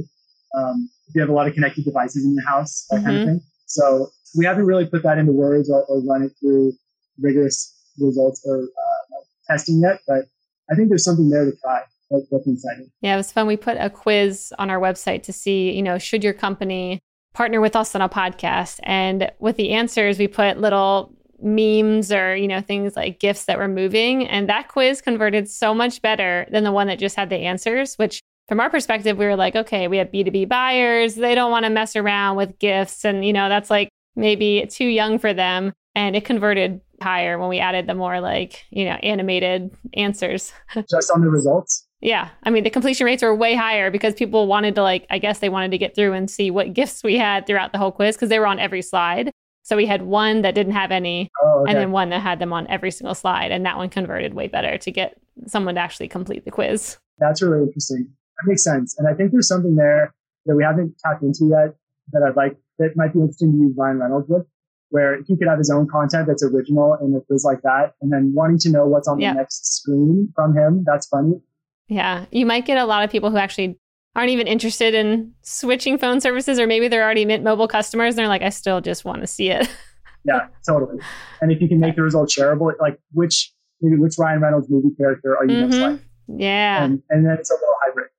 Um, 0.57 0.89
if 1.07 1.15
you 1.15 1.21
have 1.21 1.29
a 1.29 1.33
lot 1.33 1.47
of 1.47 1.53
connected 1.53 1.85
devices 1.85 2.23
in 2.23 2.33
your 2.33 2.45
house, 2.45 2.85
that 2.89 2.97
mm-hmm. 2.97 3.05
kind 3.05 3.17
of 3.17 3.23
mm-hmm. 3.23 3.31
thing. 3.37 3.41
So 3.65 4.09
we 4.37 4.45
haven't 4.45 4.65
really 4.65 4.85
put 4.85 5.03
that 5.03 5.17
into 5.17 5.31
words 5.31 5.69
or, 5.69 5.83
or 5.85 6.01
run 6.03 6.23
it 6.23 6.31
through 6.39 6.73
rigorous 7.19 7.75
results 7.99 8.41
or 8.45 8.63
uh, 8.63 9.19
testing 9.49 9.81
yet, 9.81 9.99
but 10.07 10.25
I 10.71 10.75
think 10.75 10.89
there's 10.89 11.03
something 11.03 11.29
there 11.29 11.45
to 11.45 11.53
try. 11.61 11.81
that's 12.09 12.47
exciting. 12.47 12.91
Yeah, 13.01 13.15
it 13.15 13.17
was 13.17 13.31
fun. 13.31 13.47
We 13.47 13.57
put 13.57 13.77
a 13.77 13.89
quiz 13.89 14.53
on 14.57 14.69
our 14.69 14.79
website 14.79 15.23
to 15.23 15.33
see, 15.33 15.71
you 15.71 15.81
know, 15.81 15.97
should 15.97 16.23
your 16.23 16.33
company 16.33 16.99
partner 17.33 17.61
with 17.61 17.75
us 17.75 17.95
on 17.95 18.01
a 18.01 18.09
podcast? 18.09 18.79
And 18.83 19.31
with 19.39 19.57
the 19.57 19.71
answers, 19.71 20.19
we 20.19 20.27
put 20.27 20.59
little 20.59 21.13
memes 21.41 22.11
or 22.11 22.35
you 22.35 22.47
know 22.47 22.61
things 22.61 22.95
like 22.95 23.19
GIFs 23.19 23.45
that 23.45 23.57
were 23.57 23.67
moving 23.67 24.27
and 24.27 24.49
that 24.49 24.67
quiz 24.67 25.01
converted 25.01 25.49
so 25.49 25.73
much 25.73 26.01
better 26.01 26.45
than 26.51 26.63
the 26.63 26.71
one 26.71 26.87
that 26.87 26.99
just 26.99 27.15
had 27.15 27.29
the 27.29 27.37
answers 27.37 27.95
which 27.95 28.21
from 28.47 28.59
our 28.59 28.69
perspective 28.69 29.17
we 29.17 29.25
were 29.25 29.35
like 29.35 29.55
okay 29.55 29.87
we 29.87 29.97
have 29.97 30.11
b2b 30.11 30.49
buyers 30.49 31.15
they 31.15 31.35
don't 31.35 31.51
want 31.51 31.63
to 31.63 31.69
mess 31.69 31.95
around 31.95 32.35
with 32.35 32.59
GIFs 32.59 33.05
and 33.05 33.25
you 33.25 33.31
know 33.31 33.47
that's 33.47 33.69
like 33.69 33.89
maybe 34.15 34.67
too 34.69 34.85
young 34.85 35.17
for 35.17 35.33
them 35.33 35.71
and 35.95 36.15
it 36.15 36.25
converted 36.25 36.81
higher 37.01 37.37
when 37.37 37.49
we 37.49 37.59
added 37.59 37.87
the 37.87 37.95
more 37.95 38.19
like, 38.19 38.65
you 38.69 38.85
know, 38.85 38.97
animated 39.03 39.71
answers. 39.93 40.53
Just 40.89 41.11
on 41.11 41.21
the 41.21 41.29
results? 41.29 41.87
Yeah. 42.01 42.29
I 42.43 42.49
mean, 42.49 42.63
the 42.63 42.69
completion 42.69 43.05
rates 43.05 43.23
were 43.23 43.35
way 43.35 43.55
higher 43.55 43.91
because 43.91 44.13
people 44.13 44.47
wanted 44.47 44.75
to, 44.75 44.83
like, 44.83 45.05
I 45.09 45.19
guess 45.19 45.39
they 45.39 45.49
wanted 45.49 45.71
to 45.71 45.77
get 45.77 45.95
through 45.95 46.13
and 46.13 46.29
see 46.29 46.51
what 46.51 46.73
GIFs 46.73 47.03
we 47.03 47.17
had 47.17 47.45
throughout 47.45 47.71
the 47.71 47.77
whole 47.77 47.91
quiz 47.91 48.15
because 48.15 48.29
they 48.29 48.39
were 48.39 48.47
on 48.47 48.59
every 48.59 48.81
slide. 48.81 49.31
So 49.63 49.75
we 49.75 49.85
had 49.85 50.01
one 50.01 50.41
that 50.41 50.55
didn't 50.55 50.73
have 50.73 50.91
any, 50.91 51.29
oh, 51.43 51.61
okay. 51.61 51.71
and 51.71 51.79
then 51.79 51.91
one 51.91 52.09
that 52.09 52.21
had 52.21 52.39
them 52.39 52.53
on 52.53 52.67
every 52.67 52.91
single 52.91 53.13
slide. 53.13 53.51
And 53.51 53.65
that 53.65 53.77
one 53.77 53.89
converted 53.89 54.33
way 54.33 54.47
better 54.47 54.77
to 54.77 54.91
get 54.91 55.17
someone 55.45 55.75
to 55.75 55.81
actually 55.81 56.07
complete 56.07 56.45
the 56.45 56.51
quiz. 56.51 56.97
That's 57.19 57.41
really 57.41 57.63
interesting. 57.63 58.07
That 58.37 58.49
makes 58.49 58.63
sense. 58.63 58.97
And 58.97 59.07
I 59.07 59.13
think 59.13 59.31
there's 59.31 59.47
something 59.47 59.75
there 59.75 60.13
that 60.45 60.55
we 60.55 60.63
haven't 60.63 60.97
tapped 60.99 61.21
into 61.21 61.45
yet 61.45 61.75
that 62.13 62.23
I'd 62.23 62.35
like, 62.35 62.57
that 62.79 62.95
might 62.95 63.13
be 63.13 63.19
interesting 63.19 63.51
to 63.51 63.57
use 63.57 63.75
Ryan 63.77 63.99
Reynolds 63.99 64.27
with 64.29 64.47
where 64.89 65.21
he 65.27 65.37
could 65.37 65.47
have 65.47 65.59
his 65.59 65.69
own 65.69 65.87
content 65.87 66.27
that's 66.27 66.43
original 66.43 66.93
and 66.99 67.15
it 67.15 67.23
was 67.29 67.43
like 67.43 67.61
that. 67.61 67.93
And 68.01 68.11
then 68.11 68.33
wanting 68.33 68.57
to 68.59 68.71
know 68.71 68.87
what's 68.87 69.07
on 69.07 69.19
yeah. 69.19 69.33
the 69.33 69.39
next 69.39 69.77
screen 69.77 70.31
from 70.35 70.55
him. 70.55 70.83
That's 70.85 71.07
funny. 71.07 71.39
Yeah. 71.87 72.25
You 72.31 72.45
might 72.45 72.65
get 72.65 72.77
a 72.77 72.85
lot 72.85 73.03
of 73.03 73.11
people 73.11 73.29
who 73.29 73.37
actually 73.37 73.77
aren't 74.19 74.31
even 74.31 74.47
interested 74.47 74.93
in 74.93 75.33
switching 75.41 75.97
phone 75.97 76.19
services, 76.19 76.59
or 76.59 76.67
maybe 76.67 76.87
they're 76.87 77.03
already 77.03 77.25
Mint 77.25 77.43
Mobile 77.43 77.67
customers 77.67 78.13
and 78.13 78.19
they're 78.19 78.27
like, 78.27 78.41
I 78.41 78.49
still 78.49 78.81
just 78.81 79.05
want 79.05 79.21
to 79.21 79.27
see 79.27 79.49
it. 79.49 79.69
yeah, 80.25 80.47
totally. 80.67 80.99
And 81.41 81.51
if 81.51 81.61
you 81.61 81.67
can 81.67 81.79
make 81.79 81.95
the 81.95 82.01
result 82.01 82.29
shareable, 82.29 82.73
like 82.79 82.99
which 83.13 83.53
maybe 83.81 83.99
which 83.99 84.15
Ryan 84.19 84.41
Reynolds 84.41 84.67
movie 84.69 84.93
character 84.95 85.37
are 85.37 85.45
you 85.45 85.51
mm-hmm. 85.51 85.69
most 85.69 85.79
like? 85.79 86.01
Yeah. 86.37 86.83
And, 86.83 87.01
and 87.09 87.25
then 87.25 87.37
it's 87.39 87.49
a 87.49 87.53
little 87.53 87.75
hybrid. 87.85 88.09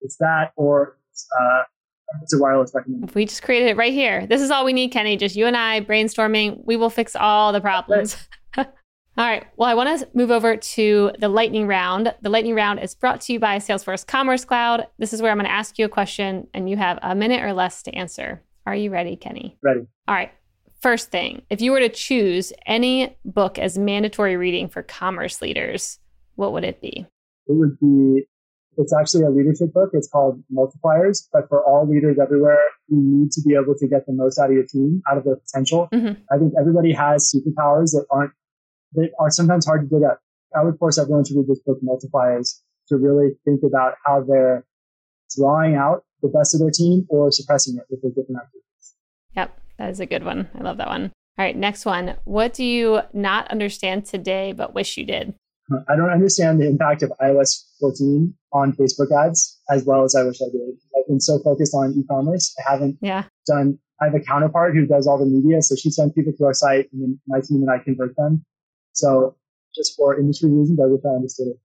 It's 0.00 0.16
that 0.16 0.52
or 0.56 0.96
uh, 1.38 1.62
it's 2.22 2.32
a 2.32 2.38
wireless 2.38 2.72
recommendation. 2.74 3.12
We 3.14 3.26
just 3.26 3.42
created 3.42 3.68
it 3.68 3.76
right 3.76 3.92
here. 3.92 4.26
This 4.26 4.40
is 4.40 4.50
all 4.50 4.64
we 4.64 4.72
need, 4.72 4.88
Kenny. 4.88 5.16
Just 5.16 5.36
you 5.36 5.46
and 5.46 5.56
I 5.56 5.82
brainstorming. 5.82 6.64
We 6.64 6.76
will 6.76 6.90
fix 6.90 7.14
all 7.14 7.52
the 7.52 7.60
problems. 7.60 8.16
All 9.18 9.26
right. 9.26 9.44
Well, 9.56 9.68
I 9.68 9.74
want 9.74 9.98
to 9.98 10.08
move 10.14 10.30
over 10.30 10.56
to 10.56 11.10
the 11.18 11.28
lightning 11.28 11.66
round. 11.66 12.14
The 12.22 12.30
lightning 12.30 12.54
round 12.54 12.78
is 12.78 12.94
brought 12.94 13.20
to 13.22 13.32
you 13.32 13.40
by 13.40 13.56
Salesforce 13.56 14.06
Commerce 14.06 14.44
Cloud. 14.44 14.86
This 14.98 15.12
is 15.12 15.20
where 15.20 15.32
I'm 15.32 15.38
going 15.38 15.46
to 15.46 15.52
ask 15.52 15.76
you 15.76 15.84
a 15.84 15.88
question 15.88 16.46
and 16.54 16.70
you 16.70 16.76
have 16.76 17.00
a 17.02 17.16
minute 17.16 17.42
or 17.42 17.52
less 17.52 17.82
to 17.82 17.94
answer. 17.94 18.42
Are 18.64 18.76
you 18.76 18.90
ready, 18.90 19.16
Kenny? 19.16 19.58
Ready. 19.60 19.80
All 20.06 20.14
right. 20.14 20.30
First 20.80 21.10
thing, 21.10 21.42
if 21.50 21.60
you 21.60 21.72
were 21.72 21.80
to 21.80 21.88
choose 21.88 22.52
any 22.64 23.16
book 23.24 23.58
as 23.58 23.76
mandatory 23.76 24.36
reading 24.36 24.68
for 24.68 24.84
commerce 24.84 25.42
leaders, 25.42 25.98
what 26.36 26.52
would 26.52 26.62
it 26.62 26.80
be? 26.80 27.04
It 27.48 27.52
would 27.56 27.76
be 27.80 28.24
it's 28.78 28.94
actually 28.94 29.24
a 29.24 29.30
leadership 29.30 29.72
book. 29.72 29.90
It's 29.92 30.08
called 30.08 30.40
Multipliers, 30.54 31.26
but 31.32 31.48
for 31.48 31.64
all 31.64 31.86
leaders 31.88 32.16
everywhere, 32.22 32.60
you 32.86 32.98
need 33.02 33.32
to 33.32 33.42
be 33.44 33.54
able 33.54 33.74
to 33.76 33.88
get 33.88 34.06
the 34.06 34.12
most 34.12 34.38
out 34.38 34.50
of 34.50 34.52
your 34.52 34.64
team, 34.64 35.02
out 35.10 35.18
of 35.18 35.24
their 35.24 35.34
potential. 35.34 35.88
Mm-hmm. 35.92 36.22
I 36.32 36.38
think 36.38 36.52
everybody 36.58 36.92
has 36.92 37.34
superpowers 37.34 37.90
that 37.90 38.06
aren't, 38.08 38.30
that 38.92 39.10
are 39.18 39.30
sometimes 39.30 39.66
hard 39.66 39.88
to 39.88 39.96
dig 39.96 40.04
up. 40.04 40.20
I 40.56 40.64
would 40.64 40.78
force 40.78 40.98
everyone 40.98 41.24
to 41.24 41.34
read 41.36 41.46
this 41.46 41.60
book, 41.60 41.78
Multipliers, 41.82 42.60
to 42.88 42.96
really 42.96 43.30
think 43.44 43.60
about 43.62 43.94
how 44.04 44.24
they're 44.26 44.64
drawing 45.36 45.74
out 45.74 46.04
the 46.22 46.28
best 46.28 46.54
of 46.54 46.60
their 46.60 46.70
team 46.70 47.06
or 47.10 47.30
suppressing 47.30 47.76
it 47.76 47.84
with 47.90 48.02
their 48.02 48.10
different 48.10 48.40
activities. 48.42 48.94
Yep, 49.36 49.60
that 49.78 49.90
is 49.90 50.00
a 50.00 50.06
good 50.06 50.24
one. 50.24 50.48
I 50.58 50.62
love 50.62 50.78
that 50.78 50.88
one. 50.88 51.12
All 51.38 51.44
right, 51.44 51.56
next 51.56 51.84
one. 51.84 52.16
What 52.24 52.54
do 52.54 52.64
you 52.64 53.00
not 53.12 53.48
understand 53.50 54.06
today 54.06 54.52
but 54.52 54.74
wish 54.74 54.96
you 54.96 55.04
did? 55.04 55.34
I 55.88 55.96
don't 55.96 56.10
understand 56.10 56.60
the 56.60 56.66
impact 56.66 57.02
of 57.02 57.12
iOS 57.20 57.64
14 57.80 58.34
on 58.52 58.72
Facebook 58.72 59.12
ads 59.12 59.60
as 59.70 59.84
well 59.84 60.02
as 60.02 60.14
I 60.14 60.24
wish 60.24 60.40
I 60.40 60.50
did. 60.50 60.62
I've 60.96 61.06
been 61.06 61.20
so 61.20 61.38
focused 61.44 61.74
on 61.74 61.92
e-commerce. 61.92 62.54
I 62.58 62.72
haven't 62.72 62.98
yeah. 63.02 63.24
done, 63.46 63.78
I 64.00 64.06
have 64.06 64.14
a 64.14 64.20
counterpart 64.20 64.74
who 64.74 64.86
does 64.86 65.06
all 65.06 65.18
the 65.18 65.26
media. 65.26 65.60
So 65.60 65.76
she 65.76 65.90
sends 65.90 66.14
people 66.14 66.32
to 66.38 66.44
our 66.46 66.54
site 66.54 66.86
and 66.92 67.02
then 67.02 67.20
my 67.28 67.40
team 67.40 67.62
and 67.62 67.70
I 67.70 67.78
convert 67.84 68.16
them. 68.16 68.44
So 68.98 69.36
just 69.74 69.96
for 69.96 70.18
industry 70.18 70.50
reasons, 70.50 70.80
I 70.80 70.86
wish 70.86 71.00
I 71.04 71.10
understood 71.10 71.48
it 71.48 71.58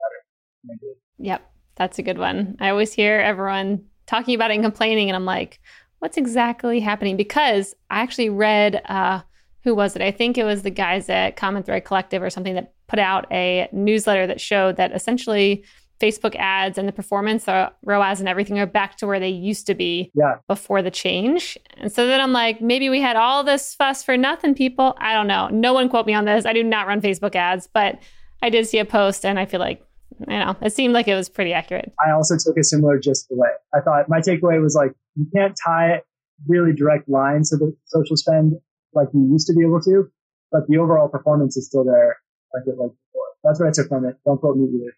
better. 0.67 0.77
Yep. 1.17 1.51
That's 1.75 1.97
a 1.97 2.03
good 2.03 2.19
one. 2.19 2.55
I 2.59 2.69
always 2.69 2.93
hear 2.93 3.19
everyone 3.19 3.85
talking 4.05 4.35
about 4.35 4.51
it 4.51 4.55
and 4.55 4.63
complaining. 4.63 5.09
And 5.09 5.15
I'm 5.15 5.25
like, 5.25 5.59
what's 5.99 6.17
exactly 6.17 6.79
happening? 6.79 7.17
Because 7.17 7.75
I 7.89 8.01
actually 8.01 8.29
read, 8.29 8.81
uh, 8.85 9.21
who 9.63 9.73
was 9.73 9.95
it? 9.95 10.01
I 10.01 10.11
think 10.11 10.37
it 10.37 10.43
was 10.43 10.61
the 10.61 10.69
guys 10.69 11.09
at 11.09 11.35
Common 11.35 11.63
Thread 11.63 11.85
Collective 11.85 12.21
or 12.21 12.29
something 12.29 12.53
that 12.53 12.73
put 12.87 12.99
out 12.99 13.25
a 13.31 13.67
newsletter 13.71 14.27
that 14.27 14.39
showed 14.39 14.75
that 14.75 14.91
essentially 14.91 15.63
Facebook 16.03 16.35
ads 16.35 16.77
and 16.77 16.85
the 16.85 16.91
performance, 16.91 17.47
uh, 17.47 17.69
the 17.81 17.87
ROAS 17.87 18.19
and 18.19 18.27
everything 18.27 18.59
are 18.59 18.65
back 18.65 18.97
to 18.97 19.07
where 19.07 19.21
they 19.21 19.29
used 19.29 19.65
to 19.67 19.73
be 19.73 20.11
yeah. 20.13 20.35
before 20.49 20.81
the 20.81 20.91
change. 20.91 21.57
And 21.77 21.89
so 21.89 22.05
then 22.05 22.19
I'm 22.19 22.33
like, 22.33 22.59
maybe 22.59 22.89
we 22.89 22.99
had 22.99 23.15
all 23.15 23.45
this 23.45 23.73
fuss 23.73 24.03
for 24.03 24.17
nothing, 24.17 24.53
people. 24.53 24.95
I 24.97 25.13
don't 25.13 25.27
know. 25.27 25.47
No 25.47 25.71
one 25.73 25.87
quote 25.87 26.05
me 26.05 26.13
on 26.13 26.25
this. 26.25 26.45
I 26.45 26.51
do 26.51 26.61
not 26.61 26.87
run 26.87 26.99
Facebook 26.99 27.35
ads, 27.35 27.69
but 27.73 27.99
I 28.41 28.49
did 28.49 28.67
see 28.67 28.79
a 28.79 28.85
post 28.85 29.25
and 29.25 29.39
I 29.39 29.45
feel 29.45 29.61
like, 29.61 29.81
you 30.27 30.39
know, 30.39 30.57
it 30.61 30.73
seemed 30.73 30.93
like 30.93 31.07
it 31.07 31.15
was 31.15 31.29
pretty 31.29 31.53
accurate. 31.53 31.93
I 32.05 32.11
also 32.11 32.35
took 32.37 32.57
a 32.57 32.63
similar 32.65 32.99
just 32.99 33.31
away. 33.31 33.49
I 33.73 33.79
thought 33.79 34.09
my 34.09 34.19
takeaway 34.19 34.61
was 34.61 34.75
like, 34.75 34.91
you 35.15 35.25
can't 35.33 35.55
tie 35.65 36.01
really 36.49 36.73
direct 36.73 37.07
lines 37.07 37.51
to 37.51 37.57
the 37.57 37.73
social 37.85 38.17
spend 38.17 38.59
like 38.93 39.07
you 39.13 39.25
used 39.31 39.47
to 39.47 39.53
be 39.53 39.63
able 39.63 39.79
to, 39.81 40.09
but 40.51 40.67
the 40.67 40.79
overall 40.79 41.07
performance 41.07 41.55
is 41.55 41.65
still 41.65 41.85
there 41.85 42.17
like 42.53 42.63
it 42.67 42.75
was 42.77 42.91
before. 42.91 43.25
That's 43.43 43.59
what 43.59 43.69
I 43.69 43.71
took 43.71 43.87
from 43.87 44.05
it. 44.05 44.17
Don't 44.25 44.39
quote 44.39 44.57
me 44.57 44.67
either. 44.67 44.93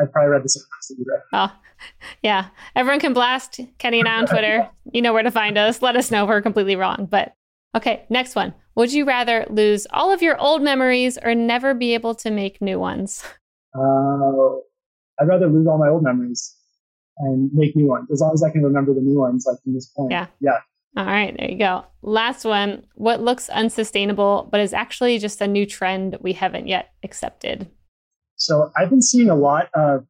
I, 0.00 0.06
probably 0.06 0.30
read 0.30 0.44
the 0.44 0.48
same 0.48 0.62
post 0.76 0.88
that 0.88 0.96
you 0.98 1.04
read. 1.08 1.20
Oh, 1.32 1.52
yeah. 2.22 2.48
Everyone 2.76 3.00
can 3.00 3.12
blast 3.12 3.60
Kenny 3.78 4.00
and 4.00 4.08
I 4.08 4.18
on 4.18 4.26
Twitter. 4.28 4.68
you 4.92 5.02
know 5.02 5.12
where 5.12 5.22
to 5.22 5.30
find 5.30 5.56
us. 5.58 5.82
Let 5.82 5.96
us 5.96 6.10
know 6.10 6.24
if 6.24 6.28
we're 6.28 6.42
completely 6.42 6.76
wrong. 6.76 7.06
But 7.10 7.34
okay, 7.76 8.04
next 8.10 8.34
one. 8.34 8.54
Would 8.74 8.92
you 8.92 9.04
rather 9.04 9.44
lose 9.50 9.86
all 9.90 10.12
of 10.12 10.22
your 10.22 10.38
old 10.38 10.62
memories 10.62 11.18
or 11.22 11.34
never 11.34 11.74
be 11.74 11.94
able 11.94 12.14
to 12.16 12.30
make 12.30 12.60
new 12.62 12.78
ones? 12.78 13.24
Uh, 13.74 14.56
I'd 15.20 15.26
rather 15.26 15.48
lose 15.48 15.66
all 15.66 15.78
my 15.78 15.88
old 15.88 16.02
memories 16.02 16.54
and 17.18 17.50
make 17.52 17.74
new 17.74 17.88
ones 17.88 18.08
as 18.12 18.20
long 18.20 18.32
as 18.32 18.42
I 18.42 18.50
can 18.50 18.62
remember 18.62 18.94
the 18.94 19.00
new 19.00 19.18
ones, 19.18 19.44
like 19.46 19.60
from 19.62 19.74
this 19.74 19.86
point. 19.86 20.12
Yeah. 20.12 20.26
Yeah. 20.40 20.58
All 20.96 21.04
right, 21.04 21.36
there 21.36 21.50
you 21.50 21.58
go. 21.58 21.84
Last 22.02 22.44
one. 22.44 22.84
What 22.94 23.20
looks 23.20 23.48
unsustainable, 23.50 24.48
but 24.50 24.60
is 24.60 24.72
actually 24.72 25.18
just 25.18 25.40
a 25.40 25.46
new 25.46 25.66
trend 25.66 26.16
we 26.20 26.32
haven't 26.32 26.66
yet 26.66 26.90
accepted? 27.04 27.68
So 28.38 28.72
I've 28.76 28.88
been 28.88 29.02
seeing 29.02 29.28
a 29.28 29.34
lot 29.34 29.68
of 29.74 30.06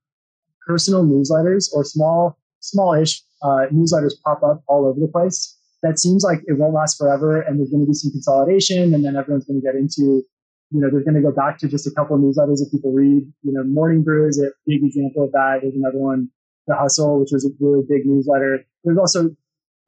personal 0.67 1.05
newsletters 1.05 1.73
or 1.73 1.83
small, 1.83 2.39
smallish 2.61 3.23
uh, 3.43 3.67
newsletters 3.73 4.13
pop 4.25 4.43
up 4.43 4.63
all 4.69 4.87
over 4.87 5.01
the 5.01 5.09
place. 5.09 5.57
That 5.83 5.99
seems 5.99 6.23
like 6.23 6.41
it 6.47 6.59
won't 6.59 6.75
last 6.75 6.99
forever, 6.99 7.41
and 7.41 7.59
there's 7.59 7.71
going 7.71 7.83
to 7.83 7.87
be 7.87 7.95
some 7.95 8.11
consolidation, 8.11 8.95
and 8.95 9.05
then 9.05 9.17
everyone's 9.17 9.47
going 9.47 9.61
to 9.61 9.65
get 9.65 9.77
into, 9.77 10.23
you 10.71 10.81
know, 10.81 10.91
they're 10.91 11.05
going 11.05 11.15
to 11.15 11.23
go 11.23 11.33
back 11.33 11.59
to 11.59 11.69
just 11.69 11.87
a 11.87 11.91
couple 11.93 12.17
of 12.17 12.23
newsletters 12.23 12.59
that 12.59 12.69
people 12.71 12.93
read. 12.93 13.23
You 13.43 13.53
know, 13.53 13.65
Morning 13.65 14.03
Brew 14.03 14.29
is 14.29 14.39
a 14.41 14.51
big 14.67 14.83
example 14.85 15.25
of 15.25 15.33
that. 15.33 15.61
There's 15.63 15.75
another 15.75 15.99
one, 15.99 16.31
The 16.67 16.75
Hustle, 16.75 17.21
which 17.21 17.31
was 17.33 17.47
a 17.47 17.51
really 17.61 17.85
big 17.89 18.05
newsletter. 18.05 18.65
There's 18.85 18.99
also 18.99 19.31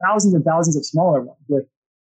thousands 0.01 0.33
and 0.33 0.43
thousands 0.43 0.77
of 0.77 0.85
smaller 0.85 1.21
ones 1.21 1.39
with 1.47 1.65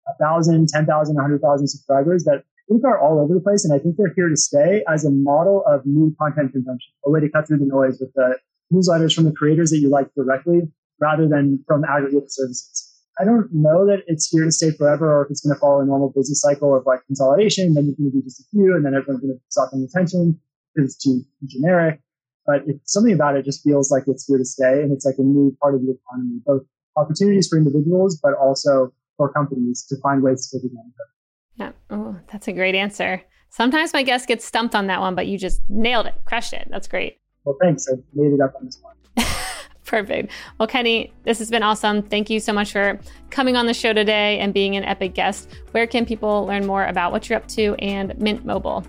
a 0.09 0.16
thousand, 0.22 0.68
ten 0.68 0.87
thousand, 0.87 1.18
a 1.18 1.20
hundred 1.20 1.43
thousand 1.43 1.68
subscribers 1.68 2.25
that 2.25 2.45
Think 2.69 2.85
are 2.85 2.99
all 2.99 3.21
over 3.21 3.35
the 3.35 3.41
place. 3.41 3.65
And 3.65 3.75
I 3.75 3.79
think 3.79 3.97
they're 3.97 4.15
here 4.17 4.29
to 4.29 4.37
stay 4.37 4.83
as 4.89 5.05
a 5.05 5.11
model 5.11 5.62
of 5.67 5.85
new 5.85 6.15
content 6.19 6.53
consumption, 6.53 6.93
a 7.05 7.11
way 7.11 7.21
to 7.21 7.29
cut 7.29 7.47
through 7.47 7.59
the 7.59 7.67
noise 7.67 7.99
with 8.01 8.12
the 8.15 8.39
newsletters 8.73 9.15
from 9.15 9.25
the 9.25 9.33
creators 9.33 9.71
that 9.71 9.79
you 9.79 9.91
like 9.91 10.09
directly 10.15 10.62
rather 11.01 11.29
than 11.29 11.62
from 11.67 11.85
aggregate 11.85 12.33
services. 12.33 12.91
I 13.21 13.25
don't 13.25 13.49
know 13.53 13.87
that 13.87 14.03
it's 14.07 14.29
here 14.29 14.45
to 14.45 14.51
stay 14.51 14.71
forever 14.73 15.19
or 15.19 15.25
if 15.25 15.31
it's 15.31 15.41
going 15.41 15.55
to 15.55 15.61
follow 15.61 15.81
a 15.81 15.87
normal 15.87 16.11
business 16.11 16.41
cycle 16.41 16.75
of 16.75 16.85
like 16.87 17.07
consolidation. 17.07 17.75
Then 17.75 17.87
you 17.87 17.95
can 17.95 18.11
do 18.11 18.23
just 18.23 18.41
a 18.41 18.45
few 18.51 18.75
and 18.75 18.85
then 18.85 18.95
everyone's 18.95 19.23
going 19.23 19.35
to 19.35 19.41
stop 19.49 19.71
paying 19.71 19.85
attention 19.85 20.41
because 20.75 20.95
it's 20.95 21.03
too 21.03 21.23
generic. 21.47 22.01
But 22.47 22.65
something 22.85 23.12
about 23.12 23.37
it 23.37 23.45
just 23.45 23.62
feels 23.62 23.91
like 23.91 24.05
it's 24.07 24.27
here 24.27 24.39
to 24.39 24.45
stay 24.45 24.83
and 24.83 24.93
it's 24.93 25.07
like 25.07 25.17
a 25.19 25.23
new 25.23 25.57
part 25.62 25.75
of 25.75 25.83
the 25.83 25.97
economy, 25.97 26.41
both 26.45 26.62
opportunities 26.97 27.49
for 27.49 27.57
individuals, 27.57 28.19
but 28.23 28.35
also 28.35 28.93
for 29.17 29.33
companies 29.33 29.87
to 29.89 29.97
find 30.01 30.23
ways 30.23 30.49
to 30.49 30.59
take 30.59 30.65
advantage 30.65 30.95
of. 31.01 31.14
Yeah. 31.57 31.72
Oh, 31.90 32.16
that's 32.30 32.48
a 32.48 32.52
great 32.52 32.74
answer. 32.74 33.22
Sometimes 33.50 33.92
my 33.92 34.02
guest 34.02 34.26
gets 34.26 34.44
stumped 34.44 34.74
on 34.74 34.88
that 34.88 35.00
one, 35.00 35.14
but 35.14 35.26
you 35.26 35.38
just 35.38 35.62
nailed 35.68 36.07
it, 36.07 36.14
crushed 36.24 36.52
it. 36.52 36.66
That's 36.70 36.88
great. 36.88 37.20
Well, 37.44 37.57
thanks. 37.62 37.86
I 37.88 37.96
made 38.14 38.32
it 38.32 38.40
up 38.40 38.55
on 38.59 38.64
this 38.64 38.80
one. 38.82 39.26
Perfect. 39.84 40.32
Well, 40.59 40.66
Kenny, 40.66 41.12
this 41.22 41.38
has 41.38 41.50
been 41.50 41.62
awesome. 41.62 42.02
Thank 42.02 42.30
you 42.30 42.40
so 42.40 42.52
much 42.52 42.72
for 42.72 42.98
coming 43.30 43.55
on 43.55 43.66
the 43.66 43.74
show 43.74 43.92
today 43.92 44.40
and 44.40 44.52
being 44.52 44.76
an 44.76 44.84
epic 44.84 45.14
guest. 45.14 45.48
Where 45.70 45.86
can 45.86 46.05
people 46.07 46.46
learn 46.46 46.66
more 46.66 46.84
about 46.86 47.12
what 47.12 47.28
you're 47.28 47.36
up 47.36 47.46
to 47.48 47.74
and 47.78 48.18
Mint 48.18 48.44
Mobile? 48.44 48.84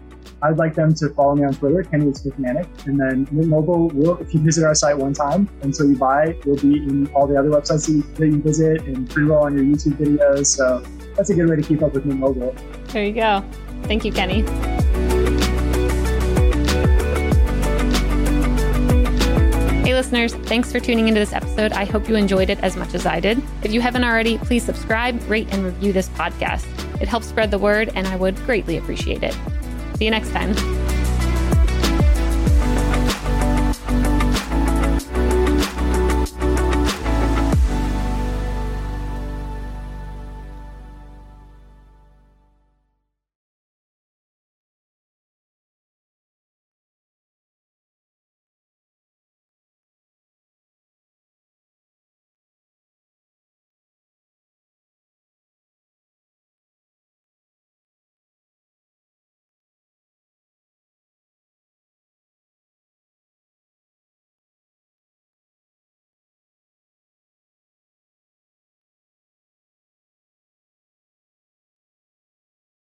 I'd 0.45 0.57
like 0.57 0.75
them 0.75 0.93
to 0.95 1.09
follow 1.09 1.35
me 1.35 1.43
on 1.43 1.55
Twitter, 1.55 1.81
Kenny 1.81 2.05
Smithnanic. 2.11 2.67
And 2.85 2.99
then 2.99 3.27
Mint 3.31 3.47
Mobile 3.47 3.87
will, 3.87 4.17
if 4.17 4.31
you 4.31 4.39
visit 4.41 4.63
our 4.63 4.75
site 4.75 4.95
one 4.95 5.13
time 5.13 5.49
until 5.63 5.89
you 5.89 5.95
buy, 5.95 6.37
will 6.45 6.57
be 6.57 6.77
in 6.77 7.07
all 7.15 7.25
the 7.25 7.35
other 7.35 7.49
websites 7.49 7.87
that 7.87 7.93
you, 7.93 8.03
that 8.03 8.27
you 8.27 8.41
visit 8.41 8.81
and 8.83 9.09
pre 9.09 9.23
roll 9.23 9.43
on 9.43 9.57
your 9.57 9.65
YouTube 9.65 9.93
videos. 9.93 10.45
So 10.45 10.83
that's 11.15 11.31
a 11.31 11.33
good 11.33 11.49
way 11.49 11.55
to 11.55 11.63
keep 11.63 11.81
up 11.81 11.93
with 11.93 12.05
Mint 12.05 12.19
Mobile. 12.19 12.55
There 12.89 13.03
you 13.03 13.13
go. 13.13 13.43
Thank 13.85 14.05
you, 14.05 14.11
Kenny. 14.11 14.43
Hey, 19.81 19.95
listeners, 19.95 20.35
thanks 20.35 20.71
for 20.71 20.79
tuning 20.79 21.07
into 21.07 21.19
this 21.19 21.33
episode. 21.33 21.73
I 21.73 21.85
hope 21.85 22.07
you 22.07 22.15
enjoyed 22.15 22.51
it 22.51 22.59
as 22.59 22.75
much 22.77 22.93
as 22.93 23.07
I 23.07 23.19
did. 23.19 23.41
If 23.63 23.73
you 23.73 23.81
haven't 23.81 24.03
already, 24.03 24.37
please 24.37 24.63
subscribe, 24.63 25.19
rate, 25.27 25.47
and 25.51 25.65
review 25.65 25.91
this 25.91 26.09
podcast. 26.09 26.65
It 27.01 27.07
helps 27.07 27.25
spread 27.25 27.49
the 27.49 27.59
word, 27.59 27.91
and 27.95 28.05
I 28.05 28.15
would 28.15 28.35
greatly 28.45 28.77
appreciate 28.77 29.23
it. 29.23 29.35
See 29.97 30.03
you 30.05 30.11
next 30.11 30.31
time. 30.31 30.84